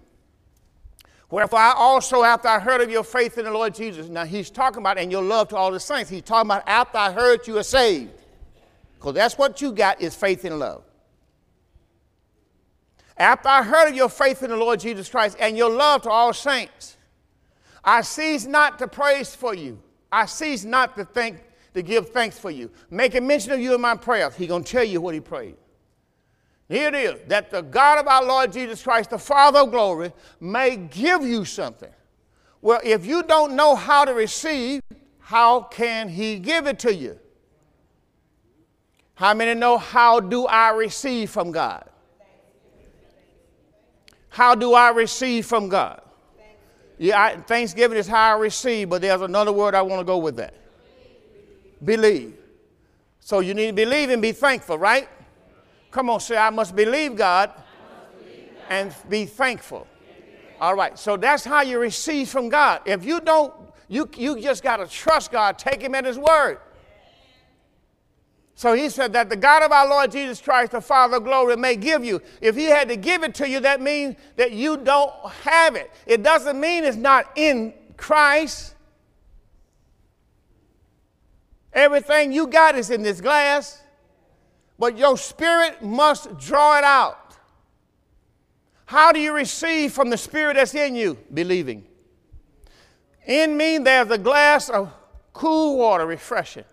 Wherefore 1.32 1.60
I 1.60 1.72
also, 1.74 2.24
after 2.24 2.46
I 2.46 2.58
heard 2.58 2.82
of 2.82 2.90
your 2.90 3.02
faith 3.02 3.38
in 3.38 3.46
the 3.46 3.50
Lord 3.50 3.74
Jesus, 3.74 4.06
now 4.06 4.26
he's 4.26 4.50
talking 4.50 4.80
about, 4.80 4.98
and 4.98 5.10
your 5.10 5.22
love 5.22 5.48
to 5.48 5.56
all 5.56 5.72
the 5.72 5.80
saints, 5.80 6.10
he's 6.10 6.20
talking 6.20 6.50
about 6.50 6.62
after 6.66 6.98
I 6.98 7.10
heard 7.10 7.46
you 7.46 7.56
are 7.56 7.62
saved. 7.62 8.12
Because 8.96 9.14
that's 9.14 9.38
what 9.38 9.62
you 9.62 9.72
got 9.72 10.02
is 10.02 10.14
faith 10.14 10.44
and 10.44 10.58
love. 10.58 10.84
After 13.16 13.48
I 13.48 13.62
heard 13.62 13.88
of 13.88 13.96
your 13.96 14.10
faith 14.10 14.42
in 14.42 14.50
the 14.50 14.58
Lord 14.58 14.78
Jesus 14.80 15.08
Christ 15.08 15.38
and 15.40 15.56
your 15.56 15.70
love 15.70 16.02
to 16.02 16.10
all 16.10 16.34
saints, 16.34 16.98
I 17.82 18.02
cease 18.02 18.44
not 18.44 18.78
to 18.80 18.86
praise 18.86 19.34
for 19.34 19.54
you. 19.54 19.80
I 20.12 20.26
cease 20.26 20.64
not 20.64 20.94
to 20.96 21.06
think 21.06 21.42
to 21.72 21.80
give 21.80 22.10
thanks 22.10 22.38
for 22.38 22.50
you. 22.50 22.70
Making 22.90 23.26
mention 23.26 23.52
of 23.52 23.60
you 23.60 23.74
in 23.74 23.80
my 23.80 23.96
prayers. 23.96 24.34
He's 24.34 24.48
going 24.48 24.64
to 24.64 24.70
tell 24.70 24.84
you 24.84 25.00
what 25.00 25.14
he 25.14 25.20
prayed. 25.20 25.56
Here 26.72 26.88
it 26.88 26.94
is 26.94 27.20
that 27.28 27.50
the 27.50 27.60
God 27.60 27.98
of 27.98 28.08
our 28.08 28.24
Lord 28.24 28.50
Jesus 28.50 28.82
Christ, 28.82 29.10
the 29.10 29.18
Father 29.18 29.58
of 29.58 29.70
glory, 29.70 30.10
may 30.40 30.76
give 30.76 31.22
you 31.22 31.44
something. 31.44 31.90
Well, 32.62 32.80
if 32.82 33.04
you 33.04 33.22
don't 33.24 33.54
know 33.54 33.76
how 33.76 34.06
to 34.06 34.14
receive, 34.14 34.80
how 35.18 35.64
can 35.64 36.08
He 36.08 36.38
give 36.38 36.66
it 36.66 36.78
to 36.78 36.94
you? 36.94 37.18
How 39.16 39.34
many 39.34 39.52
know 39.52 39.76
how 39.76 40.18
do 40.18 40.46
I 40.46 40.70
receive 40.70 41.28
from 41.28 41.52
God? 41.52 41.84
How 44.30 44.54
do 44.54 44.72
I 44.72 44.92
receive 44.92 45.44
from 45.44 45.68
God? 45.68 46.00
Yeah, 46.96 47.22
I, 47.22 47.36
Thanksgiving 47.36 47.98
is 47.98 48.08
how 48.08 48.34
I 48.34 48.38
receive, 48.38 48.88
but 48.88 49.02
there's 49.02 49.20
another 49.20 49.52
word 49.52 49.74
I 49.74 49.82
want 49.82 50.00
to 50.00 50.06
go 50.06 50.16
with 50.16 50.36
that. 50.36 50.54
Believe. 51.84 52.34
So 53.20 53.40
you 53.40 53.52
need 53.52 53.66
to 53.66 53.72
believe 53.74 54.08
and 54.08 54.22
be 54.22 54.32
thankful, 54.32 54.78
right? 54.78 55.06
Come 55.92 56.10
on, 56.10 56.18
say, 56.18 56.36
I 56.36 56.50
must 56.50 56.74
believe 56.74 57.14
God, 57.14 57.50
must 57.54 58.24
believe 58.24 58.50
God. 58.54 58.64
and 58.68 58.94
be 59.08 59.26
thankful. 59.26 59.86
All 60.60 60.74
right, 60.74 60.98
so 60.98 61.16
that's 61.16 61.44
how 61.44 61.62
you 61.62 61.78
receive 61.78 62.28
from 62.28 62.48
God. 62.48 62.80
If 62.86 63.04
you 63.04 63.20
don't, 63.20 63.52
you, 63.88 64.08
you 64.16 64.40
just 64.40 64.62
got 64.62 64.78
to 64.78 64.86
trust 64.86 65.30
God, 65.30 65.58
take 65.58 65.80
Him 65.82 65.94
at 65.94 66.04
His 66.04 66.18
word. 66.18 66.58
So 68.54 68.74
he 68.74 68.90
said 68.90 69.12
that 69.14 69.28
the 69.28 69.36
God 69.36 69.64
of 69.64 69.72
our 69.72 69.88
Lord 69.88 70.12
Jesus 70.12 70.40
Christ, 70.40 70.72
the 70.72 70.80
Father 70.80 71.16
of 71.16 71.24
glory, 71.24 71.56
may 71.56 71.74
give 71.74 72.04
you. 72.04 72.22
If 72.40 72.54
he 72.54 72.66
had 72.66 72.88
to 72.90 72.96
give 72.96 73.24
it 73.24 73.34
to 73.36 73.48
you, 73.48 73.60
that 73.60 73.80
means 73.80 74.14
that 74.36 74.52
you 74.52 74.76
don't 74.76 75.12
have 75.42 75.74
it. 75.74 75.90
It 76.06 76.22
doesn't 76.22 76.60
mean 76.60 76.84
it's 76.84 76.96
not 76.96 77.26
in 77.34 77.74
Christ. 77.96 78.76
Everything 81.72 82.30
you 82.30 82.46
got 82.46 82.76
is 82.76 82.90
in 82.90 83.02
this 83.02 83.20
glass, 83.20 83.81
but 84.82 84.98
your 84.98 85.16
spirit 85.16 85.80
must 85.80 86.36
draw 86.38 86.76
it 86.76 86.82
out. 86.82 87.36
How 88.84 89.12
do 89.12 89.20
you 89.20 89.32
receive 89.32 89.92
from 89.92 90.10
the 90.10 90.16
spirit 90.16 90.54
that's 90.54 90.74
in 90.74 90.96
you? 90.96 91.16
Believing. 91.32 91.84
In 93.24 93.56
me, 93.56 93.78
there's 93.78 94.10
a 94.10 94.18
glass 94.18 94.68
of 94.70 94.92
cool 95.32 95.78
water, 95.78 96.04
refreshing. 96.04 96.64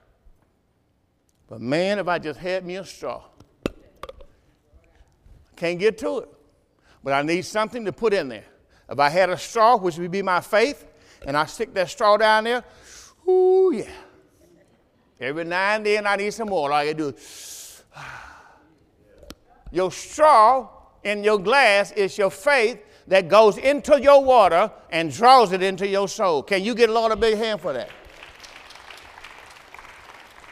But 1.48 1.62
man, 1.62 2.00
if 2.00 2.08
I 2.08 2.18
just 2.18 2.40
had 2.40 2.66
me 2.66 2.78
a 2.78 2.84
straw, 2.84 3.26
can't 5.56 5.78
get 5.78 6.00
to 6.00 6.18
it. 6.18 6.30
But 7.04 7.14
I 7.14 7.22
need 7.22 7.46
something 7.46 7.86
to 7.86 7.94
put 7.94 8.16
in 8.16 8.28
there. 8.28 8.46
If 8.90 8.98
I 8.98 9.10
had 9.10 9.30
a 9.30 9.38
straw, 9.38 9.78
which 9.78 10.00
would 10.00 10.10
be 10.10 10.24
my 10.24 10.42
faith, 10.42 10.84
and 11.28 11.38
I 11.38 11.46
stick 11.46 11.76
that 11.76 11.92
straw 11.92 12.18
down 12.18 12.46
there, 12.46 12.64
ooh, 13.28 13.72
yeah. 13.72 13.92
Every 15.20 15.44
now 15.44 15.76
and 15.76 15.86
then 15.86 16.08
I 16.08 16.16
need 16.16 16.34
some 16.34 16.50
more. 16.50 16.72
All 16.72 16.76
I 16.76 16.92
do 16.94 17.10
is, 17.10 17.49
your 19.72 19.92
straw 19.92 20.70
in 21.04 21.24
your 21.24 21.40
glass 21.40 21.92
is 21.92 22.18
your 22.18 22.32
faith 22.32 22.80
that 23.08 23.28
goes 23.28 23.58
into 23.58 24.02
your 24.02 24.24
water 24.24 24.72
and 24.92 25.12
draws 25.12 25.52
it 25.52 25.64
into 25.64 25.88
your 25.88 26.08
soul. 26.08 26.44
Can 26.44 26.64
you 26.64 26.76
get 26.76 26.90
Lord 26.90 27.12
a 27.12 27.16
big 27.16 27.38
hand 27.38 27.60
for 27.62 27.74
that? 27.74 27.90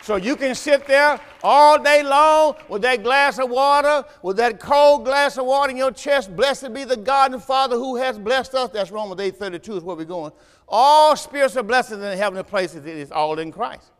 So 0.08 0.16
you 0.16 0.38
can 0.38 0.56
sit 0.56 0.88
there 0.88 1.20
all 1.43 1.78
day 1.84 2.02
long 2.02 2.56
with 2.70 2.82
that 2.84 3.04
glass 3.04 3.39
of 3.39 3.50
water, 3.50 4.06
with 4.24 4.38
that 4.38 4.58
cold 4.58 5.04
glass 5.04 5.38
of 5.38 5.45
water 5.45 5.72
in 5.72 5.76
your 5.76 5.91
chest. 5.91 6.34
Blessed 6.34 6.74
be 6.74 6.86
the 6.86 6.95
God 6.95 7.34
and 7.34 7.43
Father 7.43 7.76
who 7.76 7.98
has 7.98 8.18
blessed 8.18 8.56
us. 8.56 8.70
That's 8.72 8.89
Romans 8.89 9.20
8 9.20 9.36
32 9.36 9.78
is 9.78 9.84
where 9.84 9.98
we're 9.98 10.06
going. 10.06 10.32
All 10.66 11.16
spiritual 11.18 11.64
blessings 11.64 12.02
in 12.02 12.18
heavenly 12.18 12.43
places, 12.43 12.86
it 12.86 12.98
is 12.98 13.12
all 13.12 13.38
in 13.38 13.52
Christ. 13.52 13.91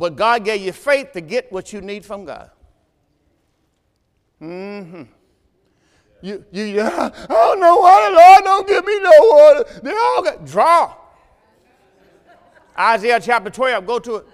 But 0.00 0.16
God 0.16 0.46
gave 0.46 0.62
you 0.62 0.72
faith 0.72 1.12
to 1.12 1.20
get 1.20 1.52
what 1.52 1.74
you 1.74 1.82
need 1.82 2.06
from 2.06 2.24
God. 2.24 2.50
Mm-hmm. 4.40 5.02
You, 6.22 6.42
you, 6.50 6.80
I 6.82 7.10
don't 7.28 7.60
know 7.60 7.76
the 7.76 8.16
Lord 8.16 8.44
don't 8.44 8.66
give 8.66 8.82
me 8.82 8.98
no 8.98 9.10
water. 9.20 9.80
They 9.82 9.92
all 9.92 10.22
got, 10.22 10.46
draw. 10.46 10.94
Isaiah 12.78 13.20
chapter 13.20 13.50
12, 13.50 13.86
go 13.86 13.98
to 13.98 14.16
it. 14.16 14.26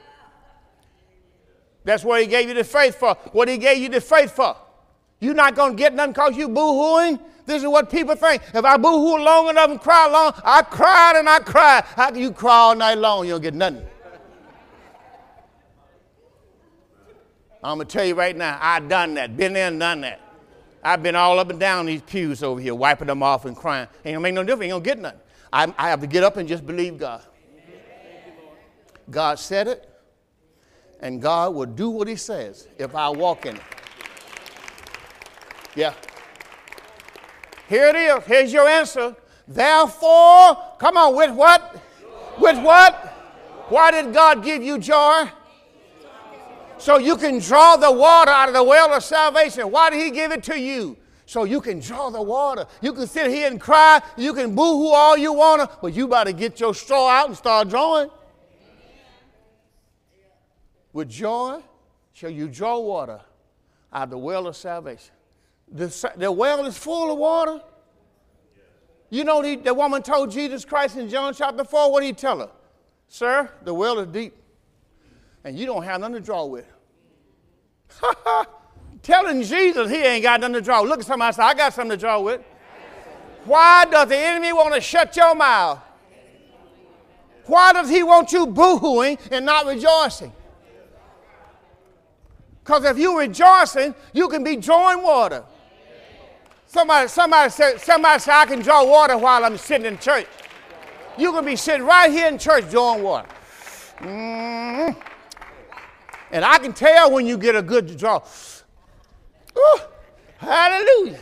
That's 1.83 2.05
what 2.05 2.21
he 2.21 2.29
gave 2.29 2.49
you 2.49 2.55
the 2.55 2.63
faith 2.63 2.95
for. 2.95 3.15
What 3.33 3.49
he 3.49 3.59
gave 3.59 3.79
you 3.79 3.89
the 3.89 4.01
faith 4.01 4.37
for. 4.37 4.57
You're 5.19 5.35
not 5.35 5.57
going 5.57 5.73
to 5.73 5.77
get 5.77 5.95
nothing 5.95 6.13
because 6.13 6.37
you 6.37 6.49
boo-hooing. 6.49 7.19
This 7.45 7.63
is 7.63 7.69
what 7.69 7.91
people 7.91 8.15
think. 8.15 8.41
If 8.55 8.65
I 8.65 8.77
boo-hoo 8.77 9.19
long 9.19 9.49
enough 9.49 9.71
and 9.71 9.81
cry 9.81 10.07
long, 10.07 10.33
I 10.45 10.63
cried 10.63 11.17
and 11.17 11.29
I 11.29 11.41
cried. 11.41 11.83
How 11.87 12.11
can 12.13 12.21
you 12.21 12.31
cry 12.31 12.55
all 12.55 12.77
night 12.77 12.99
long? 12.99 13.27
You 13.27 13.33
don't 13.33 13.43
get 13.43 13.55
nothing. 13.55 13.85
I'm 17.67 17.79
going 17.79 17.89
to 17.89 17.93
tell 17.93 18.05
you 18.05 18.15
right 18.15 18.37
now, 18.37 18.59
I 18.61 18.79
done 18.79 19.15
that. 19.15 19.37
Been 19.37 19.53
there 19.53 19.67
and 19.67 19.81
done 19.81 20.03
that. 20.03 20.21
I've 20.85 21.03
been 21.03 21.17
all 21.17 21.41
up 21.41 21.51
and 21.51 21.59
down 21.59 21.87
these 21.87 22.01
pews 22.01 22.45
over 22.45 22.61
here, 22.61 22.77
wiping 22.77 23.09
them 23.09 23.25
off 23.25 23.45
and 23.45 23.57
crying. 23.57 23.89
Ain't 24.05 24.15
gonna 24.15 24.21
make 24.21 24.35
no 24.35 24.45
difference. 24.45 24.73
Ain't 24.73 24.73
gonna 24.73 24.85
get 24.85 24.99
nothing. 25.01 25.21
I, 25.53 25.75
I 25.77 25.89
have 25.89 26.01
to 26.01 26.07
get 26.07 26.23
up 26.23 26.37
and 26.37 26.49
just 26.49 26.65
believe 26.65 26.97
God. 26.97 27.23
God 29.11 29.41
said 29.41 29.67
it 29.67 29.89
and 31.01 31.21
God 31.21 31.55
will 31.55 31.67
do 31.67 31.91
what 31.91 32.07
He 32.07 32.15
says 32.15 32.69
if 32.79 32.95
I 32.95 33.09
walk 33.09 33.47
in 33.47 33.57
it. 33.57 33.63
Yeah. 35.75 35.95
Here 37.69 37.89
it 37.89 37.97
is. 37.97 38.25
Here's 38.27 38.53
your 38.53 38.69
answer. 38.69 39.17
Therefore, 39.49 40.57
come 40.79 40.97
on, 40.97 41.17
with 41.17 41.33
what? 41.33 41.83
With 42.39 42.63
what? 42.63 42.95
Why 43.71 43.91
did 43.91 44.15
God 44.15 44.45
give 44.45 44.63
you 44.63 44.79
joy? 44.79 45.29
So 46.79 46.99
you 46.99 47.17
can 47.17 47.39
draw 47.39 47.77
the 47.77 47.91
water 47.91 48.31
out 48.31 48.49
of 48.49 48.55
the 48.55 48.63
well 48.63 48.93
of 48.93 49.03
salvation. 49.03 49.71
Why 49.71 49.91
did 49.91 50.01
He 50.01 50.11
give 50.11 50.33
it 50.33 50.43
to 50.45 50.59
you? 50.59 50.97
So 51.27 51.43
you 51.43 51.61
can 51.61 51.81
draw 51.81 52.09
the 52.09 52.23
water. 52.23 52.67
You 52.81 52.93
can 52.93 53.07
sit 53.07 53.29
here 53.31 53.49
and 53.49 53.61
cry. 53.61 54.01
You 54.17 54.33
can 54.33 54.55
boo 54.55 54.63
hoo 54.63 54.93
all 54.93 55.17
you 55.17 55.33
want 55.33 55.63
to, 55.63 55.79
but 55.83 55.93
you 55.93 56.07
better 56.07 56.33
get 56.33 56.61
your 56.61 56.73
straw 56.75 57.09
out 57.09 57.29
and 57.29 57.37
start 57.37 57.69
drawing. 57.69 58.11
With 60.93 61.11
joy 61.11 61.61
shall 62.13 62.31
you 62.31 62.49
draw 62.49 62.79
water 62.79 63.21
out 63.93 64.05
of 64.05 64.11
the 64.11 64.19
well 64.19 64.47
of 64.47 64.57
salvation. 64.57 65.13
The, 65.71 66.13
the 66.17 66.31
well 66.31 66.65
is 66.65 66.79
full 66.79 67.13
of 67.13 67.19
water. 67.19 67.61
You 69.11 69.25
know, 69.25 69.43
the, 69.43 69.57
the 69.57 69.75
woman 69.75 70.03
told 70.03 70.31
Jesus 70.31 70.65
Christ 70.65 70.97
in 70.97 71.09
John 71.09 71.35
chapter 71.35 71.65
4, 71.65 71.93
what 71.93 72.01
did 72.01 72.07
he 72.07 72.13
tell 72.13 72.39
her? 72.39 72.51
Sir, 73.09 73.51
the 73.63 73.75
well 73.75 73.99
is 73.99 74.07
deep, 74.09 74.35
and 75.47 75.57
you 75.57 75.65
don't 75.65 75.85
have 75.85 76.01
nothing 76.01 76.17
to 76.17 76.21
draw 76.21 76.45
with. 76.45 76.67
Telling 79.03 79.45
Jesus 79.45 79.89
he 79.89 79.97
ain't 79.99 80.25
got 80.25 80.41
nothing 80.41 80.55
to 80.55 80.61
draw. 80.61 80.81
Look 80.81 80.99
at 80.99 81.07
somebody 81.07 81.33
say, 81.37 81.43
I 81.45 81.55
got 81.55 81.73
something 81.73 81.97
to 81.97 81.97
draw 81.97 82.19
with. 82.19 82.41
Why 83.45 83.85
does 83.85 84.09
the 84.09 84.17
enemy 84.17 84.53
want 84.53 84.75
to 84.75 84.81
shut 84.81 85.15
your 85.15 85.37
mouth? 85.37 85.79
Why 87.45 87.73
does 87.73 87.89
he 87.89 88.03
want 88.03 88.33
you 88.33 88.49
boohooing 88.49 89.21
and 89.31 89.47
not 89.47 89.67
rejoicing? 89.67 90.33
Because 92.65 92.85
if 92.85 92.99
you're 92.99 93.17
rejoicing, 93.17 93.95
you 94.13 94.29
can 94.29 94.43
be 94.43 94.57
drawing 94.57 95.01
water. 95.01 95.45
Somebody, 96.67 97.07
somebody 97.07 97.51
said, 97.53 97.81
somebody 97.81 98.19
said, 98.19 98.35
I 98.35 98.47
can 98.47 98.63
draw 98.63 98.85
water 98.85 99.17
while 99.17 99.45
I'm 99.45 99.57
sitting 99.59 99.87
in 99.87 99.97
church. 99.99 100.27
You 101.17 101.31
can 101.31 101.45
be 101.45 101.55
sitting 101.55 101.87
right 101.87 102.11
here 102.11 102.27
in 102.27 102.37
church 102.37 102.69
drawing 102.69 103.05
water. 103.05 103.29
Mm-hmm. 104.01 105.16
And 106.31 106.45
I 106.45 106.59
can 106.59 106.73
tell 106.73 107.13
when 107.13 107.27
you 107.27 107.39
get 107.39 107.55
a 107.55 107.63
good 107.63 107.97
draw. 107.97 108.23
Ooh, 109.57 109.79
hallelujah. 110.39 111.21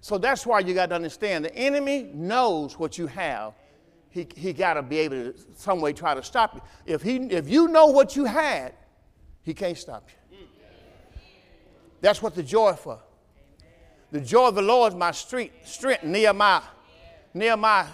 So 0.00 0.18
that's 0.18 0.46
why 0.46 0.60
you 0.60 0.74
got 0.74 0.88
to 0.88 0.94
understand 0.94 1.44
the 1.44 1.54
enemy 1.54 2.10
knows 2.14 2.78
what 2.78 2.98
you 2.98 3.06
have. 3.06 3.52
He, 4.08 4.26
he 4.34 4.52
got 4.52 4.74
to 4.74 4.82
be 4.82 4.98
able 4.98 5.16
to 5.16 5.34
some 5.54 5.80
way 5.80 5.92
try 5.92 6.14
to 6.14 6.22
stop 6.22 6.54
you. 6.54 6.62
If, 6.94 7.02
he, 7.02 7.16
if 7.16 7.48
you 7.48 7.68
know 7.68 7.86
what 7.86 8.16
you 8.16 8.24
had, 8.24 8.74
he 9.42 9.54
can't 9.54 9.78
stop 9.78 10.08
you. 10.08 10.38
That's 12.00 12.22
what 12.22 12.34
the 12.34 12.42
joy 12.42 12.72
for. 12.72 12.98
The 14.10 14.20
joy 14.20 14.48
of 14.48 14.54
the 14.56 14.62
Lord 14.62 14.92
is 14.92 14.96
my 14.96 15.12
street, 15.12 15.52
strength, 15.64 16.02
Nehemiah. 16.02 16.62
Nehemiah 17.32 17.86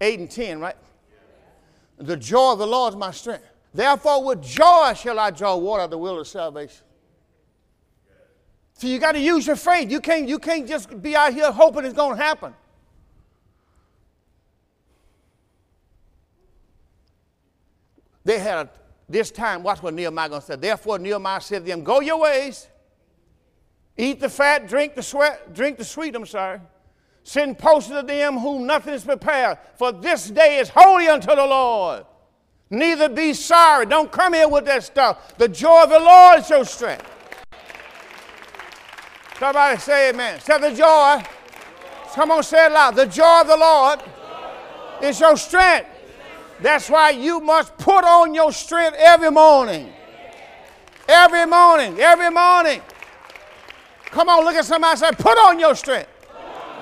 8 0.00 0.18
and 0.18 0.30
10, 0.30 0.60
right? 0.60 0.76
The 1.96 2.16
joy 2.16 2.52
of 2.52 2.58
the 2.58 2.66
Lord 2.66 2.92
is 2.92 2.98
my 2.98 3.12
strength. 3.12 3.46
Therefore, 3.74 4.24
with 4.24 4.40
joy 4.40 4.94
shall 4.94 5.18
I 5.18 5.30
draw 5.30 5.56
water 5.56 5.82
of 5.82 5.90
the 5.90 5.98
will 5.98 6.20
of 6.20 6.28
salvation. 6.28 6.84
So 8.74 8.86
you 8.86 8.98
got 8.98 9.12
to 9.12 9.20
use 9.20 9.46
your 9.46 9.56
faith. 9.56 9.90
You 9.90 10.00
can't, 10.00 10.28
you 10.28 10.38
can't 10.38 10.66
just 10.66 11.02
be 11.02 11.16
out 11.16 11.34
here 11.34 11.50
hoping 11.50 11.84
it's 11.84 11.94
going 11.94 12.16
to 12.16 12.22
happen. 12.22 12.54
They 18.24 18.38
had 18.38 18.66
a 18.66 18.70
this 19.08 19.30
time, 19.30 19.62
watch 19.62 19.82
what 19.82 19.92
Nehemiah 19.94 20.28
going 20.28 20.40
to 20.40 20.46
say. 20.46 20.56
Therefore, 20.56 20.98
Nehemiah 20.98 21.40
said 21.40 21.60
to 21.60 21.70
them, 21.70 21.82
Go 21.82 22.00
your 22.00 22.20
ways, 22.20 22.68
eat 23.96 24.18
the 24.18 24.28
fat, 24.28 24.66
drink 24.66 24.94
the 24.94 25.02
sweat, 25.02 25.52
drink 25.52 25.76
the 25.76 25.84
sweet, 25.84 26.14
I'm 26.14 26.24
sorry. 26.24 26.60
Send 27.22 27.58
posts 27.58 27.90
to 27.90 28.02
them 28.02 28.38
whom 28.38 28.66
nothing 28.66 28.94
is 28.94 29.04
prepared, 29.04 29.58
for 29.76 29.92
this 29.92 30.30
day 30.30 30.58
is 30.58 30.70
holy 30.70 31.06
unto 31.08 31.28
the 31.28 31.46
Lord. 31.46 32.06
Neither 32.70 33.08
be 33.08 33.34
sorry. 33.34 33.86
Don't 33.86 34.10
come 34.10 34.34
here 34.34 34.48
with 34.48 34.64
that 34.66 34.84
stuff. 34.84 35.36
The 35.38 35.48
joy 35.48 35.84
of 35.84 35.90
the 35.90 36.00
Lord 36.00 36.40
is 36.40 36.50
your 36.50 36.64
strength. 36.64 37.06
Somebody 39.38 39.78
say 39.78 40.10
amen. 40.10 40.40
Say 40.40 40.58
the 40.58 40.74
joy. 40.74 41.22
Come 42.14 42.30
on, 42.30 42.42
say 42.42 42.66
it 42.66 42.72
loud. 42.72 42.94
The 42.94 43.06
joy 43.06 43.40
of 43.40 43.48
the 43.48 43.56
Lord 43.56 44.00
is 45.02 45.18
your 45.18 45.36
strength. 45.36 45.88
That's 46.60 46.88
why 46.88 47.10
you 47.10 47.40
must 47.40 47.76
put 47.76 48.04
on 48.04 48.34
your 48.34 48.52
strength 48.52 48.96
every 48.98 49.30
morning. 49.30 49.92
Every 51.08 51.44
morning, 51.46 51.98
every 52.00 52.30
morning. 52.30 52.80
Come 54.06 54.28
on, 54.28 54.44
look 54.44 54.54
at 54.54 54.64
somebody 54.64 54.96
say, 54.96 55.10
put 55.10 55.36
on 55.36 55.58
your 55.58 55.74
strength. 55.74 56.08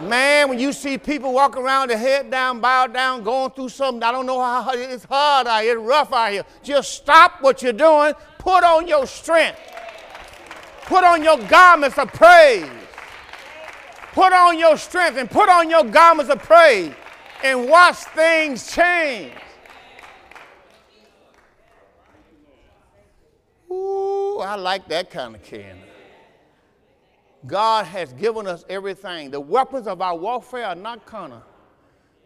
Man, 0.09 0.48
when 0.48 0.59
you 0.59 0.72
see 0.72 0.98
people 0.98 1.32
walk 1.32 1.57
around 1.57 1.90
their 1.90 1.98
head 1.98 2.30
down, 2.30 2.61
bowed 2.61 2.92
down, 2.92 3.22
going 3.22 3.50
through 3.53 3.68
something, 3.68 4.03
I 4.03 4.11
don't 4.11 4.26
know 4.26 4.40
how 4.40 4.70
it's 4.72 5.05
hard 5.05 5.46
out 5.46 5.62
here, 5.62 5.78
it's 5.78 5.86
rough 5.86 6.12
out 6.12 6.32
here. 6.32 6.44
Just 6.62 6.94
stop 6.94 7.40
what 7.40 7.62
you're 7.62 7.72
doing, 7.72 8.14
put 8.38 8.64
on 8.64 8.88
your 8.88 9.07
strength. 9.07 9.59
Put 10.82 11.05
on 11.05 11.22
your 11.22 11.38
garments 11.38 11.96
of 11.98 12.12
praise. 12.12 12.68
Put 14.12 14.32
on 14.32 14.59
your 14.59 14.76
strength 14.76 15.16
and 15.16 15.30
put 15.30 15.48
on 15.48 15.70
your 15.70 15.84
garments 15.84 16.30
of 16.30 16.42
praise 16.42 16.92
and 17.42 17.68
watch 17.68 17.96
things 17.96 18.70
change. 18.70 19.32
Ooh, 23.70 24.38
I 24.40 24.55
like 24.57 24.86
that 24.88 25.11
kind 25.11 25.34
of 25.34 25.42
candy. 25.42 25.82
God 27.47 27.86
has 27.86 28.12
given 28.12 28.47
us 28.47 28.64
everything. 28.68 29.30
The 29.30 29.40
weapons 29.40 29.86
of 29.86 30.01
our 30.01 30.16
warfare 30.16 30.66
are 30.66 30.74
not 30.74 31.05
carnal. 31.07 31.43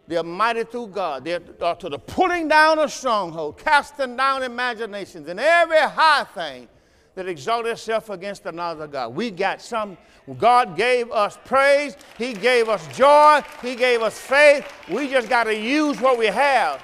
They're 0.07 0.23
mighty 0.23 0.63
through 0.63 0.87
God. 0.87 1.25
They're 1.25 1.39
to 1.39 1.89
the 1.89 1.99
pulling 1.99 2.47
down 2.47 2.79
of 2.79 2.91
strongholds, 2.91 3.61
casting 3.61 4.15
down 4.15 4.43
imaginations, 4.43 5.27
and 5.27 5.39
every 5.39 5.79
high 5.79 6.23
thing 6.23 6.69
that 7.15 7.27
exalts 7.27 7.67
itself 7.67 8.09
against 8.09 8.45
another 8.45 8.87
God. 8.87 9.15
We 9.15 9.31
got 9.31 9.61
some. 9.61 9.97
God 10.37 10.77
gave 10.77 11.11
us 11.11 11.37
praise. 11.45 11.97
He 12.17 12.33
gave 12.33 12.69
us 12.69 12.87
joy. 12.95 13.41
He 13.61 13.75
gave 13.75 14.01
us 14.01 14.17
faith. 14.17 14.71
We 14.89 15.09
just 15.09 15.27
got 15.27 15.45
to 15.45 15.57
use 15.57 15.99
what 15.99 16.17
we 16.17 16.27
have. 16.27 16.81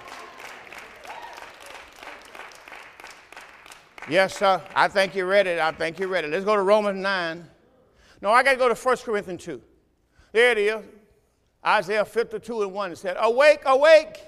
Yes, 4.09 4.38
sir. 4.38 4.61
I 4.75 4.89
think 4.89 5.15
you 5.15 5.25
read 5.25 5.47
it. 5.47 5.59
I 5.59 5.71
think 5.71 5.97
you 5.99 6.07
read 6.07 6.25
it. 6.25 6.31
Let's 6.31 6.43
go 6.43 6.55
to 6.55 6.61
Romans 6.61 7.01
9. 7.01 7.47
No, 8.24 8.32
I 8.32 8.41
got 8.41 8.53
to 8.53 8.57
go 8.57 8.69
to 8.69 8.74
1 8.74 8.97
Corinthians 8.99 9.43
2. 9.43 9.61
There 10.32 10.51
it 10.53 10.57
is. 10.57 10.82
Isaiah 11.65 12.05
52 12.05 12.61
and 12.61 12.71
1 12.71 12.91
it 12.93 12.97
said, 12.97 13.17
Awake, 13.19 13.59
awake, 13.65 14.24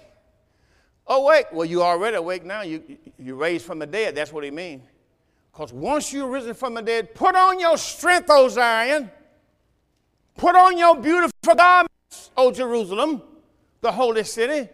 awake. 1.08 1.46
Well, 1.54 1.64
you 1.64 1.82
already 1.82 2.18
awake 2.18 2.44
now. 2.44 2.62
You, 2.62 2.84
you 3.18 3.36
raised 3.36 3.66
from 3.66 3.80
the 3.80 3.86
dead. 3.86 4.14
That's 4.14 4.34
what 4.34 4.44
he 4.44 4.52
means. 4.52 4.84
Because 5.50 5.72
once 5.72 6.12
you're 6.12 6.28
risen 6.28 6.54
from 6.56 6.74
the 6.74 6.82
dead, 6.82 7.16
put 7.16 7.38
on 7.38 7.58
your 7.58 7.78
strength, 7.78 8.28
O 8.30 8.50
Zion. 8.50 9.10
Put 10.36 10.58
on 10.58 10.78
your 10.78 10.98
beautiful 10.98 11.56
garments, 11.56 12.32
O 12.36 12.52
Jerusalem, 12.52 13.22
the 13.80 13.94
holy 13.94 14.26
city. 14.26 14.70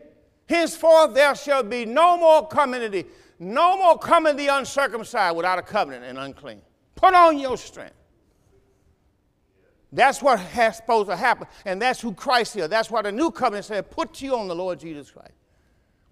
Henceforth 0.50 1.14
there 1.14 1.36
shall 1.36 1.62
be 1.62 1.86
no 1.86 2.18
more 2.18 2.48
community, 2.48 3.06
no 3.38 3.78
more 3.78 4.00
coming 4.00 4.36
the 4.36 4.48
uncircumcised 4.48 5.38
without 5.38 5.60
a 5.60 5.62
covenant 5.62 6.06
and 6.06 6.18
unclean. 6.18 6.60
Put 6.96 7.14
on 7.14 7.38
your 7.38 7.56
strength. 7.56 8.01
That's 9.92 10.22
what 10.22 10.40
has 10.40 10.78
supposed 10.78 11.10
to 11.10 11.16
happen. 11.16 11.48
And 11.66 11.82
that's 11.82 12.00
who 12.00 12.14
Christ 12.14 12.56
is. 12.56 12.70
That's 12.70 12.90
why 12.90 13.02
the 13.02 13.12
new 13.12 13.30
covenant 13.30 13.66
said, 13.66 13.92
put 13.92 14.22
you 14.22 14.38
on 14.38 14.48
the 14.48 14.56
Lord 14.56 14.80
Jesus 14.80 15.12
Christ. 15.12 15.34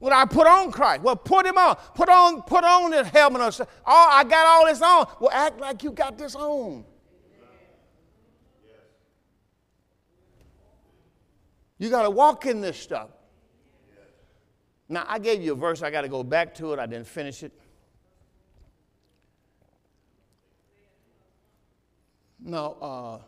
Well, 0.01 0.13
I 0.13 0.25
put 0.25 0.47
on 0.47 0.71
Christ. 0.71 1.01
Well, 1.01 1.15
put 1.15 1.45
him 1.45 1.57
on. 1.57 1.77
Put 1.93 2.09
on, 2.09 2.41
put 2.43 2.63
on 2.63 2.91
the 2.91 3.03
helmet. 3.03 3.59
Oh, 3.61 4.07
I 4.11 4.23
got 4.23 4.45
all 4.45 4.65
this 4.65 4.81
on. 4.81 5.07
Well, 5.19 5.31
act 5.31 5.59
like 5.59 5.83
you 5.83 5.91
got 5.91 6.17
this 6.17 6.35
on. 6.35 6.85
You 11.77 11.89
got 11.89 12.03
to 12.03 12.09
walk 12.09 12.45
in 12.45 12.59
this 12.59 12.77
stuff. 12.77 13.09
Now, 14.89 15.05
I 15.07 15.19
gave 15.19 15.41
you 15.41 15.53
a 15.53 15.55
verse. 15.55 15.81
I 15.81 15.91
got 15.91 16.01
to 16.01 16.09
go 16.09 16.23
back 16.23 16.55
to 16.55 16.73
it. 16.73 16.79
I 16.79 16.85
didn't 16.85 17.07
finish 17.07 17.43
it. 17.43 17.53
No, 22.41 22.77
uh, 22.81 23.19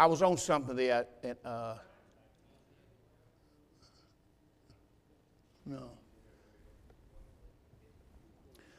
I 0.00 0.06
was 0.06 0.22
on 0.22 0.38
something 0.38 0.74
there. 0.76 1.04
At, 1.22 1.38
uh, 1.44 1.74
no. 5.66 5.90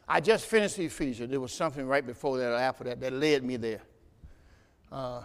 I 0.07 0.19
just 0.19 0.47
finished 0.47 0.79
Ephesians. 0.79 1.29
There 1.29 1.39
was 1.39 1.53
something 1.53 1.85
right 1.85 2.03
before 2.03 2.39
that 2.39 2.51
or 2.51 2.55
after 2.55 2.85
that 2.85 2.99
that 3.01 3.13
led 3.13 3.43
me 3.43 3.57
there. 3.57 3.81
Uh, 4.91 5.21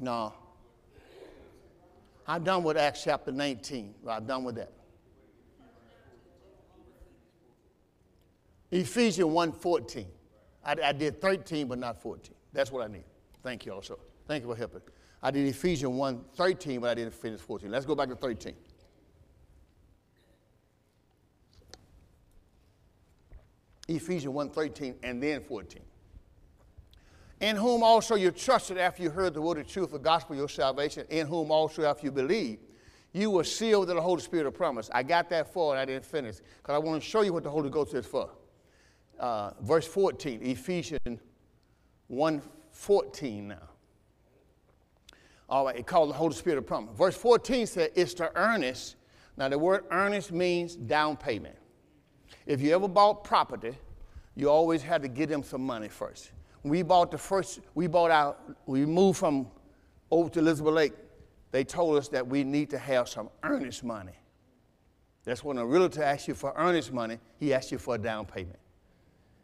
no. 0.00 0.32
I'm 2.26 2.42
done 2.42 2.62
with 2.62 2.78
Acts 2.78 3.04
chapter 3.04 3.30
19. 3.30 3.96
I'm 4.08 4.24
done 4.24 4.44
with 4.44 4.54
that. 4.54 4.72
Ephesians 8.70 9.28
1.14. 9.28 10.06
I, 10.64 10.74
I 10.82 10.92
did 10.92 11.20
13, 11.20 11.68
but 11.68 11.78
not 11.78 12.00
14. 12.00 12.34
That's 12.54 12.72
what 12.72 12.88
I 12.88 12.90
need. 12.90 13.04
Thank 13.42 13.66
you 13.66 13.74
also. 13.74 13.98
Thank 14.28 14.44
you 14.44 14.50
for 14.50 14.56
helping. 14.56 14.82
I 15.22 15.30
did 15.30 15.46
Ephesians 15.46 15.90
1 15.90 16.24
13, 16.36 16.80
but 16.80 16.90
I 16.90 16.94
didn't 16.94 17.14
finish 17.14 17.40
14. 17.40 17.70
Let's 17.70 17.86
go 17.86 17.94
back 17.94 18.10
to 18.10 18.14
13. 18.14 18.54
Ephesians 23.88 24.32
1 24.32 24.50
13 24.50 24.96
and 25.02 25.22
then 25.22 25.40
14. 25.42 25.82
In 27.40 27.56
whom 27.56 27.82
also 27.82 28.16
you 28.16 28.30
trusted 28.30 28.76
after 28.76 29.02
you 29.02 29.10
heard 29.10 29.32
the 29.32 29.40
word 29.40 29.58
of 29.58 29.66
truth, 29.66 29.92
the 29.92 29.98
gospel 29.98 30.34
of 30.34 30.38
your 30.38 30.48
salvation, 30.48 31.06
in 31.08 31.26
whom 31.26 31.50
also 31.50 31.84
after 31.84 32.04
you 32.04 32.12
believed, 32.12 32.60
you 33.12 33.30
were 33.30 33.44
sealed 33.44 33.86
with 33.86 33.96
the 33.96 34.02
Holy 34.02 34.20
Spirit 34.20 34.46
of 34.46 34.54
promise. 34.54 34.90
I 34.92 35.04
got 35.04 35.30
that 35.30 35.52
far 35.54 35.72
and 35.72 35.80
I 35.80 35.86
didn't 35.86 36.04
finish 36.04 36.36
because 36.36 36.74
I 36.74 36.78
want 36.78 37.02
to 37.02 37.08
show 37.08 37.22
you 37.22 37.32
what 37.32 37.44
the 37.44 37.50
Holy 37.50 37.70
Ghost 37.70 37.94
is 37.94 38.04
for. 38.04 38.28
Uh, 39.18 39.52
verse 39.62 39.86
14, 39.86 40.42
Ephesians 40.42 41.20
1 42.08 42.42
14 42.72 43.48
now. 43.48 43.56
All 45.48 45.64
right, 45.64 45.76
it 45.76 45.86
called 45.86 46.10
the 46.10 46.14
Holy 46.14 46.34
Spirit 46.34 46.58
of 46.58 46.66
promise. 46.66 46.96
Verse 46.96 47.16
14 47.16 47.66
said 47.66 47.90
it's 47.94 48.14
the 48.14 48.36
earnest. 48.36 48.96
Now, 49.36 49.48
the 49.48 49.58
word 49.58 49.84
earnest 49.90 50.32
means 50.32 50.74
down 50.74 51.16
payment. 51.16 51.56
If 52.44 52.60
you 52.60 52.74
ever 52.74 52.88
bought 52.88 53.24
property, 53.24 53.76
you 54.34 54.50
always 54.50 54.82
had 54.82 55.02
to 55.02 55.08
give 55.08 55.28
them 55.28 55.42
some 55.42 55.62
money 55.62 55.88
first. 55.88 56.32
We 56.64 56.82
bought 56.82 57.10
the 57.10 57.18
first, 57.18 57.60
we 57.74 57.86
bought 57.86 58.10
out, 58.10 58.40
we 58.66 58.84
moved 58.84 59.18
from 59.18 59.48
over 60.10 60.28
to 60.30 60.38
Elizabeth 60.40 60.74
Lake. 60.74 60.92
They 61.50 61.64
told 61.64 61.96
us 61.96 62.08
that 62.08 62.26
we 62.26 62.44
need 62.44 62.68
to 62.70 62.78
have 62.78 63.08
some 63.08 63.30
earnest 63.42 63.84
money. 63.84 64.12
That's 65.24 65.44
when 65.44 65.58
a 65.58 65.64
realtor 65.64 66.02
asks 66.02 66.28
you 66.28 66.34
for 66.34 66.52
earnest 66.56 66.92
money, 66.92 67.18
he 67.38 67.54
asks 67.54 67.72
you 67.72 67.78
for 67.78 67.94
a 67.94 67.98
down 67.98 68.26
payment. 68.26 68.58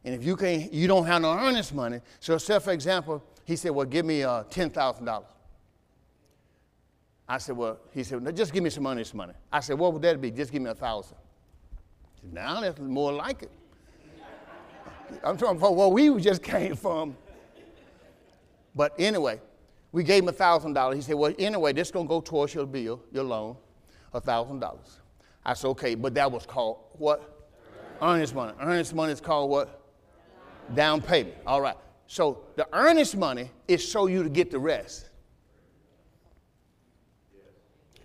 And 0.04 0.14
if 0.14 0.24
you 0.24 0.36
can't, 0.36 0.72
you 0.72 0.86
don't 0.86 1.06
have 1.06 1.22
no 1.22 1.32
earnest 1.32 1.74
money. 1.74 2.00
So, 2.20 2.36
say 2.36 2.58
for 2.58 2.72
example, 2.72 3.22
he 3.44 3.56
said, 3.56 3.70
"Well, 3.70 3.86
give 3.86 4.04
me 4.04 4.22
uh, 4.22 4.44
ten 4.44 4.68
thousand 4.68 5.06
dollars." 5.06 5.28
I 7.28 7.38
said, 7.38 7.56
well, 7.56 7.78
he 7.92 8.02
said, 8.02 8.22
no, 8.22 8.30
just 8.30 8.52
give 8.52 8.62
me 8.62 8.70
some 8.70 8.82
money, 8.82 9.02
some 9.04 9.16
money. 9.16 9.32
I 9.52 9.60
said, 9.60 9.78
what 9.78 9.92
would 9.92 10.02
that 10.02 10.20
be? 10.20 10.30
Just 10.30 10.52
give 10.52 10.60
me 10.60 10.70
a 10.70 10.74
thousand. 10.74 11.16
He 12.14 12.20
said, 12.20 12.34
now 12.34 12.60
that's 12.60 12.78
more 12.78 13.12
like 13.12 13.42
it. 13.42 13.50
I'm 15.22 15.36
talking 15.36 15.56
about 15.56 15.76
where 15.76 15.88
we 15.88 16.20
just 16.20 16.42
came 16.42 16.76
from. 16.76 17.16
But 18.74 18.94
anyway, 18.98 19.40
we 19.92 20.02
gave 20.02 20.22
him 20.22 20.28
a 20.28 20.32
thousand 20.32 20.72
dollars. 20.72 20.96
He 20.96 21.02
said, 21.02 21.14
well, 21.14 21.32
anyway, 21.38 21.72
this 21.72 21.88
is 21.88 21.92
gonna 21.92 22.08
go 22.08 22.20
towards 22.20 22.54
your 22.54 22.66
bill, 22.66 23.00
your 23.12 23.24
loan, 23.24 23.56
a 24.12 24.20
thousand 24.20 24.58
dollars. 24.58 25.00
I 25.44 25.54
said, 25.54 25.68
okay, 25.68 25.94
but 25.94 26.14
that 26.14 26.30
was 26.30 26.46
called 26.46 26.78
what? 26.94 27.46
Earnest 28.02 28.34
money. 28.34 28.52
Earnest 28.60 28.94
money 28.94 29.12
is 29.12 29.20
called 29.20 29.50
what? 29.50 29.80
Down 30.74 31.00
payment. 31.00 31.36
All 31.46 31.60
right. 31.60 31.76
So 32.06 32.40
the 32.56 32.66
earnest 32.72 33.16
money 33.16 33.50
is 33.68 33.86
so 33.86 34.06
you 34.06 34.22
to 34.22 34.28
get 34.28 34.50
the 34.50 34.58
rest. 34.58 35.10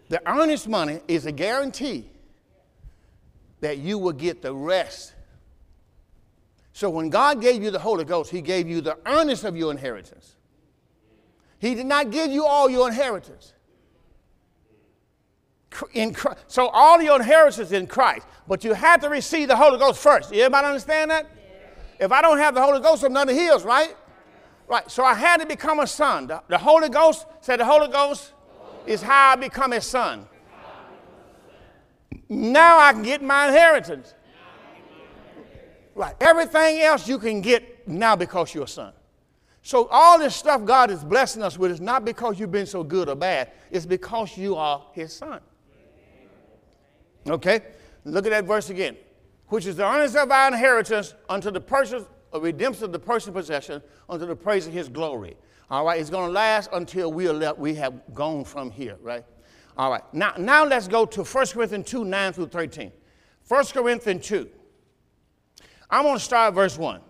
The 0.10 0.22
earnest 0.30 0.68
money 0.68 0.99
is 1.07 1.26
a 1.26 1.32
guarantee 1.32 2.10
that 3.62 3.78
you 3.78 3.97
will 3.97 4.14
get 4.14 4.41
the 4.41 4.53
rest. 4.53 5.14
So 6.74 6.89
when 6.89 7.10
God 7.10 7.41
gave 7.41 7.62
you 7.62 7.72
the 7.72 7.80
Holy 7.80 8.05
Ghost, 8.05 8.32
He 8.32 8.41
gave 8.41 8.68
you 8.68 8.82
the 8.82 8.97
earnest 9.05 9.43
of 9.43 9.55
your 9.55 9.72
inheritance. 9.72 10.36
He 11.60 11.76
did 11.76 11.86
not 11.86 12.10
give 12.10 12.32
you 12.32 12.45
all 12.45 12.70
your 12.70 12.88
inheritance. 12.88 13.53
In, 15.93 16.16
so 16.47 16.68
all 16.70 17.01
your 17.01 17.18
inheritance 17.18 17.60
is 17.60 17.72
in 17.72 17.86
Christ, 17.86 18.26
but 18.47 18.64
you 18.64 18.74
have 18.74 19.01
to 19.01 19.10
receive 19.10 19.49
the 19.49 19.55
Holy 19.55 19.78
Ghost 19.78 20.01
first. 20.01 20.34
Everybody 20.34 20.68
understand 20.68 21.12
that? 21.12 21.30
If 21.99 22.12
I 22.12 22.22
don't 22.22 22.38
have 22.38 22.55
the 22.55 22.62
Holy 22.62 22.82
Ghost, 22.82 23.03
I'm 23.03 23.14
none 23.14 23.30
of 23.30 23.36
His, 23.36 23.64
right? 23.64 23.95
Right. 24.68 24.89
So 24.89 25.03
I 25.03 25.14
had 25.14 25.41
to 25.41 25.45
become 25.45 25.80
a 25.80 25.88
son. 25.88 26.28
The, 26.28 26.41
the 26.47 26.57
Holy 26.57 26.89
Ghost 26.89 27.26
said, 27.41 27.60
"The 27.60 27.66
Holy 27.66 27.89
Ghost 27.89 28.34
is 28.90 29.04
how 29.04 29.34
I 29.34 29.36
become 29.36 29.72
a 29.72 29.80
son. 29.80 30.28
Now 32.28 32.80
I 32.80 32.92
can 32.92 33.04
get 33.04 33.22
my 33.22 33.48
inheritance. 33.48 34.16
Right. 35.94 36.16
Everything 36.20 36.82
else 36.82 37.08
you 37.08 37.20
can 37.20 37.42
get 37.42 37.88
now 37.88 38.16
because 38.16 38.54
you're 38.54 38.64
a 38.64 38.68
son. 38.68 38.94
So 39.62 39.88
all 39.92 40.18
this 40.18 40.36
stuff 40.36 40.66
God 40.66 40.90
is 40.90 41.04
blessing 41.04 41.44
us 41.44 41.58
with 41.58 41.72
is 41.72 41.80
not 41.80 42.04
because 42.04 42.40
you've 42.40 42.52
been 42.52 42.66
so 42.66 42.84
good 42.84 43.10
or 43.10 43.16
bad. 43.16 43.52
It's 43.70 43.86
because 43.86 44.36
you 44.36 44.56
are 44.56 44.84
his 44.94 45.14
son. 45.14 45.40
Okay? 47.28 47.62
Look 48.06 48.26
at 48.26 48.32
that 48.32 48.46
verse 48.46 48.72
again. 48.72 48.98
Which 49.50 49.68
is 49.68 49.76
the 49.76 49.86
earnest 49.86 50.16
of 50.16 50.32
our 50.32 50.48
inheritance 50.48 51.14
unto 51.28 51.52
the 51.52 51.62
purchase 51.62 52.06
of 52.32 52.42
redemption 52.42 52.86
of 52.86 52.92
the 52.92 53.00
personal 53.00 53.40
possession 53.40 53.84
unto 54.08 54.26
the 54.26 54.36
praise 54.36 54.66
of 54.66 54.74
his 54.74 54.90
glory. 54.90 55.38
All 55.72 55.86
right, 55.86 55.99
it's 55.99 56.09
going 56.09 56.28
to 56.28 56.32
last 56.32 56.70
until 56.74 57.11
we, 57.11 57.28
are 57.28 57.34
left, 57.34 57.59
we 57.59 57.76
have 57.76 58.13
gone 58.13 58.43
from 58.43 58.72
here, 58.72 58.97
right? 59.01 59.24
All 59.78 59.91
right, 59.91 60.01
now, 60.13 60.34
now 60.38 60.65
let's 60.65 60.88
go 60.88 61.05
to 61.05 61.24
1 61.24 61.47
Corinthians 61.47 61.88
2 61.88 62.05
9 62.05 62.34
through 62.34 62.47
13. 62.47 62.91
1 63.47 63.65
Corinthians 63.65 64.26
2. 64.26 64.49
I'm 65.89 66.03
going 66.03 66.17
to 66.17 66.24
start 66.24 66.53
verse 66.53 66.78
1. 66.78 67.01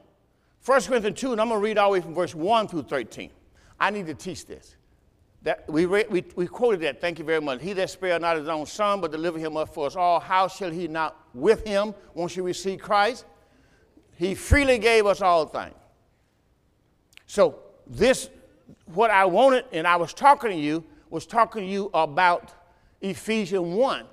1 0.66 0.82
Corinthians 0.82 1.20
2, 1.20 1.32
and 1.32 1.42
I'm 1.42 1.48
going 1.48 1.60
to 1.60 1.64
read 1.64 1.78
all 1.78 1.90
the 1.90 1.94
way 1.94 2.02
from 2.02 2.14
verse 2.14 2.36
1 2.36 2.68
through 2.68 2.84
13. 2.84 3.32
I 3.80 3.90
need 3.92 4.08
to 4.08 4.14
teach 4.14 4.46
this. 4.46 4.76
That 5.44 5.70
we, 5.70 5.86
we, 5.86 6.24
we 6.36 6.48
quoted 6.48 6.82
that, 6.82 7.00
thank 7.00 7.18
you 7.18 7.24
very 7.24 7.40
much. 7.40 7.62
He 7.62 7.72
that 7.74 7.90
spared 7.90 8.22
not 8.22 8.38
his 8.38 8.50
own 8.50 8.66
son, 8.66 9.00
but 9.00 9.12
delivered 9.12 9.40
him 9.40 9.56
up 9.56 9.74
for 9.74 9.88
us 9.88 9.96
all, 9.96 10.20
how 10.20 10.50
shall 10.50 10.70
he 10.70 10.90
not 10.90 11.18
with 11.34 11.66
him, 11.66 11.96
once 12.14 12.36
you 12.36 12.44
receive 12.44 12.82
Christ? 12.82 13.26
He 14.18 14.36
freely 14.36 14.80
gave 14.80 15.06
us 15.06 15.22
all 15.22 15.46
things. 15.46 15.76
So, 17.26 17.60
this, 17.88 18.30
what 18.94 19.12
I 19.12 19.26
wanted, 19.26 19.66
and 19.72 19.88
I 19.88 19.96
was 19.96 20.14
talking 20.14 20.52
to 20.52 20.58
you, 20.58 20.84
was 21.10 21.26
talking 21.26 21.64
to 21.64 21.68
you 21.68 21.90
about 21.94 22.54
Ephesians 23.02 23.76
1. 23.76 24.06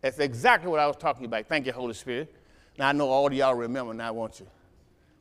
That's 0.00 0.18
exactly 0.18 0.70
what 0.70 0.80
I 0.80 0.86
was 0.86 0.96
talking 0.96 1.26
about. 1.26 1.46
Thank 1.46 1.66
you, 1.66 1.72
Holy 1.72 1.94
Spirit. 1.94 2.34
Now 2.78 2.88
I 2.88 2.92
know 2.92 3.08
all 3.08 3.26
of 3.26 3.32
y'all 3.32 3.54
remember, 3.54 3.94
now 3.94 4.08
I 4.08 4.10
want 4.10 4.40
you. 4.40 4.46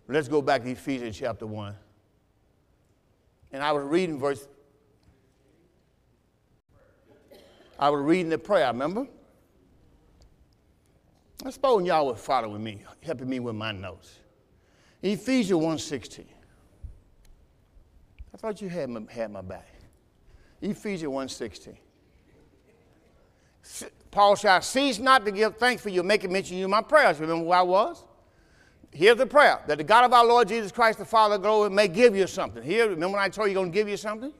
Let's 0.07 0.27
go 0.27 0.41
back 0.41 0.63
to 0.63 0.71
Ephesians 0.71 1.17
chapter 1.17 1.45
1. 1.45 1.75
And 3.51 3.63
I 3.63 3.71
was 3.71 3.83
reading 3.83 4.19
verse. 4.19 4.47
I 7.79 7.89
was 7.89 8.01
reading 8.01 8.29
the 8.29 8.37
prayer, 8.37 8.65
I 8.65 8.69
remember? 8.69 9.07
I 11.43 11.49
suppose 11.49 11.85
y'all 11.85 12.07
were 12.07 12.15
following 12.15 12.63
me, 12.63 12.81
helping 13.01 13.29
me 13.29 13.39
with 13.39 13.55
my 13.55 13.71
notes. 13.71 14.19
Ephesians 15.01 15.61
1.16. 15.61 16.25
I 18.35 18.37
thought 18.37 18.61
you 18.61 18.67
had 18.67 18.89
my, 18.89 19.01
had 19.09 19.31
my 19.31 19.39
back. 19.39 19.65
Ephesians 20.61 21.09
1.16. 21.09 21.77
Paul 24.11 24.35
said, 24.35 24.51
I 24.51 24.59
cease 24.59 24.99
not 24.99 25.23
to 25.23 25.31
give 25.31 25.55
thanks 25.55 25.81
for 25.81 25.87
you, 25.87 26.03
making 26.03 26.33
mention 26.33 26.57
of 26.57 26.59
you 26.59 26.65
in 26.65 26.71
my 26.71 26.81
prayers. 26.81 27.17
Remember 27.21 27.45
where 27.45 27.59
I 27.59 27.61
was? 27.61 28.03
Here's 28.91 29.15
the 29.15 29.25
prayer 29.25 29.61
that 29.67 29.77
the 29.77 29.85
God 29.85 30.03
of 30.03 30.11
our 30.11 30.25
Lord 30.25 30.49
Jesus 30.49 30.73
Christ, 30.73 30.99
the 30.99 31.05
Father 31.05 31.35
of 31.35 31.43
glory, 31.43 31.69
may 31.69 31.87
give 31.87 32.13
you 32.13 32.27
something. 32.27 32.61
Here, 32.61 32.89
remember 32.89 33.15
when 33.15 33.23
I 33.23 33.29
told 33.29 33.45
you 33.45 33.51
he's 33.51 33.55
going 33.55 33.71
to 33.71 33.73
give 33.73 33.87
you 33.87 33.95
something? 33.95 34.33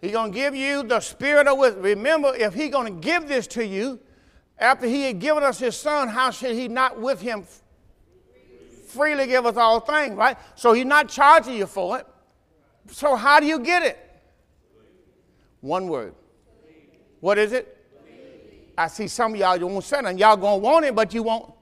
He's 0.00 0.10
going 0.10 0.32
to 0.32 0.36
give 0.36 0.56
you 0.56 0.82
the 0.82 0.98
spirit 0.98 1.46
of 1.46 1.56
wisdom. 1.56 1.84
Remember, 1.84 2.34
if 2.34 2.52
he's 2.52 2.72
going 2.72 2.92
to 2.92 3.00
give 3.00 3.28
this 3.28 3.46
to 3.48 3.64
you, 3.64 4.00
after 4.58 4.88
he 4.88 5.04
had 5.04 5.20
given 5.20 5.44
us 5.44 5.60
his 5.60 5.76
son, 5.76 6.08
how 6.08 6.32
should 6.32 6.56
he 6.56 6.66
not 6.66 6.98
with 6.98 7.20
him 7.20 7.44
freely 8.88 9.28
give 9.28 9.46
us 9.46 9.56
all 9.56 9.78
things, 9.78 10.16
right? 10.16 10.36
So 10.56 10.72
he's 10.72 10.84
not 10.84 11.08
charging 11.08 11.54
you 11.54 11.66
for 11.66 12.00
it. 12.00 12.06
So 12.90 13.16
how 13.16 13.40
do 13.40 13.46
you 13.46 13.58
get 13.60 13.82
it? 13.82 13.98
One 15.60 15.88
word. 15.88 16.14
What 17.20 17.38
is 17.38 17.52
it? 17.52 17.76
I 18.76 18.86
see 18.88 19.08
some 19.08 19.34
of 19.34 19.40
y'all 19.40 19.56
you 19.56 19.66
won't 19.66 19.84
say 19.84 20.00
nothing. 20.00 20.18
Y'all 20.18 20.36
gonna 20.36 20.56
want 20.56 20.86
it, 20.86 20.94
but 20.94 21.12
you 21.12 21.22
won't. 21.22 21.52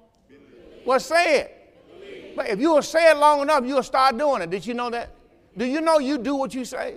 Well, 0.84 1.00
say 1.00 1.40
it. 1.40 2.34
But 2.36 2.48
if 2.48 2.60
you 2.60 2.72
will 2.72 2.82
say 2.82 3.10
it 3.10 3.16
long 3.16 3.42
enough, 3.42 3.64
you'll 3.66 3.82
start 3.82 4.16
doing 4.16 4.42
it. 4.42 4.50
Did 4.50 4.64
you 4.64 4.74
know 4.74 4.90
that? 4.90 5.10
Do 5.56 5.64
you 5.64 5.80
know 5.80 5.98
you 5.98 6.18
do 6.18 6.36
what 6.36 6.54
you 6.54 6.64
say? 6.64 6.96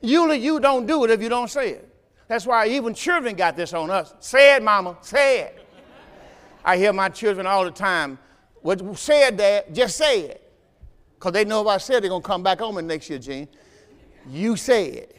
Usually 0.00 0.38
you 0.38 0.60
don't 0.60 0.86
do 0.86 1.04
it 1.04 1.10
if 1.10 1.22
you 1.22 1.28
don't 1.28 1.48
say 1.48 1.70
it. 1.70 1.88
That's 2.28 2.46
why 2.46 2.68
even 2.68 2.92
children 2.92 3.34
got 3.34 3.56
this 3.56 3.72
on 3.72 3.90
us. 3.90 4.14
Say 4.20 4.56
it, 4.56 4.62
mama. 4.62 4.98
Say 5.00 5.40
it. 5.40 5.66
I 6.62 6.76
hear 6.76 6.92
my 6.92 7.08
children 7.08 7.46
all 7.46 7.64
the 7.64 7.70
time. 7.70 8.18
What 8.60 8.98
said, 8.98 9.38
Dad? 9.38 9.74
Just 9.74 9.96
say 9.96 10.20
it. 10.20 10.47
Because 11.18 11.32
they 11.32 11.44
know 11.44 11.62
if 11.62 11.66
I 11.66 11.78
said 11.78 12.02
they're 12.02 12.10
going 12.10 12.22
to 12.22 12.26
come 12.26 12.44
back 12.44 12.60
home 12.60 12.78
in 12.78 12.86
next 12.86 13.10
year, 13.10 13.18
Gene. 13.18 13.48
You 14.30 14.54
say 14.54 14.86
it. 14.90 15.16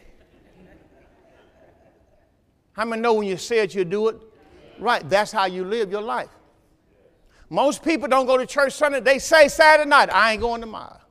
How 2.71 2.85
many 2.85 3.01
know 3.01 3.15
when 3.15 3.27
you 3.27 3.35
say 3.35 3.59
it, 3.59 3.75
you 3.75 3.83
do 3.83 4.07
it? 4.07 4.17
Right, 4.79 5.07
that's 5.09 5.33
how 5.33 5.45
you 5.45 5.65
live 5.65 5.91
your 5.91 6.01
life. 6.01 6.29
Most 7.49 7.83
people 7.83 8.07
don't 8.07 8.25
go 8.25 8.37
to 8.37 8.45
church 8.45 8.73
Sunday. 8.73 9.01
They 9.01 9.19
say 9.19 9.49
Saturday 9.49 9.89
night, 9.89 10.09
I 10.13 10.31
ain't 10.31 10.41
going 10.41 10.61
tomorrow. 10.61 11.01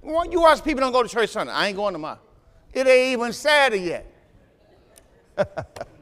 Well, 0.00 0.30
you 0.30 0.40
watch 0.40 0.64
people 0.64 0.80
don't 0.80 0.92
go 0.92 1.02
to 1.02 1.08
church 1.08 1.28
Sunday. 1.30 1.52
I 1.52 1.66
ain't 1.66 1.76
going 1.76 1.92
tomorrow. 1.92 2.20
It 2.72 2.86
ain't 2.86 3.20
even 3.20 3.32
Saturday 3.34 3.84
yet. 3.84 4.06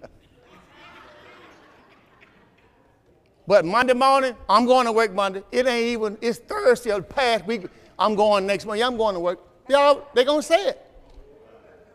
but 3.47 3.65
Monday 3.65 3.95
morning, 3.95 4.35
I'm 4.49 4.67
going 4.67 4.87
to 4.87 4.93
work 4.93 5.15
Monday. 5.15 5.43
It 5.53 5.67
ain't 5.67 5.87
even, 5.87 6.19
it's 6.21 6.39
Thursday 6.39 6.93
or 6.93 7.03
past 7.03 7.47
week. 7.47 7.67
I'm 7.99 8.15
going 8.15 8.47
next 8.47 8.67
Monday. 8.67 8.83
I'm 8.83 8.97
going 8.97 9.15
to 9.15 9.21
work. 9.21 9.41
Y'all, 9.69 10.07
they're 10.15 10.25
going 10.25 10.43
to 10.43 10.47
say 10.47 10.69
it 10.69 10.83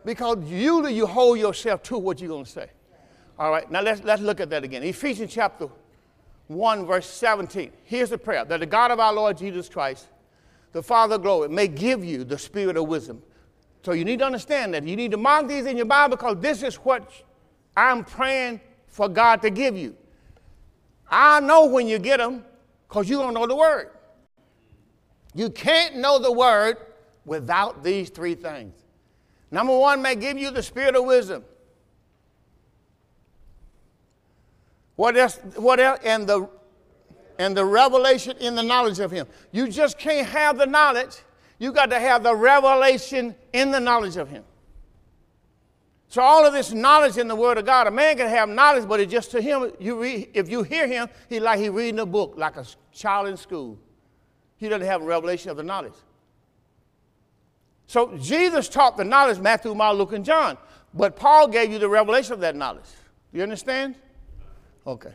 because 0.04 0.38
usually 0.44 0.94
you 0.94 1.06
hold 1.06 1.38
yourself 1.38 1.82
to 1.84 1.98
what 1.98 2.20
you're 2.20 2.28
going 2.28 2.44
to 2.44 2.50
say. 2.50 2.70
All 3.38 3.50
right, 3.50 3.70
now 3.70 3.80
let's, 3.80 4.02
let's 4.02 4.22
look 4.22 4.40
at 4.40 4.50
that 4.50 4.64
again. 4.64 4.82
Ephesians 4.82 5.32
chapter 5.32 5.68
1, 6.48 6.86
verse 6.86 7.06
17. 7.06 7.72
Here's 7.84 8.10
the 8.10 8.18
prayer 8.18 8.44
that 8.44 8.60
the 8.60 8.66
God 8.66 8.90
of 8.90 9.00
our 9.00 9.12
Lord 9.12 9.38
Jesus 9.38 9.68
Christ, 9.68 10.06
the 10.72 10.82
Father 10.82 11.16
of 11.16 11.22
glory, 11.22 11.48
may 11.48 11.68
give 11.68 12.04
you 12.04 12.24
the 12.24 12.38
spirit 12.38 12.76
of 12.76 12.88
wisdom. 12.88 13.22
So 13.84 13.92
you 13.92 14.04
need 14.04 14.20
to 14.20 14.26
understand 14.26 14.74
that. 14.74 14.86
You 14.86 14.96
need 14.96 15.10
to 15.10 15.16
mark 15.16 15.48
these 15.48 15.66
in 15.66 15.76
your 15.76 15.86
Bible 15.86 16.16
because 16.16 16.38
this 16.40 16.62
is 16.62 16.76
what 16.76 17.10
I'm 17.76 18.04
praying 18.04 18.60
for 18.86 19.08
God 19.08 19.42
to 19.42 19.50
give 19.50 19.76
you. 19.76 19.96
I 21.12 21.40
know 21.40 21.66
when 21.66 21.86
you 21.86 21.98
get 21.98 22.16
them 22.16 22.42
because 22.88 23.08
you 23.08 23.18
don't 23.18 23.34
know 23.34 23.46
the 23.46 23.54
word. 23.54 23.90
You 25.34 25.50
can't 25.50 25.96
know 25.96 26.18
the 26.18 26.32
word 26.32 26.78
without 27.26 27.84
these 27.84 28.08
three 28.08 28.34
things. 28.34 28.74
Number 29.50 29.76
one, 29.76 30.00
may 30.00 30.16
give 30.16 30.38
you 30.38 30.50
the 30.50 30.62
spirit 30.62 30.96
of 30.96 31.04
wisdom. 31.04 31.44
What 34.96 35.16
else? 35.16 35.38
What 35.56 35.78
else? 35.78 36.00
And 36.02 36.26
the 36.26 36.48
and 37.38 37.56
the 37.56 37.64
revelation 37.64 38.36
in 38.38 38.54
the 38.54 38.62
knowledge 38.62 38.98
of 38.98 39.10
Him. 39.10 39.26
You 39.50 39.68
just 39.68 39.98
can't 39.98 40.26
have 40.28 40.58
the 40.58 40.66
knowledge. 40.66 41.22
You 41.58 41.72
got 41.72 41.90
to 41.90 41.98
have 41.98 42.22
the 42.22 42.34
revelation 42.34 43.34
in 43.52 43.70
the 43.70 43.80
knowledge 43.80 44.16
of 44.16 44.28
Him. 44.28 44.44
So 46.12 46.20
all 46.20 46.44
of 46.44 46.52
this 46.52 46.74
knowledge 46.74 47.16
in 47.16 47.26
the 47.26 47.34
Word 47.34 47.56
of 47.56 47.64
God, 47.64 47.86
a 47.86 47.90
man 47.90 48.18
can 48.18 48.28
have 48.28 48.46
knowledge, 48.46 48.86
but 48.86 49.00
it's 49.00 49.10
just 49.10 49.30
to 49.30 49.40
him. 49.40 49.72
You 49.80 49.98
read, 49.98 50.28
if 50.34 50.46
you 50.46 50.62
hear 50.62 50.86
him, 50.86 51.08
he 51.30 51.40
like 51.40 51.58
he 51.58 51.70
reading 51.70 52.00
a 52.00 52.04
book, 52.04 52.34
like 52.36 52.58
a 52.58 52.66
child 52.92 53.28
in 53.28 53.38
school. 53.38 53.78
He 54.58 54.68
doesn't 54.68 54.86
have 54.86 55.00
a 55.00 55.06
revelation 55.06 55.50
of 55.50 55.56
the 55.56 55.62
knowledge. 55.62 55.94
So 57.86 58.14
Jesus 58.18 58.68
taught 58.68 58.98
the 58.98 59.04
knowledge, 59.04 59.38
Matthew, 59.38 59.74
Mark, 59.74 59.96
Luke, 59.96 60.12
and 60.12 60.22
John. 60.22 60.58
But 60.92 61.16
Paul 61.16 61.48
gave 61.48 61.72
you 61.72 61.78
the 61.78 61.88
revelation 61.88 62.34
of 62.34 62.40
that 62.40 62.56
knowledge. 62.56 62.90
Do 63.32 63.38
You 63.38 63.42
understand? 63.42 63.94
Okay. 64.86 65.14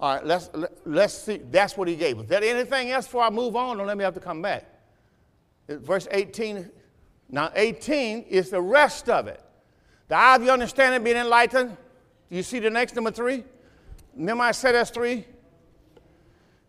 All 0.00 0.14
right, 0.14 0.24
let's, 0.24 0.48
let's 0.86 1.12
see. 1.12 1.42
That's 1.50 1.76
what 1.76 1.86
he 1.86 1.96
gave. 1.96 2.18
Is 2.18 2.28
there 2.28 2.42
anything 2.42 2.92
else 2.92 3.04
before 3.04 3.24
I 3.24 3.28
move 3.28 3.56
on? 3.56 3.76
Don't 3.76 3.86
let 3.86 3.98
me 3.98 4.04
have 4.04 4.14
to 4.14 4.20
come 4.20 4.40
back. 4.40 4.64
Verse 5.68 6.08
18. 6.10 6.70
Now, 7.28 7.50
18 7.54 8.22
is 8.22 8.50
the 8.50 8.60
rest 8.60 9.08
of 9.08 9.26
it. 9.26 9.40
The 10.08 10.16
eye 10.16 10.36
of 10.36 10.42
your 10.42 10.52
understanding 10.52 11.02
being 11.02 11.16
enlightened. 11.16 11.76
Do 12.30 12.36
you 12.36 12.42
see 12.42 12.58
the 12.58 12.70
next 12.70 12.94
number 12.94 13.10
three? 13.10 13.44
Remember 14.16 14.44
I 14.44 14.52
said 14.52 14.72
that's 14.72 14.90
three? 14.90 15.24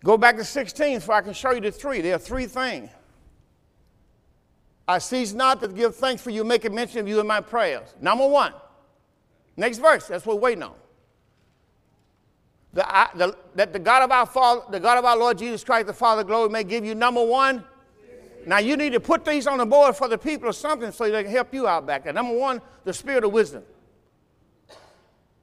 Go 0.03 0.17
back 0.17 0.37
to 0.37 0.43
16 0.43 1.01
so 1.01 1.13
I 1.13 1.21
can 1.21 1.33
show 1.33 1.51
you 1.51 1.61
the 1.61 1.71
three. 1.71 2.01
There 2.01 2.15
are 2.15 2.19
three 2.19 2.45
things. 2.45 2.89
I 4.87 4.99
cease 4.99 5.33
not 5.33 5.61
to 5.61 5.67
give 5.67 5.95
thanks 5.95 6.21
for 6.21 6.29
you, 6.29 6.43
making 6.43 6.73
mention 6.75 6.99
of 6.99 7.07
you 7.07 7.19
in 7.19 7.27
my 7.27 7.41
prayers. 7.41 7.93
Number 7.99 8.27
one. 8.27 8.53
Next 9.57 9.79
verse. 9.79 10.07
That's 10.07 10.25
what 10.25 10.37
we're 10.37 10.43
waiting 10.43 10.63
on. 10.63 10.75
The, 12.73 12.85
the, 13.15 13.37
that 13.55 13.73
the 13.73 13.79
God 13.79 14.03
of 14.03 14.11
our 14.11 14.25
Father, 14.25 14.61
the 14.69 14.79
God 14.79 14.97
of 14.97 15.05
our 15.05 15.17
Lord 15.17 15.37
Jesus 15.37 15.63
Christ, 15.63 15.87
the 15.87 15.93
Father 15.93 16.21
of 16.21 16.27
glory, 16.27 16.49
may 16.49 16.63
give 16.63 16.85
you 16.85 16.93
number 16.93 17.23
one. 17.23 17.63
Now 18.45 18.59
you 18.59 18.77
need 18.77 18.93
to 18.93 18.99
put 18.99 19.25
these 19.25 19.47
on 19.47 19.57
the 19.57 19.65
board 19.65 19.95
for 19.95 20.07
the 20.07 20.17
people 20.17 20.49
or 20.49 20.53
something 20.53 20.91
so 20.91 21.09
they 21.09 21.23
can 21.23 21.31
help 21.31 21.53
you 21.53 21.67
out 21.67 21.85
back 21.85 22.03
there. 22.03 22.13
Number 22.13 22.37
one, 22.37 22.61
the 22.83 22.93
spirit 22.93 23.23
of 23.23 23.31
wisdom. 23.31 23.63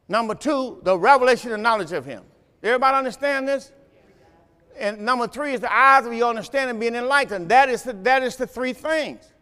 Number 0.09 0.35
two, 0.35 0.81
the 0.83 0.97
revelation 0.97 1.53
and 1.53 1.63
knowledge 1.63 1.93
of 1.93 2.05
Him. 2.05 2.23
Everybody 2.63 2.97
understand 2.97 3.49
this? 3.49 3.73
And 4.79 5.01
number 5.01 5.27
three 5.27 5.55
is 5.55 5.61
the 5.61 5.73
eyes 5.73 6.07
of 6.07 6.13
your 6.13 6.29
understanding 6.29 6.79
being 6.79 6.95
enlightened. 6.95 7.49
That 7.49 7.69
is 7.69 7.83
the, 7.83 7.93
that 7.93 8.23
is 8.23 8.37
the 8.37 8.47
three 8.47 8.73
things. 8.73 9.33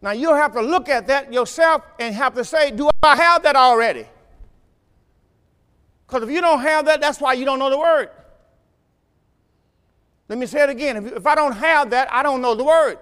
Now 0.00 0.12
you'll 0.12 0.34
have 0.34 0.52
to 0.54 0.60
look 0.60 0.88
at 0.88 1.06
that 1.08 1.32
yourself 1.32 1.82
and 1.98 2.14
have 2.14 2.34
to 2.34 2.44
say, 2.44 2.70
Do 2.70 2.90
I 3.02 3.16
have 3.16 3.42
that 3.42 3.56
already? 3.56 4.06
Because 6.06 6.22
if 6.22 6.30
you 6.30 6.40
don't 6.40 6.60
have 6.60 6.86
that, 6.86 7.00
that's 7.00 7.20
why 7.20 7.34
you 7.34 7.44
don't 7.44 7.58
know 7.58 7.70
the 7.70 7.78
word. 7.78 8.10
Let 10.28 10.38
me 10.38 10.46
say 10.46 10.62
it 10.62 10.70
again. 10.70 10.96
If, 10.96 11.12
if 11.18 11.26
I 11.26 11.34
don't 11.34 11.52
have 11.52 11.90
that, 11.90 12.12
I 12.12 12.22
don't 12.22 12.42
know 12.42 12.54
the 12.54 12.64
word. 12.64 12.98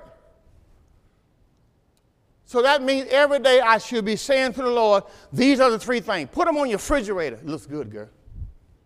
So 2.44 2.62
that 2.62 2.80
means 2.80 3.08
every 3.10 3.40
day 3.40 3.60
I 3.60 3.78
should 3.78 4.04
be 4.04 4.14
saying 4.14 4.52
to 4.52 4.62
the 4.62 4.70
Lord, 4.70 5.02
these 5.32 5.58
are 5.58 5.68
the 5.68 5.78
three 5.80 5.98
things. 5.98 6.28
Put 6.32 6.46
them 6.46 6.56
on 6.56 6.68
your 6.68 6.78
refrigerator. 6.78 7.40
Looks 7.42 7.66
good, 7.66 7.90
girl. 7.90 8.08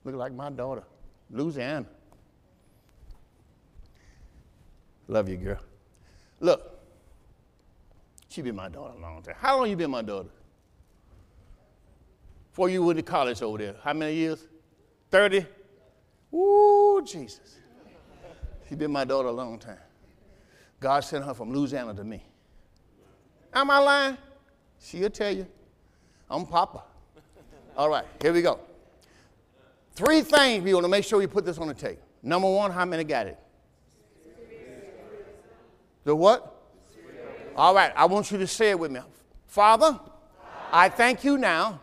Look 0.05 0.15
like 0.15 0.33
my 0.33 0.49
daughter, 0.49 0.83
Louisiana. 1.31 1.85
Love 5.09 5.29
you, 5.29 5.37
girl. 5.37 5.59
Look, 6.41 6.81
she 8.29 8.41
been 8.41 8.57
my 8.57 8.71
daughter 8.71 8.95
a 8.97 9.01
long 9.01 9.23
time. 9.23 9.35
How 9.39 9.59
long 9.59 9.69
you 9.69 9.77
been 9.77 9.91
my 9.91 10.03
daughter? 10.03 10.31
Before 12.51 12.71
you 12.71 12.83
went 12.83 12.97
to 12.99 13.03
college 13.03 13.43
over 13.43 13.59
there. 13.59 13.75
How 13.83 13.93
many 13.93 14.15
years? 14.15 14.47
30? 15.11 15.45
Ooh, 16.33 17.03
Jesus. 17.05 17.57
She 18.71 18.77
been 18.77 18.93
my 18.93 19.05
daughter 19.05 19.27
a 19.27 19.33
long 19.33 19.59
time. 19.59 19.81
God 20.79 21.01
sent 21.01 21.25
her 21.25 21.35
from 21.35 21.53
Louisiana 21.53 21.93
to 21.93 22.05
me. 22.05 22.23
Am 23.53 23.69
I 23.69 23.79
lying? 23.79 24.19
She'll 24.81 25.11
tell 25.11 25.35
you. 25.35 25.45
I'm 26.31 26.47
Papa. 26.47 26.85
All 27.77 27.91
right, 27.91 28.05
here 28.23 28.33
we 28.33 28.43
go. 28.43 28.61
Three 29.95 30.21
things 30.23 30.63
we 30.63 30.73
want 30.73 30.85
to 30.85 30.89
make 30.89 31.05
sure 31.05 31.19
we 31.19 31.27
put 31.27 31.45
this 31.45 31.59
on 31.59 31.67
the 31.67 31.75
table. 31.75 32.01
Number 32.23 32.49
one, 32.49 32.71
how 32.71 32.85
many 32.85 33.03
got 33.03 33.27
it? 33.27 33.39
The 36.05 36.15
what? 36.15 36.55
All 37.57 37.75
right, 37.75 37.93
I 37.97 38.05
want 38.05 38.31
you 38.31 38.39
to 38.39 38.47
say 38.47 38.71
it 38.71 38.79
with 38.79 38.93
me. 38.93 39.01
Father, 39.49 39.99
I 40.71 40.91
thank 40.91 41.25
you 41.25 41.39
now 41.39 41.81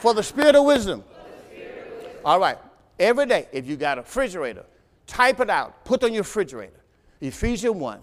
for 0.00 0.12
the 0.12 0.22
spirit 0.22 0.54
of 0.54 0.66
wisdom. 0.66 1.02
All 2.26 2.38
right, 2.38 2.58
every 2.98 3.24
day, 3.24 3.48
if 3.52 3.66
you 3.66 3.76
got 3.76 3.96
a 3.96 4.02
refrigerator, 4.02 4.66
type 5.06 5.40
it 5.40 5.50
out, 5.50 5.84
put 5.84 6.02
it 6.02 6.06
on 6.06 6.12
your 6.12 6.22
refrigerator. 6.22 6.84
Ephesians 7.20 7.74
1 7.74 8.00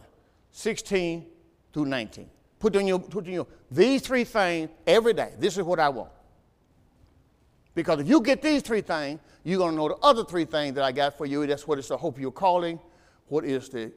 16 0.54 1.26
through 1.72 1.86
19. 1.86 2.30
Put 2.60 2.76
on 2.76 2.86
your, 2.86 3.00
put 3.00 3.26
on 3.26 3.34
your, 3.34 3.48
these 3.70 4.02
three 4.02 4.24
things 4.24 4.70
every 4.86 5.14
day. 5.14 5.34
This 5.40 5.58
is 5.58 5.64
what 5.64 5.80
I 5.80 5.90
want. 5.90 6.12
Because 7.74 8.00
if 8.02 8.08
you 8.08 8.22
get 8.22 8.42
these 8.42 8.62
three 8.62 8.82
things, 8.82 9.20
you're 9.44 9.58
going 9.58 9.72
to 9.72 9.78
know 9.78 9.88
the 9.88 9.96
other 9.96 10.26
three 10.26 10.46
things 10.46 10.76
that 10.76 10.84
I 10.84 10.92
got 10.92 11.18
for 11.18 11.26
you. 11.26 11.48
That's 11.48 11.68
what 11.68 11.80
is 11.80 11.88
the 11.88 11.98
hope 11.98 12.16
of 12.16 12.22
your 12.22 12.32
calling, 12.32 12.80
what 13.28 13.46
is 13.46 13.70
the 13.70 13.92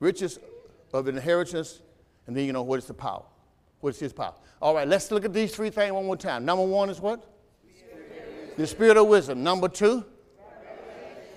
riches 0.00 0.38
of 0.92 1.08
inheritance, 1.08 1.80
and 2.26 2.36
then 2.36 2.44
you 2.44 2.52
know 2.52 2.62
what 2.62 2.78
is 2.78 2.86
the 2.86 2.94
power. 2.94 3.22
What 3.80 3.90
is 3.90 4.00
his 4.00 4.12
power? 4.12 4.34
All 4.60 4.74
right, 4.74 4.88
let's 4.88 5.10
look 5.10 5.24
at 5.24 5.32
these 5.32 5.54
three 5.54 5.70
things 5.70 5.92
one 5.92 6.06
more 6.06 6.16
time. 6.16 6.44
Number 6.44 6.64
one 6.64 6.88
is 6.90 7.00
what? 7.00 7.24
The 8.56 8.66
spirit 8.66 8.96
of 8.96 9.06
wisdom. 9.06 9.42
Number 9.42 9.68
two, 9.68 10.04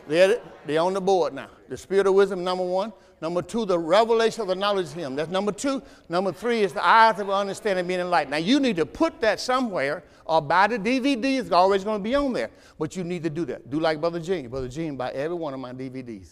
they're, 0.07 0.39
they're 0.65 0.81
on 0.81 0.93
the 0.93 1.01
board 1.01 1.33
now. 1.33 1.49
The 1.69 1.77
spirit 1.77 2.07
of 2.07 2.13
wisdom, 2.13 2.43
number 2.43 2.63
one. 2.63 2.93
Number 3.21 3.41
two, 3.41 3.65
the 3.65 3.79
revelation 3.79 4.41
of 4.41 4.47
the 4.49 4.55
knowledge 4.55 4.87
of 4.87 4.93
Him. 4.93 5.15
That's 5.15 5.29
number 5.29 5.51
two. 5.51 5.81
Number 6.09 6.31
three 6.31 6.61
is 6.61 6.73
the 6.73 6.85
eyes 6.85 7.19
of 7.19 7.29
understanding 7.29 7.87
being 7.87 8.01
enlightened. 8.01 8.31
Now, 8.31 8.37
you 8.37 8.59
need 8.59 8.75
to 8.75 8.85
put 8.85 9.19
that 9.21 9.39
somewhere 9.39 10.03
or 10.25 10.41
buy 10.41 10.67
the 10.67 10.77
DVD. 10.77 11.39
It's 11.39 11.51
always 11.51 11.83
going 11.83 11.99
to 11.99 12.03
be 12.03 12.13
on 12.13 12.33
there. 12.33 12.51
But 12.77 12.95
you 12.95 13.03
need 13.03 13.23
to 13.23 13.29
do 13.29 13.45
that. 13.45 13.69
Do 13.69 13.79
like 13.79 13.99
Brother 14.01 14.19
Gene. 14.19 14.49
Brother 14.49 14.67
Gene 14.67 14.95
buy 14.97 15.11
every 15.11 15.37
one 15.37 15.53
of 15.53 15.59
my 15.59 15.71
DVDs. 15.71 16.29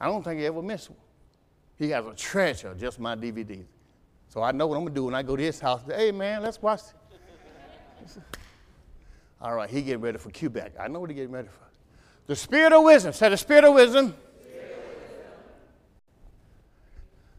I 0.00 0.06
don't 0.06 0.22
think 0.22 0.40
he 0.40 0.46
ever 0.46 0.62
missed 0.62 0.90
one. 0.90 0.98
He 1.78 1.90
has 1.90 2.04
a 2.04 2.14
treasure 2.14 2.74
just 2.74 2.98
my 2.98 3.14
DVDs. 3.14 3.66
So 4.28 4.42
I 4.42 4.52
know 4.52 4.66
what 4.66 4.76
I'm 4.76 4.82
going 4.82 4.94
to 4.94 4.98
do 5.00 5.04
when 5.04 5.14
I 5.14 5.22
go 5.22 5.34
to 5.34 5.42
his 5.42 5.60
house. 5.60 5.80
Hey, 5.86 6.12
man, 6.12 6.42
let's 6.42 6.60
watch. 6.60 6.80
All 9.40 9.54
right, 9.54 9.70
he 9.70 9.80
getting 9.82 10.02
ready 10.02 10.18
for 10.18 10.30
Quebec. 10.30 10.72
I 10.78 10.88
know 10.88 11.00
what 11.00 11.10
he 11.10 11.16
getting 11.16 11.32
ready 11.32 11.48
for. 11.48 11.69
The 12.30 12.36
spirit 12.36 12.72
of 12.72 12.84
wisdom. 12.84 13.12
Say 13.12 13.28
the 13.28 13.36
spirit 13.36 13.64
of 13.64 13.74
wisdom. 13.74 14.14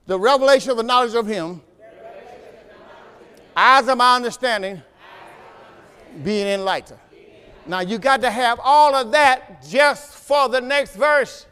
The 0.06 0.20
revelation 0.20 0.72
of 0.72 0.76
the 0.76 0.84
knowledge 0.84 1.16
of 1.16 1.26
him. 1.26 1.62
Eyes 3.56 3.88
of 3.88 3.98
my 3.98 4.18
understanding. 4.18 4.82
Being 6.26 6.46
enlightened. 6.46 7.00
Now 7.66 7.80
you 7.80 8.00
got 8.00 8.20
to 8.20 8.30
have 8.30 8.60
all 8.62 8.94
of 8.94 9.14
that 9.14 9.66
just 9.66 10.14
for 10.14 10.50
the 10.50 10.60
next 10.60 10.98
verse. 10.98 11.46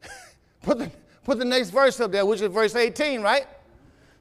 put, 0.62 0.78
the, 0.78 0.92
put 1.24 1.40
the 1.40 1.44
next 1.44 1.70
verse 1.70 1.98
up 1.98 2.12
there, 2.12 2.24
which 2.24 2.42
is 2.42 2.52
verse 2.52 2.76
18, 2.76 3.22
right? 3.22 3.48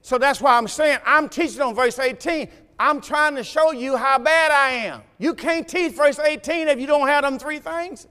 So 0.01 0.17
that's 0.17 0.41
why 0.41 0.57
I'm 0.57 0.67
saying 0.67 0.97
I'm 1.05 1.29
teaching 1.29 1.61
on 1.61 1.75
verse 1.75 1.99
18. 1.99 2.49
I'm 2.79 3.01
trying 3.01 3.35
to 3.35 3.43
show 3.43 3.71
you 3.71 3.95
how 3.97 4.17
bad 4.17 4.49
I 4.49 4.87
am. 4.87 5.03
You 5.19 5.35
can't 5.35 5.67
teach 5.67 5.93
verse 5.93 6.17
18 6.17 6.69
if 6.69 6.79
you 6.79 6.87
don't 6.87 7.07
have 7.07 7.21
them 7.21 7.37
three 7.37 7.59
things. 7.59 8.07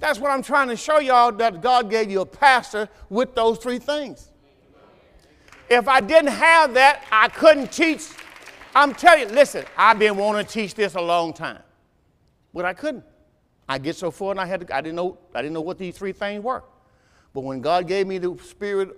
That's 0.00 0.18
what 0.18 0.30
I'm 0.30 0.42
trying 0.42 0.68
to 0.68 0.76
show 0.76 0.98
y'all 0.98 1.32
that 1.32 1.62
God 1.62 1.90
gave 1.90 2.10
you 2.10 2.20
a 2.20 2.26
pastor 2.26 2.88
with 3.08 3.34
those 3.34 3.58
three 3.58 3.78
things. 3.78 4.30
If 5.70 5.88
I 5.88 6.00
didn't 6.00 6.32
have 6.32 6.74
that, 6.74 7.04
I 7.10 7.28
couldn't 7.28 7.72
teach. 7.72 8.08
I'm 8.74 8.94
telling 8.94 9.28
you, 9.28 9.34
listen, 9.34 9.64
I've 9.76 9.98
been 9.98 10.16
wanting 10.16 10.44
to 10.46 10.52
teach 10.52 10.74
this 10.74 10.94
a 10.94 11.00
long 11.00 11.32
time, 11.32 11.62
but 12.52 12.64
I 12.64 12.74
couldn't. 12.74 13.04
I 13.68 13.78
get 13.78 13.96
so 13.96 14.10
far 14.10 14.32
and 14.32 14.40
I 14.40 14.46
had 14.46 14.66
to, 14.66 14.76
I 14.76 14.82
didn't 14.82 14.96
know 14.96 15.16
I 15.34 15.40
didn't 15.40 15.54
know 15.54 15.62
what 15.62 15.78
these 15.78 15.96
three 15.96 16.12
things 16.12 16.44
were. 16.44 16.62
But 17.32 17.40
when 17.40 17.60
God 17.60 17.88
gave 17.88 18.06
me 18.06 18.18
the 18.18 18.36
spirit 18.42 18.94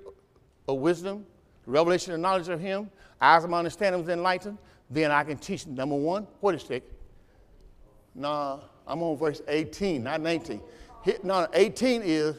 of 0.66 0.78
wisdom, 0.78 1.24
revelation 1.66 2.14
and 2.14 2.22
knowledge 2.22 2.48
of 2.48 2.58
Him, 2.58 2.90
eyes 3.20 3.44
of 3.44 3.50
my 3.50 3.58
understanding 3.58 4.00
was 4.00 4.10
enlightened, 4.10 4.58
then 4.90 5.10
I 5.12 5.22
can 5.22 5.36
teach 5.36 5.66
number 5.66 5.94
one. 5.94 6.26
What 6.40 6.54
is 6.54 6.68
it? 6.68 6.92
Nah, 8.14 8.58
I'm 8.86 9.02
on 9.02 9.16
verse 9.16 9.40
18, 9.46 10.02
not 10.02 10.20
19 10.20 10.60
no, 11.22 11.46
18 11.52 12.02
is 12.04 12.36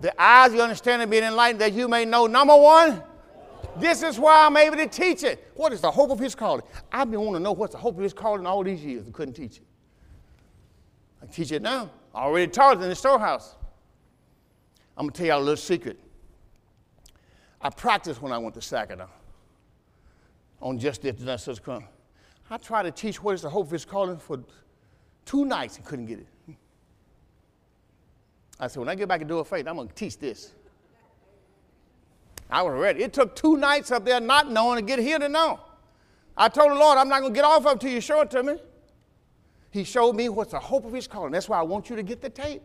the 0.00 0.20
eyes 0.20 0.52
you 0.52 0.60
understand 0.60 1.02
and 1.02 1.10
being 1.10 1.24
enlightened 1.24 1.60
that 1.60 1.72
you 1.72 1.88
may 1.88 2.04
know. 2.04 2.26
Number 2.26 2.56
one, 2.56 3.02
this 3.76 4.02
is 4.02 4.18
why 4.18 4.46
I'm 4.46 4.56
able 4.56 4.76
to 4.76 4.86
teach 4.86 5.22
it. 5.22 5.50
What 5.54 5.72
is 5.72 5.80
the 5.80 5.90
hope 5.90 6.10
of 6.10 6.18
his 6.18 6.34
calling? 6.34 6.62
I've 6.90 7.10
been 7.10 7.20
wanting 7.20 7.40
to 7.40 7.40
know 7.40 7.52
what's 7.52 7.72
the 7.72 7.78
hope 7.78 7.96
of 7.96 8.02
his 8.02 8.12
calling 8.12 8.46
all 8.46 8.62
these 8.62 8.84
years 8.84 9.04
and 9.04 9.14
couldn't 9.14 9.34
teach 9.34 9.58
it. 9.58 9.66
I 11.22 11.26
teach 11.26 11.52
it 11.52 11.62
now. 11.62 11.90
I 12.14 12.22
already 12.22 12.50
taught 12.50 12.78
it 12.78 12.82
in 12.82 12.88
the 12.88 12.94
storehouse. 12.94 13.56
I'm 14.96 15.04
going 15.04 15.12
to 15.12 15.18
tell 15.18 15.26
you 15.26 15.34
a 15.34 15.38
little 15.38 15.56
secret. 15.56 15.98
I 17.60 17.70
practiced 17.70 18.22
when 18.22 18.32
I 18.32 18.38
went 18.38 18.54
to 18.54 18.62
Saginaw 18.62 19.08
on 20.60 20.78
just 20.78 21.02
this 21.02 21.42
such 21.42 21.62
come. 21.62 21.84
I 22.50 22.56
tried 22.56 22.84
to 22.84 22.90
teach 22.90 23.22
what 23.22 23.34
is 23.34 23.42
the 23.42 23.50
hope 23.50 23.66
of 23.66 23.72
his 23.72 23.84
calling 23.84 24.18
for 24.18 24.40
two 25.24 25.44
nights 25.44 25.76
and 25.76 25.84
couldn't 25.84 26.06
get 26.06 26.20
it. 26.20 26.26
I 28.60 28.66
said, 28.66 28.80
when 28.80 28.88
I 28.88 28.94
get 28.94 29.08
back 29.08 29.20
and 29.20 29.28
Door 29.28 29.40
of 29.42 29.48
Faith, 29.48 29.66
I'm 29.68 29.76
going 29.76 29.88
to 29.88 29.94
teach 29.94 30.18
this. 30.18 30.52
I 32.50 32.62
was 32.62 32.72
ready. 32.72 33.02
It 33.02 33.12
took 33.12 33.36
two 33.36 33.56
nights 33.56 33.90
up 33.90 34.04
there 34.04 34.20
not 34.20 34.50
knowing 34.50 34.76
to 34.76 34.82
get 34.82 34.98
here 34.98 35.18
to 35.18 35.28
know. 35.28 35.60
I 36.36 36.48
told 36.48 36.70
the 36.70 36.76
Lord, 36.76 36.98
I'm 36.98 37.08
not 37.08 37.20
going 37.20 37.32
to 37.32 37.36
get 37.36 37.44
off 37.44 37.66
of 37.66 37.78
till 37.78 37.90
you 37.90 38.00
show 38.00 38.20
it 38.22 38.30
to 38.30 38.42
me. 38.42 38.56
He 39.70 39.84
showed 39.84 40.14
me 40.14 40.28
what's 40.28 40.52
the 40.52 40.58
hope 40.58 40.86
of 40.86 40.92
his 40.92 41.06
calling. 41.06 41.32
That's 41.32 41.48
why 41.48 41.58
I 41.58 41.62
want 41.62 41.90
you 41.90 41.96
to 41.96 42.02
get 42.02 42.20
the 42.22 42.30
tape. 42.30 42.62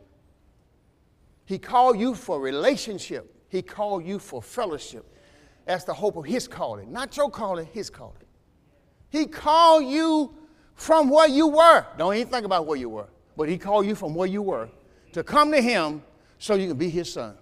He 1.45 1.57
called 1.57 1.99
you 1.99 2.15
for 2.15 2.39
relationship. 2.39 3.35
He 3.49 3.61
called 3.61 4.05
you 4.05 4.19
for 4.19 4.41
fellowship. 4.41 5.05
That's 5.65 5.83
the 5.83 5.93
hope 5.93 6.15
of 6.15 6.25
his 6.25 6.47
calling. 6.47 6.91
Not 6.91 7.17
your 7.17 7.29
calling, 7.29 7.67
his 7.73 7.89
calling. 7.89 8.15
He 9.09 9.25
called 9.25 9.85
you 9.85 10.33
from 10.75 11.09
where 11.09 11.27
you 11.27 11.47
were. 11.47 11.85
Don't 11.97 12.15
even 12.15 12.31
think 12.31 12.45
about 12.45 12.65
where 12.65 12.77
you 12.77 12.89
were. 12.89 13.09
But 13.35 13.49
he 13.49 13.57
called 13.57 13.85
you 13.85 13.95
from 13.95 14.15
where 14.15 14.27
you 14.27 14.41
were 14.41 14.69
to 15.13 15.23
come 15.23 15.51
to 15.51 15.61
him 15.61 16.03
so 16.39 16.55
you 16.55 16.67
can 16.67 16.77
be 16.77 16.89
his 16.89 17.11
son. 17.11 17.35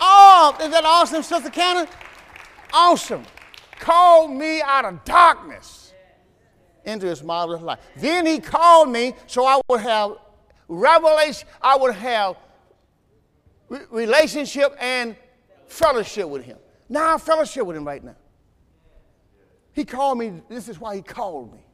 Oh, 0.00 0.56
is 0.60 0.70
that 0.70 0.84
awesome, 0.84 1.22
Sister 1.22 1.50
Cannon? 1.50 1.88
Awesome. 2.72 3.24
Called 3.80 4.30
me 4.30 4.62
out 4.62 4.84
of 4.84 5.04
darkness 5.04 5.92
into 6.84 7.06
his 7.06 7.22
marvelous 7.22 7.62
light. 7.62 7.78
Then 7.96 8.26
he 8.26 8.38
called 8.38 8.88
me 8.90 9.14
so 9.26 9.44
I 9.44 9.60
would 9.68 9.80
have 9.80 10.16
revelation, 10.68 11.48
I 11.60 11.76
would 11.76 11.94
have 11.94 12.36
re- 13.68 13.80
relationship 13.90 14.76
and 14.78 15.16
fellowship 15.66 16.28
with 16.28 16.44
him. 16.44 16.58
Now 16.88 17.14
I 17.14 17.18
fellowship 17.18 17.66
with 17.66 17.76
him 17.76 17.84
right 17.84 18.02
now. 18.02 18.16
He 19.72 19.84
called 19.84 20.18
me, 20.18 20.42
this 20.48 20.68
is 20.68 20.80
why 20.80 20.96
he 20.96 21.02
called 21.02 21.52
me. 21.52 21.64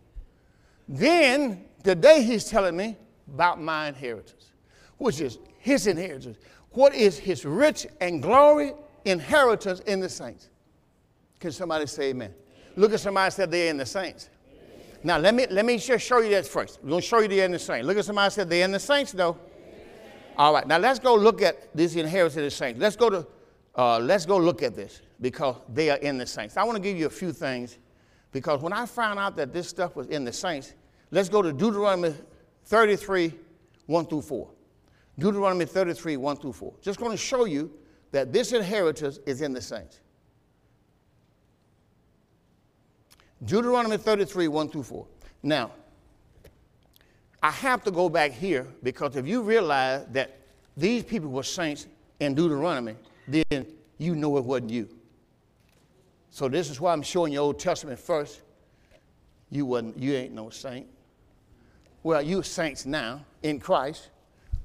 Then, 0.89 1.65
today 1.83 2.23
he's 2.23 2.45
telling 2.45 2.77
me, 2.77 2.97
about 3.33 3.61
my 3.61 3.89
inheritance, 3.89 4.53
which 4.99 5.21
is 5.21 5.39
his 5.59 5.87
inheritance. 5.87 6.39
What 6.71 6.95
is 6.95 7.19
his 7.19 7.45
rich 7.45 7.87
and 8.01 8.23
glory 8.23 8.73
inheritance 9.05 9.81
in 9.81 10.01
the 10.01 10.09
saints? 10.09 10.51
Can 11.41 11.53
somebody 11.53 11.87
say 11.87 12.11
amen? 12.11 12.35
Look 12.77 12.93
at 12.93 13.01
somebody 13.01 13.31
said 13.31 13.51
they're 13.51 13.71
in 13.71 13.77
the 13.77 13.87
saints. 13.87 14.31
Now 15.03 15.19
let 15.19 15.35
me 15.35 15.47
let 15.51 15.65
me 15.65 15.79
just 15.79 16.05
show 16.05 16.21
you 16.21 16.31
that 16.31 16.47
first. 16.47 16.81
We're 16.83 16.91
gonna 16.91 17.03
show 17.03 17.21
you 17.21 17.29
they're 17.29 17.45
in 17.45 17.53
the 17.53 17.59
saints. 17.59 17.87
Look 17.87 17.99
at 17.99 18.05
somebody 18.05 18.31
said 18.31 18.49
they're 18.49 18.65
in 18.65 18.73
the 18.73 18.81
saints 18.81 19.13
though. 19.13 19.37
All 20.37 20.53
right, 20.53 20.67
now 20.67 20.79
let's 20.79 20.99
go 20.99 21.15
look 21.15 21.43
at 21.43 21.75
this 21.77 21.95
inheritance 21.95 22.37
of 22.37 22.43
the 22.43 22.51
saints. 22.51 22.81
Let's 22.81 22.97
go 22.97 23.11
to 23.11 23.27
uh, 23.77 23.99
let's 23.99 24.25
go 24.25 24.37
look 24.39 24.63
at 24.63 24.75
this 24.75 25.03
because 25.21 25.57
they 25.69 25.91
are 25.91 25.99
in 25.99 26.19
the 26.19 26.27
saints. 26.27 26.57
I 26.57 26.65
want 26.65 26.77
to 26.77 26.83
give 26.83 26.97
you 26.97 27.07
a 27.07 27.11
few 27.11 27.33
things 27.33 27.79
because 28.33 28.61
when 28.61 28.73
I 28.73 28.87
found 28.87 29.19
out 29.19 29.37
that 29.37 29.53
this 29.53 29.69
stuff 29.69 29.95
was 29.95 30.09
in 30.09 30.25
the 30.25 30.33
saints, 30.33 30.75
let's 31.11 31.29
go 31.29 31.43
to 31.43 31.53
Deuteronomy 31.53 32.15
33, 32.65 33.33
1 33.87 34.07
through 34.07 34.23
4. 34.23 34.49
Deuteronomy 35.19 35.65
33, 35.65 36.17
1 36.17 36.37
through 36.37 36.53
4. 36.53 36.75
Just 36.83 36.99
going 36.99 37.13
to 37.13 37.17
show 37.17 37.45
you 37.45 37.71
that 38.11 38.33
this 38.33 38.53
inheritance 38.53 39.19
is 39.27 39.43
in 39.43 39.53
the 39.53 39.61
saints. 39.61 40.01
Deuteronomy 43.45 43.97
33, 43.97 44.49
1 44.49 44.69
through 44.71 44.83
4. 44.83 45.07
Now, 45.43 45.71
I 47.43 47.51
have 47.51 47.85
to 47.85 47.91
go 47.91 48.09
back 48.09 48.33
here 48.33 48.67
because 48.83 49.17
if 49.17 49.27
you 49.27 49.43
realize 49.43 50.07
that 50.13 50.39
these 50.77 51.05
people 51.05 51.31
were 51.31 51.43
saints 51.43 51.87
in 52.21 52.35
Deuteronomy, 52.35 52.97
then 53.29 53.67
you 53.99 54.15
know 54.17 54.37
it 54.39 54.45
wasn't 54.45 54.71
you. 54.71 54.89
So 56.31 56.49
this 56.49 56.71
is 56.71 56.81
why 56.81 56.93
I'm 56.93 57.03
showing 57.03 57.33
you 57.33 57.39
Old 57.41 57.61
Testament 57.61 57.99
first. 57.99 58.41
You 59.51 59.67
wasn't, 59.67 59.99
you 59.99 60.15
ain't 60.15 60.33
no 60.33 60.51
saint. 60.51 60.87
Well, 62.05 62.21
you 62.21 62.43
saints 62.43 62.85
now 62.85 63.25
in 63.43 63.59
Christ, 63.59 64.11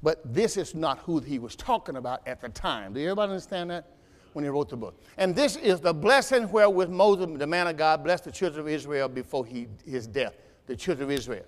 but 0.02 0.20
this 0.30 0.58
is 0.58 0.74
not 0.74 0.98
who 0.98 1.20
he 1.20 1.38
was 1.38 1.56
talking 1.56 1.96
about 1.96 2.20
at 2.28 2.42
the 2.42 2.50
time. 2.50 2.92
Do 2.92 3.00
everybody 3.00 3.32
understand 3.32 3.70
that? 3.70 3.86
When 4.34 4.44
he 4.44 4.50
wrote 4.50 4.68
the 4.68 4.76
book. 4.76 5.00
And 5.16 5.34
this 5.34 5.56
is 5.56 5.80
the 5.80 5.94
blessing 5.94 6.44
wherewith 6.52 6.90
Moses, 6.90 7.26
the 7.38 7.46
man 7.46 7.66
of 7.66 7.78
God, 7.78 8.04
blessed 8.04 8.24
the 8.24 8.30
children 8.30 8.60
of 8.60 8.68
Israel 8.68 9.08
before 9.08 9.46
he, 9.46 9.68
his 9.86 10.06
death, 10.06 10.34
the 10.66 10.76
children 10.76 11.10
of 11.10 11.10
Israel. 11.10 11.46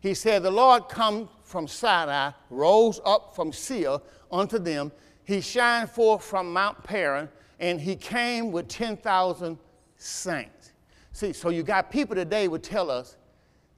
He 0.00 0.12
said, 0.12 0.42
The 0.42 0.50
Lord 0.50 0.90
come 0.90 1.30
from 1.42 1.66
Sinai, 1.66 2.32
rose 2.50 3.00
up 3.06 3.34
from 3.34 3.50
Seir 3.50 3.98
unto 4.30 4.58
them. 4.58 4.92
He 5.24 5.40
shined 5.40 5.90
forth 5.90 6.22
from 6.22 6.52
Mount 6.52 6.84
Paran, 6.84 7.30
and 7.58 7.80
he 7.80 7.96
came 7.96 8.52
with 8.52 8.68
10,000 8.68 9.58
saints. 9.96 10.72
See, 11.12 11.32
so 11.32 11.48
you 11.48 11.62
got 11.62 11.90
people 11.90 12.14
today 12.14 12.46
would 12.46 12.62
tell 12.62 12.90
us, 12.90 13.16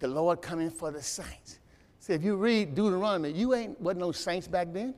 the 0.03 0.09
Lord 0.09 0.43
coming 0.43 0.69
for 0.69 0.91
the 0.91 1.01
saints. 1.01 1.61
See, 2.01 2.13
if 2.13 2.25
you 2.25 2.35
read 2.37 2.75
Deuteronomy, 2.75 3.31
you 3.31 3.55
ain't 3.55 3.81
wasn't 3.81 4.01
no 4.01 4.13
saints 4.13 4.49
back 4.49 4.73
then. 4.73 4.95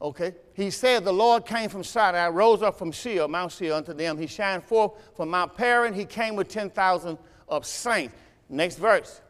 Okay? 0.00 0.34
He 0.54 0.70
said, 0.70 1.04
The 1.04 1.12
Lord 1.12 1.44
came 1.44 1.68
from 1.68 1.84
Sinai, 1.84 2.28
rose 2.28 2.62
up 2.62 2.78
from 2.78 2.92
Seir, 2.92 3.28
Mount 3.28 3.52
Seir 3.52 3.74
unto 3.74 3.92
them. 3.92 4.16
He 4.16 4.26
shined 4.26 4.64
forth 4.64 4.92
from 5.14 5.28
Mount 5.28 5.54
Paran. 5.54 5.92
He 5.92 6.06
came 6.06 6.34
with 6.34 6.48
10,000 6.48 7.18
of 7.48 7.66
saints. 7.66 8.14
Next 8.48 8.76
verse. 8.76 9.20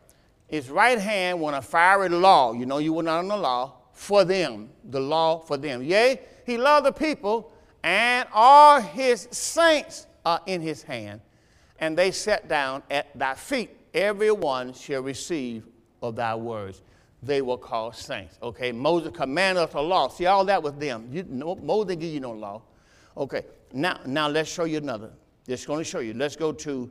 His 0.46 0.70
right 0.70 0.98
hand 0.98 1.40
won 1.40 1.54
a 1.54 1.62
fiery 1.62 2.08
law. 2.08 2.52
You 2.52 2.66
know, 2.66 2.78
you 2.78 2.92
were 2.92 3.02
not 3.02 3.18
on 3.18 3.28
the 3.28 3.36
law 3.36 3.74
for 3.92 4.24
them, 4.24 4.70
the 4.84 5.00
law 5.00 5.40
for 5.40 5.56
them. 5.56 5.82
Yea, 5.82 6.20
he 6.44 6.56
loved 6.56 6.86
the 6.86 6.92
people, 6.92 7.50
and 7.82 8.28
all 8.32 8.80
his 8.80 9.26
saints 9.32 10.06
are 10.24 10.40
in 10.46 10.60
his 10.60 10.84
hand. 10.84 11.20
And 11.80 11.98
they 11.98 12.12
sat 12.12 12.48
down 12.48 12.84
at 12.88 13.16
thy 13.18 13.34
feet. 13.34 13.70
Every 13.96 14.30
one 14.30 14.74
shall 14.74 15.02
receive 15.02 15.66
of 16.02 16.14
thy 16.16 16.34
words 16.34 16.82
they 17.22 17.42
were 17.42 17.56
called 17.56 17.96
saints. 17.96 18.38
Okay, 18.42 18.70
Moses 18.70 19.10
commanded 19.14 19.62
us 19.62 19.74
a 19.74 19.80
law. 19.80 20.08
See, 20.08 20.26
all 20.26 20.44
that 20.44 20.62
was 20.62 20.74
them. 20.74 21.08
You, 21.10 21.24
no, 21.28 21.56
Moses 21.56 21.88
didn't 21.88 22.02
give 22.02 22.12
you 22.12 22.20
no 22.20 22.32
law. 22.32 22.62
Okay, 23.16 23.42
now, 23.72 23.98
now 24.06 24.28
let's 24.28 24.50
show 24.50 24.64
you 24.64 24.78
another. 24.78 25.10
Just 25.48 25.66
going 25.66 25.78
to 25.78 25.84
show 25.84 26.00
you. 26.00 26.12
Let's 26.12 26.36
go 26.36 26.52
to 26.52 26.90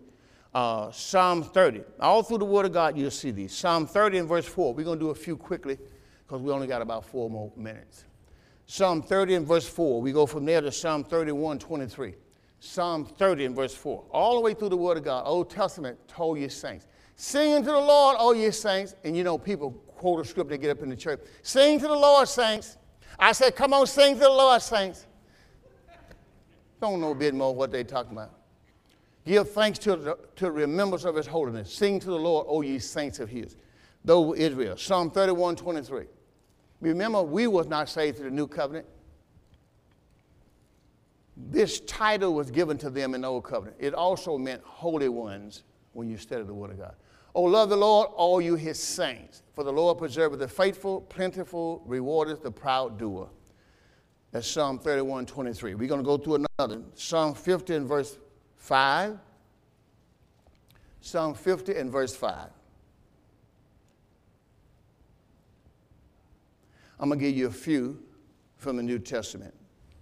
uh, 0.54 0.92
Psalm 0.92 1.44
30. 1.44 1.84
All 2.00 2.24
through 2.24 2.40
the 2.40 2.46
Word 2.46 2.66
of 2.66 2.74
God, 2.74 2.98
you'll 2.98 3.12
see 3.12 3.32
these. 3.32 3.56
Psalm 3.56 3.86
30 3.86 4.20
and 4.20 4.28
verse 4.28 4.46
4. 4.46 4.74
We're 4.74 4.84
going 4.84 4.98
to 4.98 5.06
do 5.06 5.12
a 5.12 5.16
few 5.16 5.38
quickly 5.38 5.78
because 6.26 6.42
we 6.42 6.52
only 6.52 6.68
got 6.68 6.82
about 6.82 7.06
four 7.06 7.30
more 7.30 7.52
minutes. 7.56 8.06
Psalm 8.66 9.04
30 9.04 9.36
and 9.36 9.48
verse 9.48 9.68
4. 9.68 10.02
We 10.02 10.12
go 10.12 10.26
from 10.26 10.46
there 10.46 10.62
to 10.62 10.72
Psalm 10.72 11.04
31, 11.04 11.60
23. 11.60 12.16
Psalm 12.60 13.06
30 13.06 13.46
and 13.46 13.56
verse 13.56 13.76
4. 13.76 14.06
All 14.10 14.36
the 14.36 14.42
way 14.42 14.56
through 14.56 14.70
the 14.70 14.78
Word 14.78 14.98
of 14.98 15.04
God. 15.04 15.24
Old 15.28 15.52
Testament 15.52 16.00
told 16.08 16.40
you 16.40 16.50
saints. 16.50 16.88
Sing 17.16 17.54
unto 17.54 17.72
the 17.72 17.80
Lord, 17.80 18.18
oh, 18.20 18.26
all 18.26 18.36
ye 18.36 18.52
saints. 18.52 18.96
And 19.04 19.16
you 19.16 19.24
know, 19.24 19.38
people 19.38 19.72
quote 19.72 20.26
a 20.26 20.28
scripture, 20.28 20.52
they 20.52 20.58
get 20.58 20.72
up 20.72 20.84
in 20.84 20.90
the 20.90 20.96
church. 20.96 21.22
Sing 21.42 21.80
to 21.80 21.88
the 21.88 21.96
Lord, 21.96 22.28
saints. 22.28 22.78
I 23.18 23.32
said, 23.32 23.56
come 23.56 23.74
on, 23.74 23.88
sing 23.88 24.16
to 24.16 24.20
the 24.20 24.30
Lord, 24.30 24.62
saints. 24.62 25.08
Don't 26.82 27.00
know 27.00 27.12
a 27.12 27.16
bit 27.16 27.34
more 27.34 27.56
what 27.56 27.72
they're 27.72 27.84
talking 27.84 28.12
about. 28.12 28.32
Give 29.26 29.50
thanks 29.50 29.80
to 29.80 29.96
the, 29.96 30.18
to 30.36 30.46
the 30.46 30.52
remembrance 30.52 31.06
of 31.06 31.16
his 31.16 31.26
holiness. 31.26 31.74
Sing 31.74 32.00
to 32.02 32.08
the 32.08 32.20
Lord, 32.20 32.46
O 32.50 32.62
ye 32.62 32.78
saints 32.80 33.20
of 33.20 33.30
his. 33.30 33.56
Though 34.04 34.36
Israel. 34.36 34.78
Psalm 34.78 35.10
31, 35.10 35.56
23. 35.56 36.06
Remember, 36.82 37.24
we 37.24 37.48
was 37.48 37.68
not 37.68 37.90
saved 37.90 38.18
through 38.18 38.30
the 38.30 38.36
new 38.36 38.48
covenant. 38.48 38.86
This 41.38 41.80
title 41.82 42.34
was 42.34 42.52
given 42.52 42.78
to 42.80 42.90
them 42.90 43.16
in 43.16 43.22
the 43.22 43.28
old 43.28 43.46
covenant. 43.46 43.78
It 43.80 43.94
also 43.94 44.38
meant 44.38 44.62
holy 44.64 45.10
ones 45.10 45.64
when 45.94 46.08
you 46.10 46.18
study 46.18 46.44
the 46.44 46.54
word 46.54 46.72
of 46.72 46.78
God. 46.78 46.96
Oh, 47.36 47.44
love 47.44 47.70
the 47.70 47.76
Lord, 47.76 48.08
all 48.16 48.42
you 48.42 48.56
his 48.56 48.80
saints. 48.80 49.44
For 49.56 49.66
the 49.66 49.72
Lord 49.72 49.98
preserveth 49.98 50.40
the 50.40 50.48
faithful, 50.48 51.02
plentiful, 51.02 51.84
rewardeth 51.86 52.42
the 52.42 52.50
proud 52.50 52.98
doer. 52.98 53.28
That's 54.32 54.48
Psalm 54.48 54.80
31, 54.80 55.26
23. 55.26 55.76
We're 55.76 55.90
going 55.90 56.00
to 56.00 56.06
go 56.06 56.18
through 56.18 56.46
another. 56.58 56.82
Psalm 56.94 57.34
50 57.34 57.76
and 57.76 57.88
verse 57.88 58.18
5. 58.56 59.18
Psalm 61.02 61.34
50 61.34 61.76
and 61.76 61.92
verse 61.92 62.16
5. 62.16 62.50
I'm 67.00 67.10
going 67.10 67.20
to 67.20 67.26
give 67.26 67.38
you 67.38 67.48
a 67.48 67.52
few 67.52 68.02
from 68.56 68.78
the 68.78 68.84
New 68.84 68.98
Testament. 68.98 69.54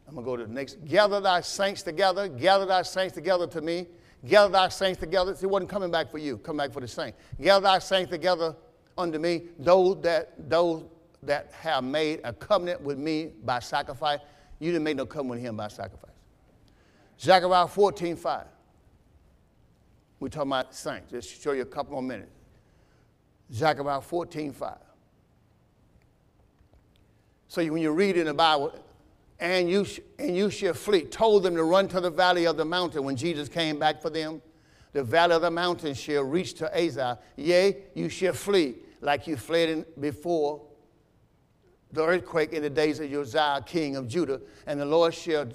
I'm 0.07 0.13
going 0.13 0.25
to 0.25 0.31
go 0.31 0.37
to 0.37 0.45
the 0.45 0.53
next. 0.53 0.85
Gather 0.85 1.19
thy 1.19 1.41
saints 1.41 1.81
together, 1.81 2.27
gather 2.27 2.67
thy 2.67 2.83
saints 2.83 3.15
together 3.15 3.47
to 3.47 3.61
me. 3.61 3.87
Gather 4.25 4.51
thy 4.51 4.69
saints 4.69 4.99
together. 4.99 5.35
He 5.37 5.45
wasn't 5.45 5.69
coming 5.69 5.91
back 5.91 6.09
for 6.09 6.17
you, 6.17 6.37
come 6.37 6.57
back 6.57 6.71
for 6.71 6.79
the 6.79 6.87
saints. 6.87 7.17
Gather 7.41 7.63
thy 7.63 7.79
saints 7.79 8.09
together 8.09 8.55
unto 8.97 9.19
me, 9.19 9.43
those 9.59 10.01
that 10.01 10.49
those 10.49 10.85
that 11.23 11.51
have 11.53 11.83
made 11.83 12.21
a 12.23 12.33
covenant 12.33 12.81
with 12.81 12.97
me 12.97 13.31
by 13.43 13.59
sacrifice. 13.59 14.19
You 14.59 14.71
didn't 14.71 14.83
make 14.83 14.97
no 14.97 15.05
covenant 15.05 15.41
with 15.41 15.49
him 15.49 15.57
by 15.57 15.67
sacrifice. 15.67 16.11
Zechariah 17.19 17.67
14, 17.67 18.15
5. 18.15 18.45
We're 20.19 20.29
talking 20.29 20.51
about 20.51 20.73
saints. 20.73 21.11
Just 21.11 21.41
show 21.41 21.51
you 21.51 21.61
a 21.61 21.65
couple 21.65 21.93
more 21.93 22.01
minutes. 22.01 22.31
Zechariah 23.51 24.01
14, 24.01 24.53
5. 24.53 24.77
So 27.47 27.63
when 27.65 27.81
you 27.81 27.91
read 27.91 28.17
in 28.17 28.25
the 28.25 28.33
Bible, 28.33 28.73
and 29.39 29.69
you, 29.69 29.85
sh- 29.85 29.99
and 30.19 30.35
you 30.35 30.49
shall 30.49 30.73
flee. 30.73 31.03
Told 31.03 31.43
them 31.43 31.55
to 31.55 31.63
run 31.63 31.87
to 31.89 31.99
the 31.99 32.09
valley 32.09 32.45
of 32.45 32.57
the 32.57 32.65
mountain 32.65 33.03
when 33.03 33.15
Jesus 33.15 33.49
came 33.49 33.79
back 33.79 34.01
for 34.01 34.09
them. 34.09 34.41
The 34.93 35.03
valley 35.03 35.35
of 35.35 35.41
the 35.41 35.51
mountain 35.51 35.93
shall 35.93 36.23
reach 36.23 36.53
to 36.55 36.77
Azar. 36.77 37.17
Yea, 37.35 37.77
you 37.95 38.09
shall 38.09 38.33
flee 38.33 38.75
like 39.01 39.27
you 39.27 39.35
fled 39.35 39.69
in 39.69 39.85
before 39.99 40.61
the 41.91 42.03
earthquake 42.03 42.53
in 42.53 42.61
the 42.61 42.69
days 42.69 42.99
of 42.99 43.09
Josiah, 43.09 43.61
king 43.61 43.95
of 43.95 44.07
Judah. 44.07 44.41
And 44.65 44.79
the 44.79 44.85
Lord 44.85 45.13
shall, 45.13 45.47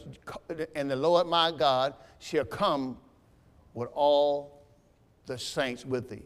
and 0.75 0.91
the 0.91 0.97
Lord 0.97 1.27
my 1.27 1.53
God 1.53 1.95
shall 2.19 2.45
come 2.45 2.99
with 3.75 3.89
all 3.95 4.65
the 5.27 5.39
saints 5.39 5.85
with 5.85 6.09
thee. 6.09 6.23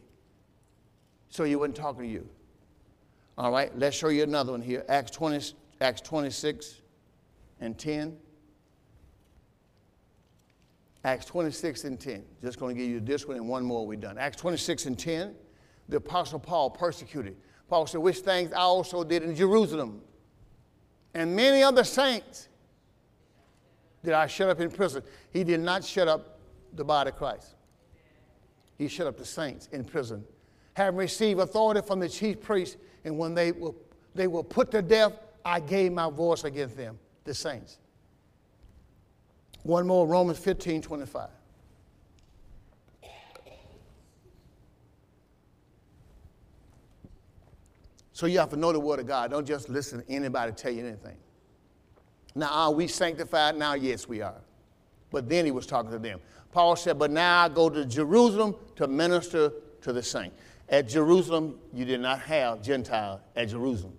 So 1.29 1.45
he 1.45 1.57
wasn't 1.57 1.77
talking 1.77 2.03
to 2.03 2.09
you. 2.09 2.29
All 3.39 3.51
right, 3.51 3.77
let's 3.79 3.97
show 3.97 4.09
you 4.09 4.23
another 4.23 4.53
one 4.53 4.61
here. 4.61 4.85
Acts 4.89 5.11
20, 5.13 5.55
Acts 5.81 6.03
26 6.03 6.82
and 7.63 7.79
10. 7.79 8.17
Acts 11.05 11.25
26 11.27 11.85
and 11.85 11.99
10. 11.99 12.25
Just 12.43 12.59
going 12.59 12.77
to 12.77 12.81
give 12.81 12.91
you 12.91 13.01
this 13.01 13.27
one 13.27 13.37
and 13.37 13.49
one 13.49 13.65
more 13.65 13.87
we're 13.87 13.97
done. 13.97 14.19
Acts 14.19 14.37
26 14.37 14.87
and 14.87 14.99
10. 14.99 15.35
The 15.89 15.97
Apostle 15.97 16.39
Paul 16.39 16.71
persecuted. 16.71 17.37
Paul 17.69 17.87
said, 17.87 18.01
Which 18.01 18.19
things 18.19 18.53
I 18.53 18.61
also 18.61 19.03
did 19.05 19.23
in 19.23 19.35
Jerusalem. 19.35 20.03
And 21.15 21.35
many 21.35 21.63
other 21.63 21.85
saints 21.85 22.49
did 24.05 24.15
I 24.15 24.27
shut 24.27 24.49
up 24.49 24.61
in 24.61 24.71
prison. 24.71 25.03
He 25.31 25.45
did 25.45 25.61
not 25.61 25.85
shut 25.85 26.09
up 26.09 26.41
the 26.75 26.85
body 26.85 27.11
of 27.11 27.17
Christ, 27.17 27.55
he 28.79 28.89
shut 28.89 29.07
up 29.07 29.19
the 29.19 29.27
saints 29.27 29.69
in 29.73 29.85
prison. 29.85 30.25
Having 30.75 30.99
received 30.99 31.39
authority 31.39 31.83
from 31.87 32.01
the 32.01 32.09
chief 32.09 32.41
priests, 32.41 32.79
and 33.05 33.19
when 33.19 33.35
they 33.35 33.53
were, 33.53 33.73
they 34.15 34.27
were 34.27 34.43
put 34.43 34.71
to 34.71 34.81
death, 34.81 35.13
I 35.45 35.61
gave 35.61 35.93
my 35.93 36.09
voice 36.09 36.45
against 36.45 36.79
them 36.79 36.99
the 37.25 37.35
saints. 37.35 37.79
One 39.63 39.87
more, 39.87 40.07
Romans 40.07 40.39
15 40.39 40.83
25. 40.83 41.29
So 48.13 48.27
you 48.27 48.39
have 48.39 48.51
to 48.51 48.57
know 48.57 48.73
the 48.73 48.79
Word 48.79 49.01
of 49.01 49.07
God. 49.07 49.31
Don't 49.31 49.47
just 49.47 49.69
listen 49.69 50.03
to 50.05 50.09
anybody 50.09 50.53
tell 50.53 50.71
you 50.71 50.87
anything. 50.87 51.17
Now, 52.35 52.49
are 52.51 52.71
we 52.71 52.87
sanctified 52.87 53.57
now? 53.57 53.75
Yes, 53.75 54.07
we 54.07 54.21
are. 54.21 54.41
But 55.11 55.29
then 55.29 55.45
he 55.45 55.51
was 55.51 55.67
talking 55.67 55.91
to 55.91 55.99
them. 55.99 56.21
Paul 56.53 56.77
said, 56.77 56.99
But 56.99 57.11
now 57.11 57.45
I 57.45 57.49
go 57.49 57.69
to 57.69 57.85
Jerusalem 57.85 58.55
to 58.77 58.87
minister 58.87 59.53
to 59.81 59.93
the 59.93 60.03
saints. 60.03 60.37
At 60.69 60.89
Jerusalem, 60.89 61.59
you 61.75 61.85
did 61.85 62.01
not 62.01 62.21
have 62.21 62.63
Gentiles 62.63 63.21
at 63.35 63.49
Jerusalem. 63.49 63.95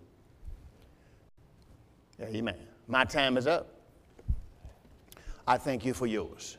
Amen. 2.22 2.56
My 2.88 3.06
time 3.06 3.38
is 3.38 3.48
up. 3.48 3.68
I 5.48 5.58
thank 5.58 5.86
you 5.86 5.94
for 5.94 6.08
yours. 6.08 6.58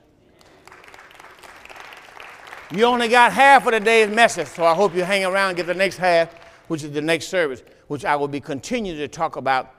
You 2.71 2.85
only 2.85 3.09
got 3.09 3.33
half 3.33 3.67
of 3.67 3.73
the 3.73 3.81
day's 3.81 4.15
message, 4.15 4.49
so 4.49 4.65
I 4.65 4.75
hope 4.75 4.95
you 4.95 5.05
hang 5.05 5.25
around 5.25 5.51
and 5.51 5.57
get 5.57 5.67
the 5.67 5.75
next 5.75 5.97
half, 5.97 6.35
which 6.69 6.83
is 6.83 6.93
the 6.93 7.01
next 7.01 7.29
service, 7.29 7.63
which 7.89 8.05
I 8.05 8.17
will 8.17 8.29
be 8.29 8.41
continuing 8.41 8.99
to 8.99 9.09
talk 9.09 9.37
about 9.37 9.73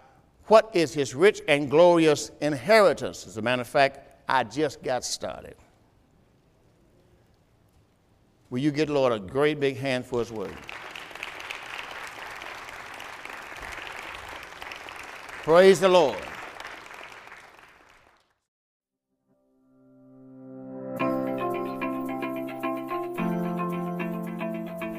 What 0.47 0.69
is 0.73 0.93
his 0.93 1.15
rich 1.15 1.41
and 1.47 1.71
glorious 1.71 2.29
inheritance? 2.39 3.25
As 3.25 3.37
a 3.37 3.41
matter 3.41 3.63
of 3.63 3.67
fact, 3.67 3.99
I 4.29 4.43
just 4.43 4.83
got 4.83 5.03
started. 5.03 5.55
Will 8.51 8.59
you 8.59 8.71
get 8.71 8.89
Lord 8.89 9.11
a 9.11 9.19
great 9.19 9.59
big 9.59 9.77
hand 9.77 10.05
for 10.05 10.19
his 10.19 10.31
word? 10.31 10.55
Praise 15.43 15.79
the 15.79 15.89
Lord. 15.89 16.17